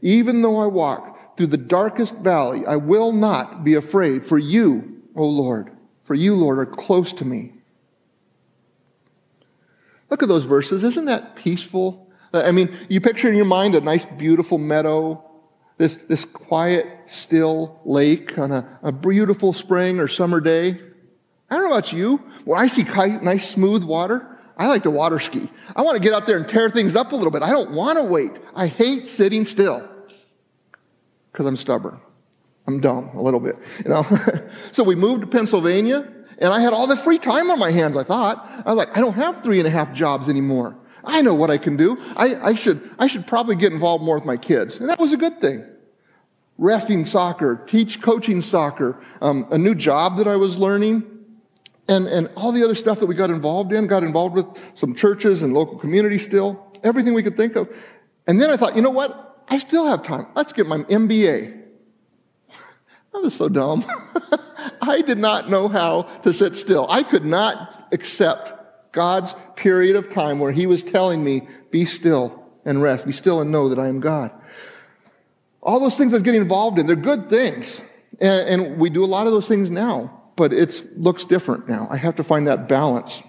Even 0.00 0.40
though 0.40 0.60
I 0.60 0.66
walk 0.66 1.36
through 1.36 1.48
the 1.48 1.58
darkest 1.58 2.14
valley, 2.16 2.64
I 2.66 2.76
will 2.76 3.12
not 3.12 3.64
be 3.64 3.74
afraid, 3.74 4.24
for 4.24 4.38
you, 4.38 5.02
O 5.14 5.24
Lord, 5.26 5.70
for 6.04 6.14
you, 6.14 6.34
Lord, 6.34 6.58
are 6.58 6.66
close 6.66 7.12
to 7.14 7.24
me. 7.24 7.52
Look 10.08 10.22
at 10.22 10.28
those 10.28 10.44
verses. 10.44 10.82
Isn't 10.84 11.04
that 11.04 11.36
peaceful? 11.36 12.09
I 12.32 12.52
mean, 12.52 12.76
you 12.88 13.00
picture 13.00 13.28
in 13.28 13.34
your 13.34 13.44
mind 13.44 13.74
a 13.74 13.80
nice, 13.80 14.04
beautiful 14.04 14.58
meadow, 14.58 15.24
this, 15.78 15.96
this 16.08 16.24
quiet, 16.24 16.86
still 17.06 17.80
lake 17.84 18.38
on 18.38 18.52
a, 18.52 18.78
a 18.82 18.92
beautiful 18.92 19.52
spring 19.52 19.98
or 19.98 20.08
summer 20.08 20.40
day. 20.40 20.78
I 21.50 21.56
don't 21.56 21.64
know 21.64 21.72
about 21.72 21.92
you. 21.92 22.18
When 22.44 22.60
I 22.60 22.68
see 22.68 22.84
nice, 22.84 23.48
smooth 23.48 23.82
water, 23.82 24.38
I 24.56 24.66
like 24.66 24.82
to 24.84 24.90
water 24.90 25.18
ski. 25.18 25.50
I 25.74 25.82
want 25.82 25.96
to 25.96 26.02
get 26.02 26.12
out 26.12 26.26
there 26.26 26.36
and 26.36 26.48
tear 26.48 26.70
things 26.70 26.94
up 26.94 27.12
a 27.12 27.16
little 27.16 27.30
bit. 27.30 27.42
I 27.42 27.50
don't 27.50 27.72
want 27.72 27.98
to 27.98 28.04
wait. 28.04 28.32
I 28.54 28.66
hate 28.66 29.08
sitting 29.08 29.44
still 29.44 29.88
because 31.32 31.46
I'm 31.46 31.56
stubborn. 31.56 31.98
I'm 32.66 32.80
dumb 32.80 33.10
a 33.14 33.22
little 33.22 33.40
bit, 33.40 33.56
you 33.82 33.90
know. 33.90 34.06
so 34.72 34.84
we 34.84 34.94
moved 34.94 35.22
to 35.22 35.26
Pennsylvania, 35.26 36.06
and 36.38 36.52
I 36.52 36.60
had 36.60 36.72
all 36.72 36.86
this 36.86 37.00
free 37.00 37.18
time 37.18 37.50
on 37.50 37.58
my 37.58 37.70
hands. 37.70 37.96
I 37.96 38.04
thought 38.04 38.46
I 38.66 38.68
was 38.68 38.76
like, 38.76 38.96
I 38.96 39.00
don't 39.00 39.14
have 39.14 39.42
three 39.42 39.58
and 39.58 39.66
a 39.66 39.70
half 39.70 39.92
jobs 39.92 40.28
anymore. 40.28 40.76
I 41.04 41.22
know 41.22 41.34
what 41.34 41.50
I 41.50 41.58
can 41.58 41.76
do. 41.76 41.98
I, 42.16 42.50
I 42.50 42.54
should 42.54 42.90
I 42.98 43.06
should 43.06 43.26
probably 43.26 43.56
get 43.56 43.72
involved 43.72 44.04
more 44.04 44.16
with 44.16 44.24
my 44.24 44.36
kids, 44.36 44.80
and 44.80 44.88
that 44.88 44.98
was 44.98 45.12
a 45.12 45.16
good 45.16 45.40
thing. 45.40 45.64
Refing 46.58 47.08
soccer, 47.08 47.64
teach 47.66 48.02
coaching 48.02 48.42
soccer, 48.42 49.02
um, 49.22 49.46
a 49.50 49.58
new 49.58 49.74
job 49.74 50.18
that 50.18 50.28
I 50.28 50.36
was 50.36 50.58
learning, 50.58 51.04
and 51.88 52.06
and 52.06 52.28
all 52.36 52.52
the 52.52 52.62
other 52.64 52.74
stuff 52.74 53.00
that 53.00 53.06
we 53.06 53.14
got 53.14 53.30
involved 53.30 53.72
in. 53.72 53.86
Got 53.86 54.02
involved 54.02 54.34
with 54.34 54.46
some 54.74 54.94
churches 54.94 55.42
and 55.42 55.54
local 55.54 55.78
community 55.78 56.18
still, 56.18 56.70
everything 56.84 57.14
we 57.14 57.22
could 57.22 57.36
think 57.36 57.56
of. 57.56 57.68
And 58.26 58.40
then 58.40 58.50
I 58.50 58.56
thought, 58.56 58.76
you 58.76 58.82
know 58.82 58.90
what? 58.90 59.44
I 59.48 59.58
still 59.58 59.86
have 59.86 60.02
time. 60.02 60.26
Let's 60.36 60.52
get 60.52 60.66
my 60.66 60.78
MBA. 60.78 61.62
I 63.14 63.18
was 63.18 63.34
so 63.34 63.48
dumb. 63.48 63.84
I 64.82 65.02
did 65.02 65.18
not 65.18 65.50
know 65.50 65.68
how 65.68 66.02
to 66.22 66.32
sit 66.32 66.54
still. 66.54 66.86
I 66.88 67.02
could 67.02 67.24
not 67.24 67.88
accept 67.92 68.59
God's 68.92 69.34
period 69.56 69.96
of 69.96 70.12
time 70.12 70.38
where 70.38 70.52
He 70.52 70.66
was 70.66 70.82
telling 70.82 71.22
me, 71.22 71.48
be 71.70 71.84
still 71.84 72.44
and 72.64 72.82
rest, 72.82 73.06
be 73.06 73.12
still 73.12 73.40
and 73.40 73.50
know 73.50 73.68
that 73.68 73.78
I 73.78 73.88
am 73.88 74.00
God. 74.00 74.30
All 75.62 75.80
those 75.80 75.96
things 75.96 76.12
I 76.12 76.16
was 76.16 76.22
getting 76.22 76.40
involved 76.40 76.78
in, 76.78 76.86
they're 76.86 76.96
good 76.96 77.28
things. 77.28 77.82
And, 78.20 78.48
and 78.48 78.78
we 78.78 78.90
do 78.90 79.04
a 79.04 79.06
lot 79.06 79.26
of 79.26 79.32
those 79.32 79.48
things 79.48 79.70
now, 79.70 80.22
but 80.36 80.52
it 80.52 80.82
looks 80.96 81.24
different 81.24 81.68
now. 81.68 81.86
I 81.90 81.96
have 81.96 82.16
to 82.16 82.24
find 82.24 82.46
that 82.46 82.68
balance. 82.68 83.22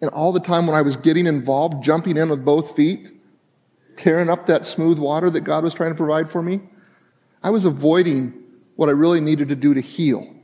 And 0.00 0.10
all 0.10 0.32
the 0.32 0.40
time 0.40 0.66
when 0.66 0.74
I 0.74 0.82
was 0.82 0.96
getting 0.96 1.26
involved, 1.26 1.84
jumping 1.84 2.16
in 2.16 2.30
with 2.30 2.44
both 2.44 2.74
feet, 2.74 3.10
tearing 3.96 4.30
up 4.30 4.46
that 4.46 4.66
smooth 4.66 4.98
water 4.98 5.30
that 5.30 5.42
God 5.42 5.62
was 5.62 5.74
trying 5.74 5.90
to 5.90 5.96
provide 5.96 6.30
for 6.30 6.42
me, 6.42 6.60
I 7.42 7.50
was 7.50 7.64
avoiding 7.64 8.34
what 8.76 8.88
I 8.88 8.92
really 8.92 9.20
needed 9.20 9.48
to 9.48 9.56
do 9.56 9.74
to 9.74 9.80
heal. 9.80 10.34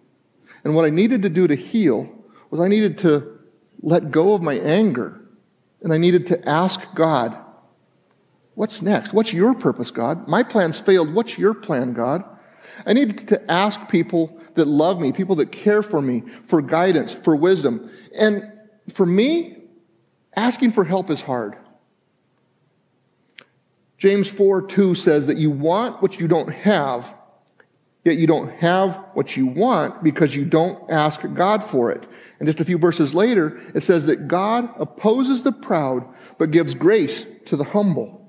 And 0.64 0.74
what 0.74 0.84
I 0.84 0.90
needed 0.90 1.22
to 1.22 1.30
do 1.30 1.46
to 1.46 1.54
heal 1.54 2.12
was 2.50 2.60
I 2.60 2.68
needed 2.68 2.98
to 2.98 3.35
let 3.82 4.10
go 4.10 4.34
of 4.34 4.42
my 4.42 4.54
anger 4.54 5.20
and 5.82 5.92
I 5.92 5.98
needed 5.98 6.26
to 6.28 6.48
ask 6.48 6.80
God, 6.94 7.36
What's 8.56 8.80
next? 8.80 9.12
What's 9.12 9.34
your 9.34 9.54
purpose, 9.54 9.90
God? 9.90 10.26
My 10.26 10.42
plans 10.42 10.80
failed. 10.80 11.12
What's 11.12 11.36
your 11.36 11.52
plan, 11.52 11.92
God? 11.92 12.24
I 12.86 12.94
needed 12.94 13.28
to 13.28 13.50
ask 13.50 13.86
people 13.90 14.40
that 14.54 14.66
love 14.66 14.98
me, 14.98 15.12
people 15.12 15.36
that 15.36 15.52
care 15.52 15.82
for 15.82 16.00
me, 16.00 16.22
for 16.46 16.62
guidance, 16.62 17.12
for 17.12 17.36
wisdom. 17.36 17.90
And 18.18 18.50
for 18.94 19.04
me, 19.04 19.58
asking 20.34 20.72
for 20.72 20.84
help 20.84 21.10
is 21.10 21.20
hard. 21.20 21.56
James 23.98 24.28
4 24.28 24.62
2 24.62 24.94
says 24.94 25.26
that 25.26 25.36
you 25.36 25.50
want 25.50 26.00
what 26.00 26.18
you 26.18 26.26
don't 26.26 26.50
have, 26.50 27.14
yet 28.06 28.18
you 28.18 28.26
don't 28.26 28.50
have 28.52 28.94
what 29.14 29.36
you 29.36 29.46
want 29.46 30.02
because 30.04 30.34
you 30.34 30.44
don't 30.44 30.90
ask 30.90 31.20
God 31.34 31.62
for 31.62 31.90
it. 31.90 32.06
And 32.38 32.46
just 32.46 32.60
a 32.60 32.64
few 32.64 32.78
verses 32.78 33.12
later, 33.12 33.60
it 33.74 33.82
says 33.82 34.06
that 34.06 34.28
God 34.28 34.68
opposes 34.78 35.42
the 35.42 35.52
proud, 35.52 36.06
but 36.38 36.52
gives 36.52 36.74
grace 36.74 37.26
to 37.46 37.56
the 37.56 37.64
humble. 37.64 38.22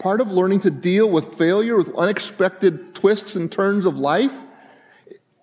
Part 0.00 0.20
of 0.20 0.32
learning 0.32 0.60
to 0.60 0.70
deal 0.70 1.08
with 1.08 1.36
failure, 1.36 1.76
with 1.76 1.94
unexpected 1.94 2.94
twists 2.94 3.36
and 3.36 3.50
turns 3.50 3.86
of 3.86 3.96
life, 3.96 4.32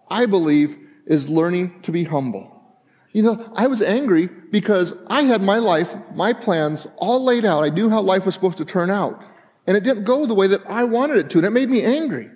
I 0.09 0.25
believe, 0.25 0.77
is 1.05 1.29
learning 1.29 1.81
to 1.83 1.91
be 1.91 2.03
humble. 2.03 2.49
You 3.13 3.23
know, 3.23 3.53
I 3.55 3.67
was 3.67 3.81
angry 3.81 4.27
because 4.27 4.93
I 5.07 5.21
had 5.21 5.41
my 5.41 5.59
life, 5.59 5.95
my 6.15 6.33
plans 6.33 6.85
all 6.97 7.23
laid 7.23 7.45
out. 7.45 7.63
I 7.63 7.69
knew 7.69 7.89
how 7.89 8.01
life 8.01 8.25
was 8.25 8.35
supposed 8.35 8.57
to 8.57 8.65
turn 8.65 8.89
out. 8.89 9.23
And 9.65 9.77
it 9.77 9.83
didn't 9.83 10.03
go 10.03 10.25
the 10.25 10.33
way 10.33 10.47
that 10.47 10.61
I 10.67 10.83
wanted 10.83 11.17
it 11.17 11.29
to, 11.31 11.37
and 11.37 11.47
it 11.47 11.51
made 11.51 11.69
me 11.69 11.83
angry. 11.83 12.29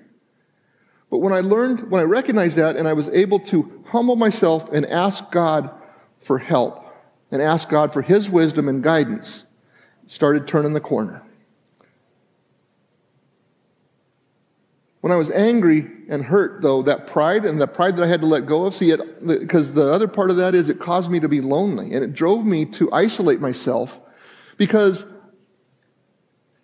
But 1.09 1.19
when 1.19 1.33
I 1.33 1.39
learned, 1.39 1.89
when 1.89 2.01
I 2.01 2.05
recognized 2.05 2.57
that, 2.57 2.75
and 2.75 2.87
I 2.87 2.93
was 2.93 3.09
able 3.09 3.39
to 3.39 3.83
humble 3.87 4.15
myself 4.15 4.71
and 4.71 4.85
ask 4.85 5.31
God 5.31 5.71
for 6.19 6.37
help, 6.37 6.83
and 7.31 7.41
ask 7.41 7.69
God 7.69 7.93
for 7.93 8.01
His 8.01 8.29
wisdom 8.29 8.67
and 8.67 8.83
guidance, 8.83 9.45
started 10.05 10.47
turning 10.47 10.73
the 10.73 10.81
corner. 10.81 11.23
When 15.01 15.13
I 15.13 15.15
was 15.15 15.31
angry 15.31 15.87
and 16.09 16.25
hurt, 16.25 16.61
though, 16.61 16.81
that 16.81 17.07
pride 17.07 17.45
and 17.45 17.61
the 17.61 17.67
pride 17.67 17.95
that 17.95 18.03
I 18.03 18.07
had 18.07 18.21
to 18.21 18.27
let 18.27 18.45
go 18.45 18.65
of, 18.65 18.75
see 18.75 18.93
because 19.25 19.73
the 19.73 19.93
other 19.93 20.07
part 20.07 20.29
of 20.31 20.37
that 20.37 20.55
is 20.55 20.67
it 20.67 20.79
caused 20.79 21.09
me 21.09 21.19
to 21.19 21.29
be 21.29 21.39
lonely 21.39 21.93
and 21.93 22.03
it 22.03 22.13
drove 22.13 22.45
me 22.45 22.65
to 22.65 22.91
isolate 22.91 23.39
myself 23.39 24.01
because 24.57 25.05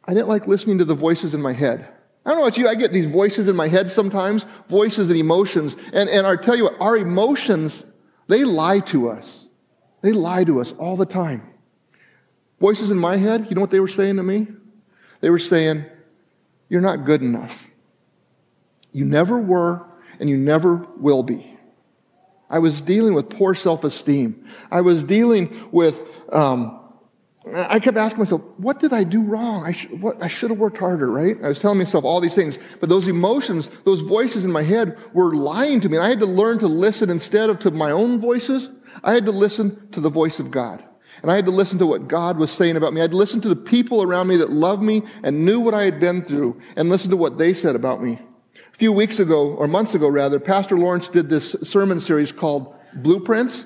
I 0.06 0.14
didn't 0.14 0.28
like 0.28 0.48
listening 0.48 0.80
to 0.80 0.86
the 0.86 0.96
voices 0.96 1.34
in 1.34 1.42
my 1.42 1.54
head. 1.54 1.88
I 2.26 2.30
don't 2.30 2.40
know 2.40 2.46
about 2.46 2.58
you, 2.58 2.68
I 2.70 2.76
get 2.76 2.94
these 2.94 3.06
voices 3.06 3.48
in 3.48 3.56
my 3.56 3.68
head 3.68 3.92
sometimes, 3.92 4.46
voices 4.70 5.10
and 5.10 5.20
emotions. 5.20 5.76
And, 5.92 6.10
and 6.10 6.26
I 6.26 6.38
tell 6.38 6.56
you 6.56 6.64
what, 6.64 6.80
our 6.80 6.96
emotions, 6.96 7.86
they 8.28 8.46
lie 8.46 8.80
to 8.80 9.10
us. 9.10 9.46
They 10.02 10.14
lie 10.14 10.44
to 10.46 10.62
us 10.62 10.72
all 10.74 10.96
the 10.96 11.06
time. 11.06 11.44
Voices 12.60 12.92
in 12.92 12.98
my 12.98 13.18
head, 13.18 13.48
you 13.50 13.56
know 13.56 13.62
what 13.62 13.72
they 13.72 13.80
were 13.82 13.88
saying 13.90 14.18
to 14.18 14.24
me? 14.24 14.48
They 15.20 15.30
were 15.30 15.40
saying, 15.40 15.86
You're 16.70 16.82
not 16.82 17.06
good 17.06 17.22
enough. 17.22 17.70
You 18.94 19.06
never 19.06 19.38
were, 19.38 19.86
and 20.20 20.30
you 20.30 20.38
never 20.38 20.88
will 20.98 21.24
be. 21.24 21.58
I 22.50 22.60
was 22.60 22.82
dealing 22.82 23.14
with 23.14 23.30
poor 23.30 23.56
self 23.56 23.84
esteem. 23.84 24.48
I 24.72 24.82
was 24.82 25.04
dealing 25.04 25.70
with 25.72 26.00
um, 26.32 26.80
I 27.52 27.80
kept 27.80 27.98
asking 27.98 28.20
myself, 28.20 28.42
what 28.58 28.80
did 28.80 28.94
I 28.94 29.04
do 29.04 29.22
wrong? 29.22 29.66
I, 29.66 29.74
sh- 29.74 29.90
what, 29.90 30.22
I 30.24 30.28
should 30.28 30.50
have 30.50 30.60
worked 30.60 30.78
harder, 30.78 31.12
right? 31.12 31.36
I 31.44 31.50
was 31.50 31.60
telling 31.60 31.78
myself 31.78 32.06
all 32.06 32.22
these 32.22 32.36
things, 32.36 32.58
but 32.80 32.88
those 32.88 33.10
emotions, 33.10 33.70
those 33.84 34.00
voices 34.00 34.46
in 34.46 34.52
my 34.52 34.64
head 34.64 34.98
were 35.14 35.36
lying 35.36 35.82
to 35.82 35.90
me. 35.90 35.98
And 35.98 36.06
I 36.06 36.10
had 36.10 36.20
to 36.20 36.26
learn 36.26 36.60
to 36.60 36.68
listen 36.68 37.10
instead 37.10 37.50
of 37.50 37.60
to 37.60 37.72
my 37.72 37.92
own 37.92 38.22
voices. 38.22 38.70
I 39.04 39.14
had 39.14 39.26
to 39.26 39.32
listen 39.32 39.90
to 39.92 40.00
the 40.00 40.10
voice 40.10 40.40
of 40.40 40.52
God. 40.52 40.84
And 41.22 41.30
I 41.30 41.36
had 41.36 41.46
to 41.46 41.52
listen 41.52 41.80
to 41.80 41.86
what 41.86 42.08
God 42.08 42.38
was 42.38 42.50
saying 42.50 42.78
about 42.78 42.94
me. 42.94 43.02
I 43.02 43.04
had 43.04 43.12
to 43.12 43.18
listen 43.18 43.42
to 43.42 43.50
the 43.50 43.58
people 43.58 44.02
around 44.02 44.28
me 44.28 44.38
that 44.38 44.50
loved 44.50 44.82
me 44.82 45.04
and 45.22 45.46
knew 45.46 45.60
what 45.60 45.74
I 45.74 45.84
had 45.84 46.00
been 46.00 46.24
through 46.24 46.62
and 46.78 46.90
listen 46.90 47.12
to 47.12 47.18
what 47.18 47.38
they 47.38 47.54
said 47.54 47.76
about 47.76 48.02
me. 48.02 48.20
A 48.74 48.78
few 48.78 48.94
weeks 48.94 49.20
ago, 49.20 49.54
or 49.54 49.68
months 49.68 49.96
ago 49.96 50.08
rather, 50.08 50.40
Pastor 50.40 50.78
Lawrence 50.78 51.10
did 51.10 51.30
this 51.30 51.56
sermon 51.62 52.00
series 52.00 52.32
called 52.32 52.74
Blueprints. 52.96 53.66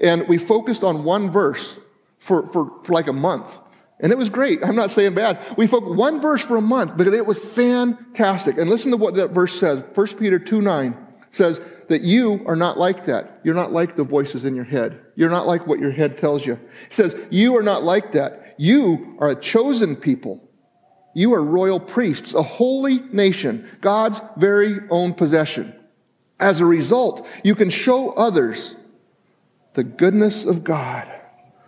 And 0.00 0.28
we 0.28 0.38
focused 0.38 0.84
on 0.84 1.04
one 1.04 1.30
verse 1.30 1.78
for, 2.24 2.46
for, 2.52 2.72
for 2.82 2.92
like 2.92 3.06
a 3.06 3.12
month. 3.12 3.58
And 4.00 4.10
it 4.10 4.16
was 4.16 4.30
great. 4.30 4.64
I'm 4.64 4.74
not 4.74 4.90
saying 4.90 5.14
bad. 5.14 5.38
We 5.58 5.66
focused 5.66 5.94
one 5.94 6.20
verse 6.20 6.42
for 6.42 6.56
a 6.56 6.62
month, 6.62 6.96
but 6.96 7.06
it 7.06 7.26
was 7.26 7.38
fantastic. 7.38 8.56
And 8.56 8.68
listen 8.68 8.90
to 8.90 8.96
what 8.96 9.14
that 9.16 9.30
verse 9.30 9.58
says. 9.58 9.84
1 9.94 10.06
Peter 10.16 10.38
2 10.38 10.62
9 10.62 10.96
says 11.30 11.60
that 11.88 12.00
you 12.00 12.42
are 12.46 12.56
not 12.56 12.78
like 12.78 13.04
that. 13.06 13.40
You're 13.44 13.54
not 13.54 13.72
like 13.72 13.94
the 13.94 14.04
voices 14.04 14.46
in 14.46 14.56
your 14.56 14.64
head. 14.64 15.00
You're 15.16 15.30
not 15.30 15.46
like 15.46 15.66
what 15.66 15.80
your 15.80 15.90
head 15.90 16.16
tells 16.16 16.46
you. 16.46 16.54
It 16.54 16.94
says, 16.94 17.14
you 17.30 17.56
are 17.56 17.62
not 17.62 17.82
like 17.82 18.12
that. 18.12 18.54
You 18.56 19.16
are 19.18 19.30
a 19.30 19.40
chosen 19.40 19.94
people. 19.94 20.40
You 21.14 21.34
are 21.34 21.42
royal 21.42 21.78
priests, 21.78 22.32
a 22.34 22.42
holy 22.42 23.00
nation, 23.12 23.68
God's 23.80 24.20
very 24.36 24.80
own 24.90 25.12
possession. 25.12 25.74
As 26.40 26.60
a 26.60 26.66
result, 26.66 27.26
you 27.44 27.54
can 27.54 27.70
show 27.70 28.10
others 28.12 28.74
the 29.74 29.84
goodness 29.84 30.44
of 30.44 30.64
God 30.64 31.13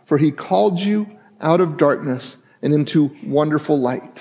for 0.07 0.16
he 0.16 0.30
called 0.30 0.78
you 0.78 1.07
out 1.40 1.61
of 1.61 1.76
darkness 1.76 2.36
and 2.62 2.72
into 2.72 3.14
wonderful 3.24 3.78
light. 3.78 4.18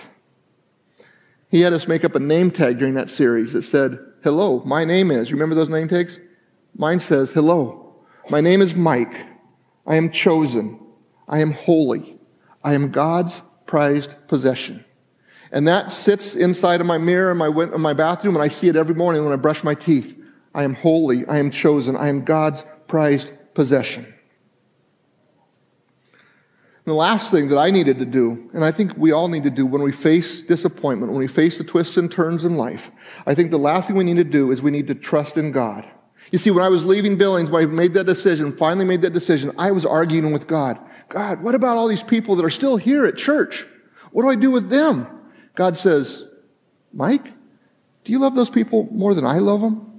He 1.49 1.61
had 1.61 1.73
us 1.73 1.87
make 1.87 2.03
up 2.03 2.15
a 2.15 2.19
name 2.19 2.51
tag 2.51 2.79
during 2.79 2.95
that 2.95 3.09
series 3.09 3.53
that 3.53 3.61
said, 3.61 3.99
Hello, 4.23 4.61
my 4.65 4.83
name 4.83 5.11
is. 5.11 5.29
You 5.29 5.35
remember 5.35 5.55
those 5.55 5.69
name 5.69 5.87
tags? 5.87 6.19
Mine 6.75 6.99
says, 6.99 7.31
Hello, 7.31 7.95
my 8.29 8.41
name 8.41 8.61
is 8.61 8.75
Mike. 8.75 9.15
I 9.87 9.95
am 9.95 10.11
chosen. 10.11 10.79
I 11.27 11.39
am 11.39 11.51
holy. 11.51 12.17
I 12.63 12.73
am 12.73 12.91
God's 12.91 13.41
prized 13.67 14.13
possession. 14.27 14.83
And 15.51 15.67
that 15.67 15.91
sits 15.91 16.35
inside 16.35 16.81
of 16.81 16.87
my 16.87 16.97
mirror 16.97 17.31
in 17.31 17.37
my, 17.37 17.47
in 17.47 17.79
my 17.79 17.93
bathroom, 17.93 18.35
and 18.35 18.43
I 18.43 18.47
see 18.47 18.67
it 18.67 18.75
every 18.75 18.95
morning 18.95 19.23
when 19.23 19.31
I 19.31 19.37
brush 19.37 19.63
my 19.63 19.75
teeth. 19.75 20.15
I 20.53 20.63
am 20.63 20.73
holy. 20.73 21.25
I 21.27 21.37
am 21.37 21.51
chosen. 21.51 21.95
I 21.95 22.07
am 22.07 22.25
God's 22.25 22.65
prized 22.87 23.31
possession. 23.53 24.14
And 26.85 26.91
the 26.91 26.97
last 26.97 27.31
thing 27.31 27.47
that 27.49 27.57
I 27.57 27.71
needed 27.71 27.97
to 27.97 28.05
do, 28.05 28.47
and 28.53 28.63
I 28.63 28.71
think 28.71 28.93
we 28.95 29.11
all 29.11 29.27
need 29.27 29.43
to 29.43 29.49
do 29.49 29.65
when 29.65 29.81
we 29.81 29.91
face 29.91 30.43
disappointment, 30.43 31.11
when 31.11 31.19
we 31.19 31.27
face 31.27 31.57
the 31.57 31.63
twists 31.63 31.97
and 31.97 32.11
turns 32.11 32.45
in 32.45 32.55
life, 32.55 32.91
I 33.25 33.33
think 33.33 33.49
the 33.49 33.57
last 33.57 33.87
thing 33.87 33.95
we 33.95 34.03
need 34.03 34.17
to 34.17 34.23
do 34.23 34.51
is 34.51 34.61
we 34.61 34.69
need 34.69 34.85
to 34.87 34.95
trust 34.95 35.35
in 35.35 35.51
God. 35.51 35.83
You 36.31 36.37
see, 36.37 36.51
when 36.51 36.63
I 36.63 36.69
was 36.69 36.85
leaving 36.85 37.17
Billings, 37.17 37.49
when 37.49 37.63
I 37.63 37.65
made 37.65 37.95
that 37.95 38.03
decision, 38.03 38.55
finally 38.55 38.85
made 38.85 39.01
that 39.01 39.13
decision, 39.13 39.51
I 39.57 39.71
was 39.71 39.83
arguing 39.83 40.31
with 40.31 40.45
God. 40.45 40.79
God, 41.09 41.41
what 41.41 41.55
about 41.55 41.75
all 41.75 41.87
these 41.87 42.03
people 42.03 42.35
that 42.35 42.45
are 42.45 42.51
still 42.51 42.77
here 42.77 43.07
at 43.07 43.17
church? 43.17 43.65
What 44.11 44.21
do 44.21 44.29
I 44.29 44.35
do 44.35 44.51
with 44.51 44.69
them? 44.69 45.07
God 45.55 45.77
says, 45.77 46.25
Mike, 46.93 47.25
do 48.03 48.11
you 48.11 48.19
love 48.19 48.35
those 48.35 48.49
people 48.51 48.87
more 48.91 49.15
than 49.15 49.25
I 49.25 49.39
love 49.39 49.61
them? 49.61 49.91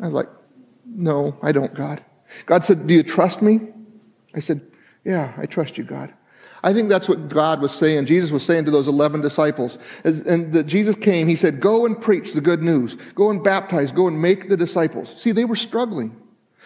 I 0.00 0.06
was 0.06 0.14
like, 0.14 0.28
no, 0.86 1.36
I 1.42 1.52
don't, 1.52 1.74
God. 1.74 2.02
God 2.46 2.64
said, 2.64 2.86
do 2.86 2.94
you 2.94 3.02
trust 3.02 3.42
me? 3.42 3.60
I 4.34 4.40
said, 4.40 4.62
yeah, 5.04 5.32
I 5.36 5.46
trust 5.46 5.78
you, 5.78 5.84
God. 5.84 6.12
I 6.62 6.72
think 6.72 6.88
that's 6.88 7.10
what 7.10 7.28
God 7.28 7.60
was 7.60 7.72
saying. 7.72 8.06
Jesus 8.06 8.30
was 8.30 8.42
saying 8.42 8.64
to 8.64 8.70
those 8.70 8.88
11 8.88 9.20
disciples. 9.20 9.76
As, 10.02 10.20
and 10.20 10.50
that 10.54 10.64
Jesus 10.64 10.96
came, 10.96 11.28
he 11.28 11.36
said, 11.36 11.60
Go 11.60 11.84
and 11.84 12.00
preach 12.00 12.32
the 12.32 12.40
good 12.40 12.62
news. 12.62 12.96
Go 13.14 13.30
and 13.30 13.44
baptize. 13.44 13.92
Go 13.92 14.08
and 14.08 14.20
make 14.20 14.48
the 14.48 14.56
disciples. 14.56 15.14
See, 15.20 15.32
they 15.32 15.44
were 15.44 15.56
struggling. 15.56 16.16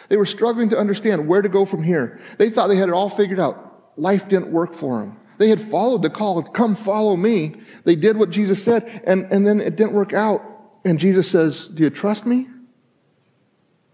They 0.09 0.17
were 0.17 0.27
struggling 0.27 0.69
to 0.71 0.79
understand 0.79 1.27
where 1.27 1.43
to 1.43 1.49
go 1.49 1.65
from 1.65 1.83
here. 1.83 2.21
They 2.39 2.49
thought 2.49 2.69
they 2.69 2.77
had 2.77 2.89
it 2.89 2.95
all 2.95 3.09
figured 3.09 3.41
out. 3.41 3.93
Life 3.97 4.29
didn't 4.29 4.53
work 4.53 4.73
for 4.73 5.01
them. 5.01 5.19
They 5.39 5.49
had 5.49 5.61
followed 5.61 6.03
the 6.03 6.11
call, 6.11 6.43
come 6.43 6.75
follow 6.77 7.17
me. 7.17 7.57
They 7.85 7.97
did 7.97 8.17
what 8.17 8.31
Jesus 8.31 8.63
said, 8.63 9.03
and, 9.05 9.25
and 9.33 9.47
then 9.47 9.61
it 9.61 9.77
didn't 9.77 9.93
work 9.93 10.13
out. 10.13 10.43
And 10.85 10.99
Jesus 10.99 11.29
says, 11.31 11.67
Do 11.69 11.83
you 11.83 11.91
trust 11.91 12.25
me? 12.27 12.49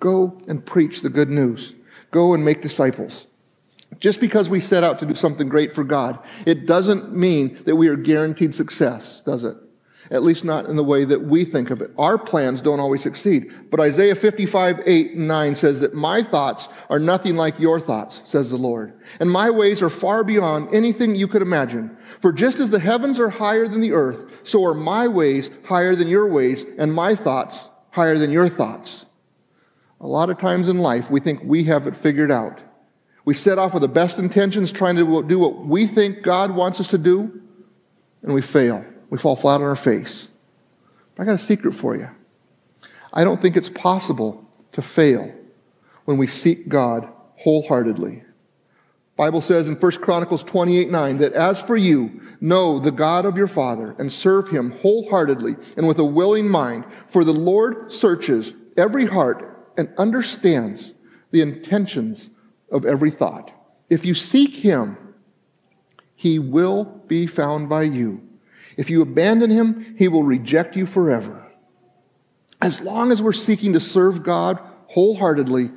Go 0.01 0.39
and 0.49 0.65
preach 0.65 1.01
the 1.01 1.11
good 1.11 1.31
news. 1.31 1.75
Go 2.11 2.35
and 2.35 2.45
make 2.45 2.63
disciples. 2.63 3.27
Just 4.01 4.21
because 4.21 4.49
we 4.49 4.61
set 4.61 4.85
out 4.85 4.99
to 5.01 5.07
do 5.07 5.15
something 5.15 5.49
great 5.49 5.73
for 5.73 5.85
God, 5.85 6.19
it 6.47 6.67
doesn't 6.67 7.15
mean 7.15 7.63
that 7.65 7.77
we 7.77 7.89
are 7.89 7.97
guaranteed 7.97 8.55
success, 8.55 9.23
does 9.25 9.45
it? 9.45 9.57
At 10.11 10.23
least 10.23 10.45
not 10.45 10.67
in 10.67 10.77
the 10.77 10.85
way 10.85 11.07
that 11.07 11.23
we 11.23 11.45
think 11.47 11.71
of 11.71 11.81
it. 11.81 11.91
Our 11.97 12.19
plans 12.19 12.61
don't 12.61 12.81
always 12.81 13.03
succeed. 13.03 13.51
But 13.71 13.81
Isaiah 13.81 14.15
55, 14.15 14.83
8 14.85 15.13
and 15.13 15.29
9 15.29 15.55
says 15.55 15.81
that 15.81 15.95
my 15.95 16.23
thoughts 16.23 16.69
are 16.91 16.99
nothing 16.99 17.37
like 17.37 17.59
your 17.59 17.81
thoughts, 17.81 18.21
says 18.25 18.51
the 18.51 18.59
Lord. 18.59 19.01
And 19.19 19.31
my 19.31 19.49
ways 19.49 19.81
are 19.81 19.89
far 19.89 20.23
beyond 20.23 20.75
anything 20.75 21.15
you 21.15 21.27
could 21.27 21.41
imagine. 21.41 21.97
For 22.21 22.33
just 22.33 22.61
as 22.61 22.71
the 22.71 22.79
heavens 22.79 23.19
are 23.19 23.31
higher 23.31 23.67
than 23.67 23.81
the 23.81 23.93
earth, 23.93 24.41
so 24.43 24.65
are 24.67 24.75
my 24.75 25.09
ways 25.09 25.51
higher 25.65 25.97
than 25.97 26.09
your 26.09 26.29
ways, 26.29 26.67
and 26.77 26.93
my 26.93 27.15
thoughts 27.15 27.69
higher 27.91 28.19
than 28.19 28.31
your 28.31 28.49
thoughts. 28.49 29.07
A 30.01 30.07
lot 30.07 30.29
of 30.29 30.39
times 30.39 30.69
in 30.69 30.79
life, 30.79 31.11
we 31.11 31.21
think 31.21 31.41
we 31.45 31.65
have 31.65 31.87
it 31.87 31.97
figured 31.97 32.31
out. 32.31 32.61
We 33.25 33.35
set 33.35 33.59
off 33.59 33.73
with 33.73 33.81
the 33.81 33.89
best 33.89 34.19
intentions, 34.19 34.71
trying 34.71 34.97
to 34.97 35.23
do 35.23 35.39
what 35.39 35.65
we 35.65 35.87
think 35.87 36.23
God 36.23 36.51
wants 36.51 36.81
us 36.81 36.89
to 36.89 36.99
do, 36.99 37.41
and 38.23 38.35
we 38.35 38.43
fail. 38.43 38.85
We 39.11 39.19
fall 39.19 39.37
flat 39.37 39.61
on 39.61 39.63
our 39.63 39.77
face. 39.77 40.29
But 41.15 41.23
I 41.23 41.27
got 41.27 41.41
a 41.41 41.45
secret 41.45 41.73
for 41.73 41.97
you. 41.97 42.09
I 43.13 43.25
don't 43.25 43.41
think 43.41 43.57
it's 43.57 43.69
possible 43.69 44.45
to 44.73 44.83
fail 44.83 45.33
when 46.05 46.17
we 46.17 46.27
seek 46.27 46.69
God 46.69 47.09
wholeheartedly. 47.37 48.25
Bible 49.17 49.41
says 49.41 49.69
in 49.69 49.77
1 49.77 49.93
Chronicles 49.93 50.43
28 50.43 50.91
9 50.91 51.19
that 51.19 51.33
as 51.35 51.63
for 51.63 51.77
you, 51.77 52.21
know 52.41 52.81
the 52.81 52.91
God 52.91 53.25
of 53.25 53.37
your 53.37 53.47
Father 53.47 53.95
and 53.99 54.13
serve 54.13 54.49
him 54.49 54.73
wholeheartedly 54.73 55.55
and 55.77 55.87
with 55.87 55.99
a 56.01 56.05
willing 56.05 56.49
mind, 56.49 56.85
for 57.09 57.25
the 57.25 57.33
Lord 57.33 57.93
searches 57.93 58.53
every 58.77 59.07
heart 59.07 59.71
and 59.77 59.89
understands 59.97 60.93
the 61.31 61.41
intentions 61.41 62.31
of 62.75 62.85
every 62.85 63.11
thought. 63.11 63.51
If 63.89 64.05
you 64.05 64.13
seek 64.15 64.55
him, 64.57 64.99
he 66.15 66.39
will 66.39 66.85
be 66.85 67.27
found 67.27 67.69
by 67.69 67.85
you. 67.85 68.21
If 68.77 68.91
you 68.91 69.01
abandon 69.01 69.51
him, 69.51 69.95
he 69.97 70.09
will 70.09 70.25
reject 70.25 70.77
you 70.77 70.85
forever. 70.85 71.41
As 72.61 72.81
long 72.81 73.13
as 73.13 73.23
we're 73.23 73.33
seeking 73.33 73.73
to 73.75 73.81
serve 73.81 74.23
God 74.23 74.59
wholeheartedly, 74.89 75.71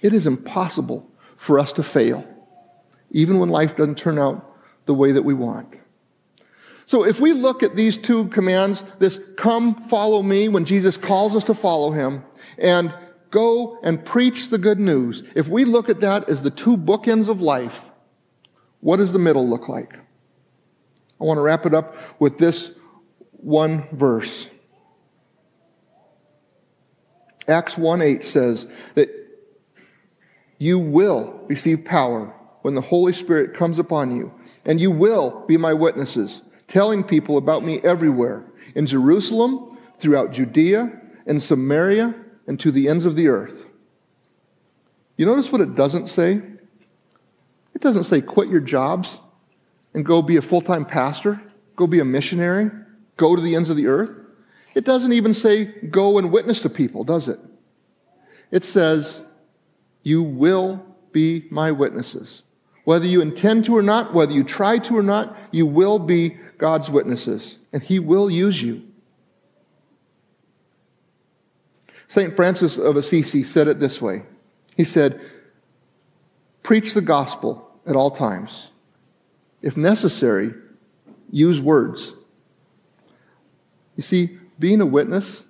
it 0.00 0.12
is 0.12 0.26
impossible 0.26 1.08
for 1.36 1.58
us 1.58 1.72
to 1.74 1.82
fail, 1.82 2.26
even 3.10 3.38
when 3.38 3.48
life 3.48 3.76
doesn't 3.76 3.98
turn 3.98 4.18
out 4.18 4.56
the 4.86 4.94
way 4.94 5.12
that 5.12 5.22
we 5.22 5.34
want. 5.34 5.74
So 6.86 7.04
if 7.04 7.20
we 7.20 7.32
look 7.32 7.62
at 7.62 7.76
these 7.76 7.96
two 7.96 8.26
commands, 8.28 8.84
this 8.98 9.20
come 9.36 9.74
follow 9.74 10.22
me 10.22 10.48
when 10.48 10.64
Jesus 10.64 10.96
calls 10.96 11.36
us 11.36 11.44
to 11.44 11.54
follow 11.54 11.92
him, 11.92 12.24
and 12.58 12.92
go 13.32 13.80
and 13.82 14.04
preach 14.04 14.50
the 14.50 14.58
good 14.58 14.78
news. 14.78 15.24
If 15.34 15.48
we 15.48 15.64
look 15.64 15.88
at 15.88 16.02
that 16.02 16.28
as 16.28 16.42
the 16.42 16.50
two 16.50 16.76
bookends 16.76 17.28
of 17.28 17.40
life, 17.40 17.90
what 18.80 18.98
does 18.98 19.12
the 19.12 19.18
middle 19.18 19.48
look 19.48 19.68
like? 19.68 19.96
I 21.20 21.24
want 21.24 21.38
to 21.38 21.42
wrap 21.42 21.66
it 21.66 21.74
up 21.74 21.96
with 22.20 22.38
this 22.38 22.70
one 23.32 23.88
verse. 23.92 24.48
Acts 27.48 27.76
1 27.76 28.02
8 28.02 28.24
says 28.24 28.68
that 28.94 29.08
you 30.58 30.78
will 30.78 31.40
receive 31.48 31.84
power 31.84 32.32
when 32.62 32.76
the 32.76 32.80
Holy 32.80 33.12
Spirit 33.12 33.54
comes 33.54 33.80
upon 33.80 34.16
you, 34.16 34.32
and 34.64 34.80
you 34.80 34.92
will 34.92 35.44
be 35.48 35.56
my 35.56 35.72
witnesses, 35.72 36.42
telling 36.68 37.02
people 37.02 37.36
about 37.36 37.64
me 37.64 37.80
everywhere 37.82 38.44
in 38.76 38.86
Jerusalem, 38.86 39.76
throughout 39.98 40.32
Judea, 40.32 41.00
and 41.26 41.42
Samaria, 41.42 42.14
and 42.46 42.58
to 42.60 42.70
the 42.70 42.88
ends 42.88 43.06
of 43.06 43.16
the 43.16 43.28
earth. 43.28 43.66
You 45.16 45.26
notice 45.26 45.52
what 45.52 45.60
it 45.60 45.74
doesn't 45.74 46.08
say? 46.08 46.42
It 47.74 47.80
doesn't 47.80 48.04
say 48.04 48.20
quit 48.20 48.48
your 48.48 48.60
jobs 48.60 49.18
and 49.94 50.04
go 50.04 50.22
be 50.22 50.36
a 50.36 50.42
full 50.42 50.60
time 50.60 50.84
pastor, 50.84 51.40
go 51.76 51.86
be 51.86 52.00
a 52.00 52.04
missionary, 52.04 52.70
go 53.16 53.36
to 53.36 53.42
the 53.42 53.54
ends 53.54 53.70
of 53.70 53.76
the 53.76 53.86
earth. 53.86 54.10
It 54.74 54.84
doesn't 54.84 55.12
even 55.12 55.34
say 55.34 55.66
go 55.66 56.18
and 56.18 56.32
witness 56.32 56.60
to 56.62 56.70
people, 56.70 57.04
does 57.04 57.28
it? 57.28 57.38
It 58.50 58.64
says, 58.64 59.22
You 60.02 60.22
will 60.22 60.84
be 61.12 61.46
my 61.50 61.72
witnesses. 61.72 62.42
Whether 62.84 63.06
you 63.06 63.20
intend 63.20 63.66
to 63.66 63.76
or 63.76 63.82
not, 63.82 64.12
whether 64.12 64.32
you 64.32 64.42
try 64.42 64.78
to 64.78 64.98
or 64.98 65.02
not, 65.02 65.36
you 65.52 65.66
will 65.66 65.98
be 65.98 66.36
God's 66.58 66.90
witnesses, 66.90 67.58
and 67.72 67.82
He 67.82 67.98
will 67.98 68.30
use 68.30 68.60
you. 68.60 68.82
St. 72.12 72.36
Francis 72.36 72.76
of 72.76 72.96
Assisi 72.96 73.42
said 73.42 73.68
it 73.68 73.80
this 73.80 74.02
way 74.02 74.22
He 74.76 74.84
said, 74.84 75.18
Preach 76.62 76.92
the 76.92 77.00
gospel 77.00 77.70
at 77.86 77.96
all 77.96 78.10
times. 78.10 78.68
If 79.62 79.78
necessary, 79.78 80.52
use 81.30 81.58
words. 81.58 82.12
You 83.96 84.02
see, 84.02 84.38
being 84.58 84.82
a 84.82 84.86
witness 84.86 85.44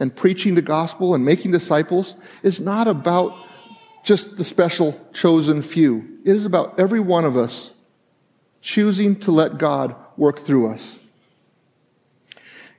and 0.00 0.16
preaching 0.16 0.54
the 0.54 0.62
gospel 0.62 1.14
and 1.14 1.26
making 1.26 1.50
disciples 1.50 2.14
is 2.42 2.58
not 2.58 2.88
about 2.88 3.36
just 4.02 4.38
the 4.38 4.44
special 4.44 4.98
chosen 5.12 5.60
few. 5.60 6.20
It 6.24 6.34
is 6.34 6.46
about 6.46 6.80
every 6.80 7.00
one 7.00 7.26
of 7.26 7.36
us 7.36 7.72
choosing 8.62 9.20
to 9.20 9.30
let 9.30 9.58
God 9.58 9.94
work 10.16 10.40
through 10.40 10.72
us. 10.72 11.00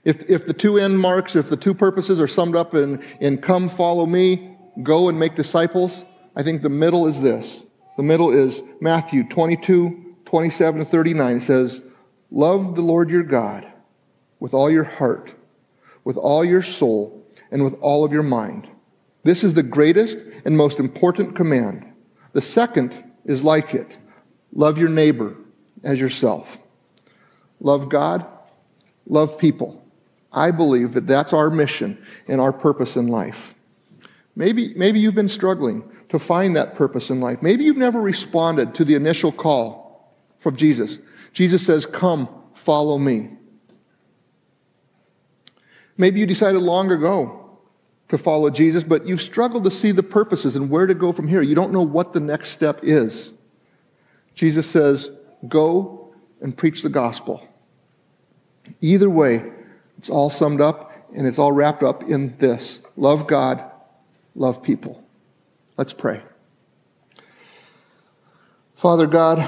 If, 0.04 0.30
if 0.30 0.48
the 0.48 0.54
two 0.54 0.78
end 0.78 1.00
marks, 1.00 1.36
if 1.36 1.50
the 1.50 1.58
two 1.58 1.74
purposes 1.74 2.20
are 2.22 2.28
summed 2.28 2.56
up 2.56 2.74
in, 2.74 3.04
in 3.20 3.40
come, 3.40 3.70
follow 3.70 4.06
me, 4.06 4.56
go 4.82 5.10
and 5.10 5.20
make 5.20 5.36
disciples, 5.36 6.06
I 6.36 6.44
think 6.44 6.62
the 6.62 6.70
middle 6.70 7.08
is 7.08 7.22
this. 7.22 7.64
The 7.98 8.04
middle 8.04 8.32
is 8.32 8.64
Matthew 8.80 9.28
22, 9.28 10.16
27 10.26 10.86
to 10.86 10.90
39. 10.90 11.38
It 11.38 11.44
says, 11.44 11.84
Love 12.32 12.76
the 12.76 12.82
Lord 12.82 13.10
your 13.10 13.24
God 13.24 13.70
with 14.40 14.54
all 14.54 14.70
your 14.70 14.84
heart, 14.84 15.34
with 16.04 16.16
all 16.16 16.46
your 16.46 16.62
soul, 16.62 17.26
and 17.52 17.64
with 17.64 17.76
all 17.82 18.06
of 18.06 18.14
your 18.14 18.24
mind. 18.24 18.70
This 19.24 19.44
is 19.44 19.54
the 19.54 19.64
greatest 19.64 20.18
and 20.46 20.56
most 20.56 20.80
important 20.80 21.36
command. 21.36 21.86
The 22.34 22.42
second 22.42 23.04
is 23.26 23.44
like 23.44 23.74
it 23.74 23.98
love 24.54 24.78
your 24.78 24.90
neighbor 24.90 25.36
as 25.84 26.00
yourself. 26.00 26.58
Love 27.60 27.90
God, 27.90 28.26
love 29.08 29.38
people. 29.38 29.79
I 30.32 30.52
believe 30.52 30.94
that 30.94 31.08
that's 31.08 31.34
our 31.34 31.50
mission 31.50 31.98
and 32.28 32.40
our 32.40 32.54
purpose 32.54 32.96
in 32.96 33.08
life. 33.08 33.56
Maybe, 34.36 34.74
maybe 34.76 35.00
you've 35.00 35.16
been 35.16 35.30
struggling 35.30 35.84
to 36.10 36.20
find 36.20 36.56
that 36.56 36.76
purpose 36.76 37.10
in 37.10 37.20
life. 37.20 37.42
Maybe 37.42 37.64
you've 37.64 37.78
never 37.78 38.00
responded 38.00 38.76
to 38.76 38.86
the 38.86 38.96
initial 38.96 39.32
call 39.32 40.16
from 40.40 40.56
Jesus. 40.56 41.00
Jesus 41.34 41.66
says, 41.66 41.86
Come, 41.86 42.30
follow 42.54 42.98
me. 42.98 43.32
Maybe 45.98 46.20
you 46.20 46.26
decided 46.26 46.62
long 46.62 46.92
ago 46.92 47.58
to 48.08 48.18
follow 48.18 48.50
Jesus, 48.50 48.84
but 48.84 49.06
you've 49.06 49.22
struggled 49.22 49.66
to 49.66 49.72
see 49.72 49.92
the 49.92 50.04
purposes 50.04 50.56
and 50.56 50.70
where 50.70 50.88
to 50.88 50.94
go 50.94 51.12
from 51.12 51.28
here. 51.28 51.42
You 51.42 51.56
don't 51.56 51.74
know 51.74 51.84
what 51.84 52.14
the 52.14 52.20
next 52.20 52.50
step 52.50 52.80
is. 52.84 53.32
Jesus 54.36 54.68
says, 54.68 55.12
Go 55.48 56.14
and 56.42 56.56
preach 56.56 56.82
the 56.82 56.90
gospel. 56.90 57.46
Either 58.82 59.10
way, 59.10 59.52
it's 60.00 60.10
all 60.10 60.30
summed 60.30 60.62
up 60.62 60.94
and 61.14 61.28
it's 61.28 61.38
all 61.38 61.52
wrapped 61.52 61.84
up 61.84 62.04
in 62.04 62.38
this 62.38 62.80
love 62.96 63.28
God, 63.28 63.70
love 64.34 64.64
people. 64.64 65.04
Let's 65.78 65.92
pray. 65.92 66.22
Father 68.78 69.08
God, 69.08 69.40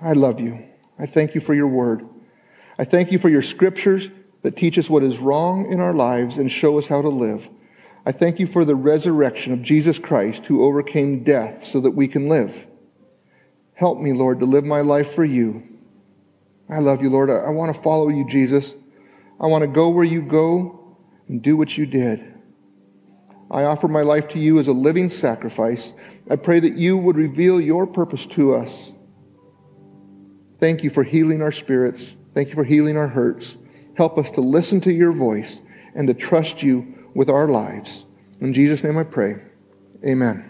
I 0.00 0.14
love 0.14 0.40
you. 0.40 0.64
I 0.98 1.04
thank 1.04 1.34
you 1.34 1.42
for 1.42 1.52
your 1.52 1.66
word. 1.66 2.08
I 2.78 2.84
thank 2.84 3.12
you 3.12 3.18
for 3.18 3.28
your 3.28 3.42
scriptures 3.42 4.08
that 4.40 4.56
teach 4.56 4.78
us 4.78 4.88
what 4.88 5.02
is 5.02 5.18
wrong 5.18 5.70
in 5.70 5.80
our 5.80 5.92
lives 5.92 6.38
and 6.38 6.50
show 6.50 6.78
us 6.78 6.88
how 6.88 7.02
to 7.02 7.10
live. 7.10 7.50
I 8.06 8.12
thank 8.12 8.38
you 8.38 8.46
for 8.46 8.64
the 8.64 8.74
resurrection 8.74 9.52
of 9.52 9.60
Jesus 9.60 9.98
Christ 9.98 10.46
who 10.46 10.64
overcame 10.64 11.24
death 11.24 11.62
so 11.62 11.78
that 11.82 11.90
we 11.90 12.08
can 12.08 12.30
live. 12.30 12.66
Help 13.74 14.00
me, 14.00 14.14
Lord, 14.14 14.40
to 14.40 14.46
live 14.46 14.64
my 14.64 14.80
life 14.80 15.12
for 15.12 15.26
you. 15.26 15.62
I 16.70 16.78
love 16.78 17.02
you, 17.02 17.10
Lord. 17.10 17.28
I, 17.28 17.50
want 17.50 17.74
to 17.76 17.82
follow 17.82 18.08
you, 18.08 18.26
Jesus. 18.26 18.76
I 19.40 19.46
want 19.46 19.62
to 19.62 19.68
go 19.68 19.88
where 19.88 20.04
you 20.04 20.22
go 20.22 20.96
and 21.28 21.42
do 21.42 21.56
what 21.56 21.78
you 21.78 21.86
did. 21.86 22.34
I 23.50 23.64
offer 23.64 23.88
my 23.88 24.02
life 24.02 24.28
to 24.28 24.38
you 24.38 24.58
as 24.58 24.68
a 24.68 24.72
living 24.72 25.08
sacrifice. 25.08 25.94
I 26.30 26.36
pray 26.36 26.60
that 26.60 26.74
you 26.74 26.96
would 26.98 27.16
reveal 27.16 27.60
your 27.60 27.86
purpose 27.86 28.26
to 28.28 28.54
us. 28.54 28.92
Thank 30.60 30.84
you 30.84 30.90
for 30.90 31.02
healing 31.02 31.42
our 31.42 31.52
spirits. 31.52 32.16
Thank 32.34 32.48
you 32.48 32.54
for 32.54 32.64
healing 32.64 32.96
our 32.96 33.08
hurts. 33.08 33.56
Help 33.96 34.18
us 34.18 34.30
to 34.32 34.40
listen 34.40 34.80
to 34.82 34.92
your 34.92 35.12
voice 35.12 35.62
and 35.94 36.06
to 36.06 36.14
trust 36.14 36.62
you 36.62 37.10
with 37.14 37.28
our 37.28 37.48
lives. 37.48 38.06
In 38.40 38.52
Jesus' 38.52 38.84
name 38.84 38.98
I 38.98 39.04
pray. 39.04 39.36
Amen. 40.04 40.49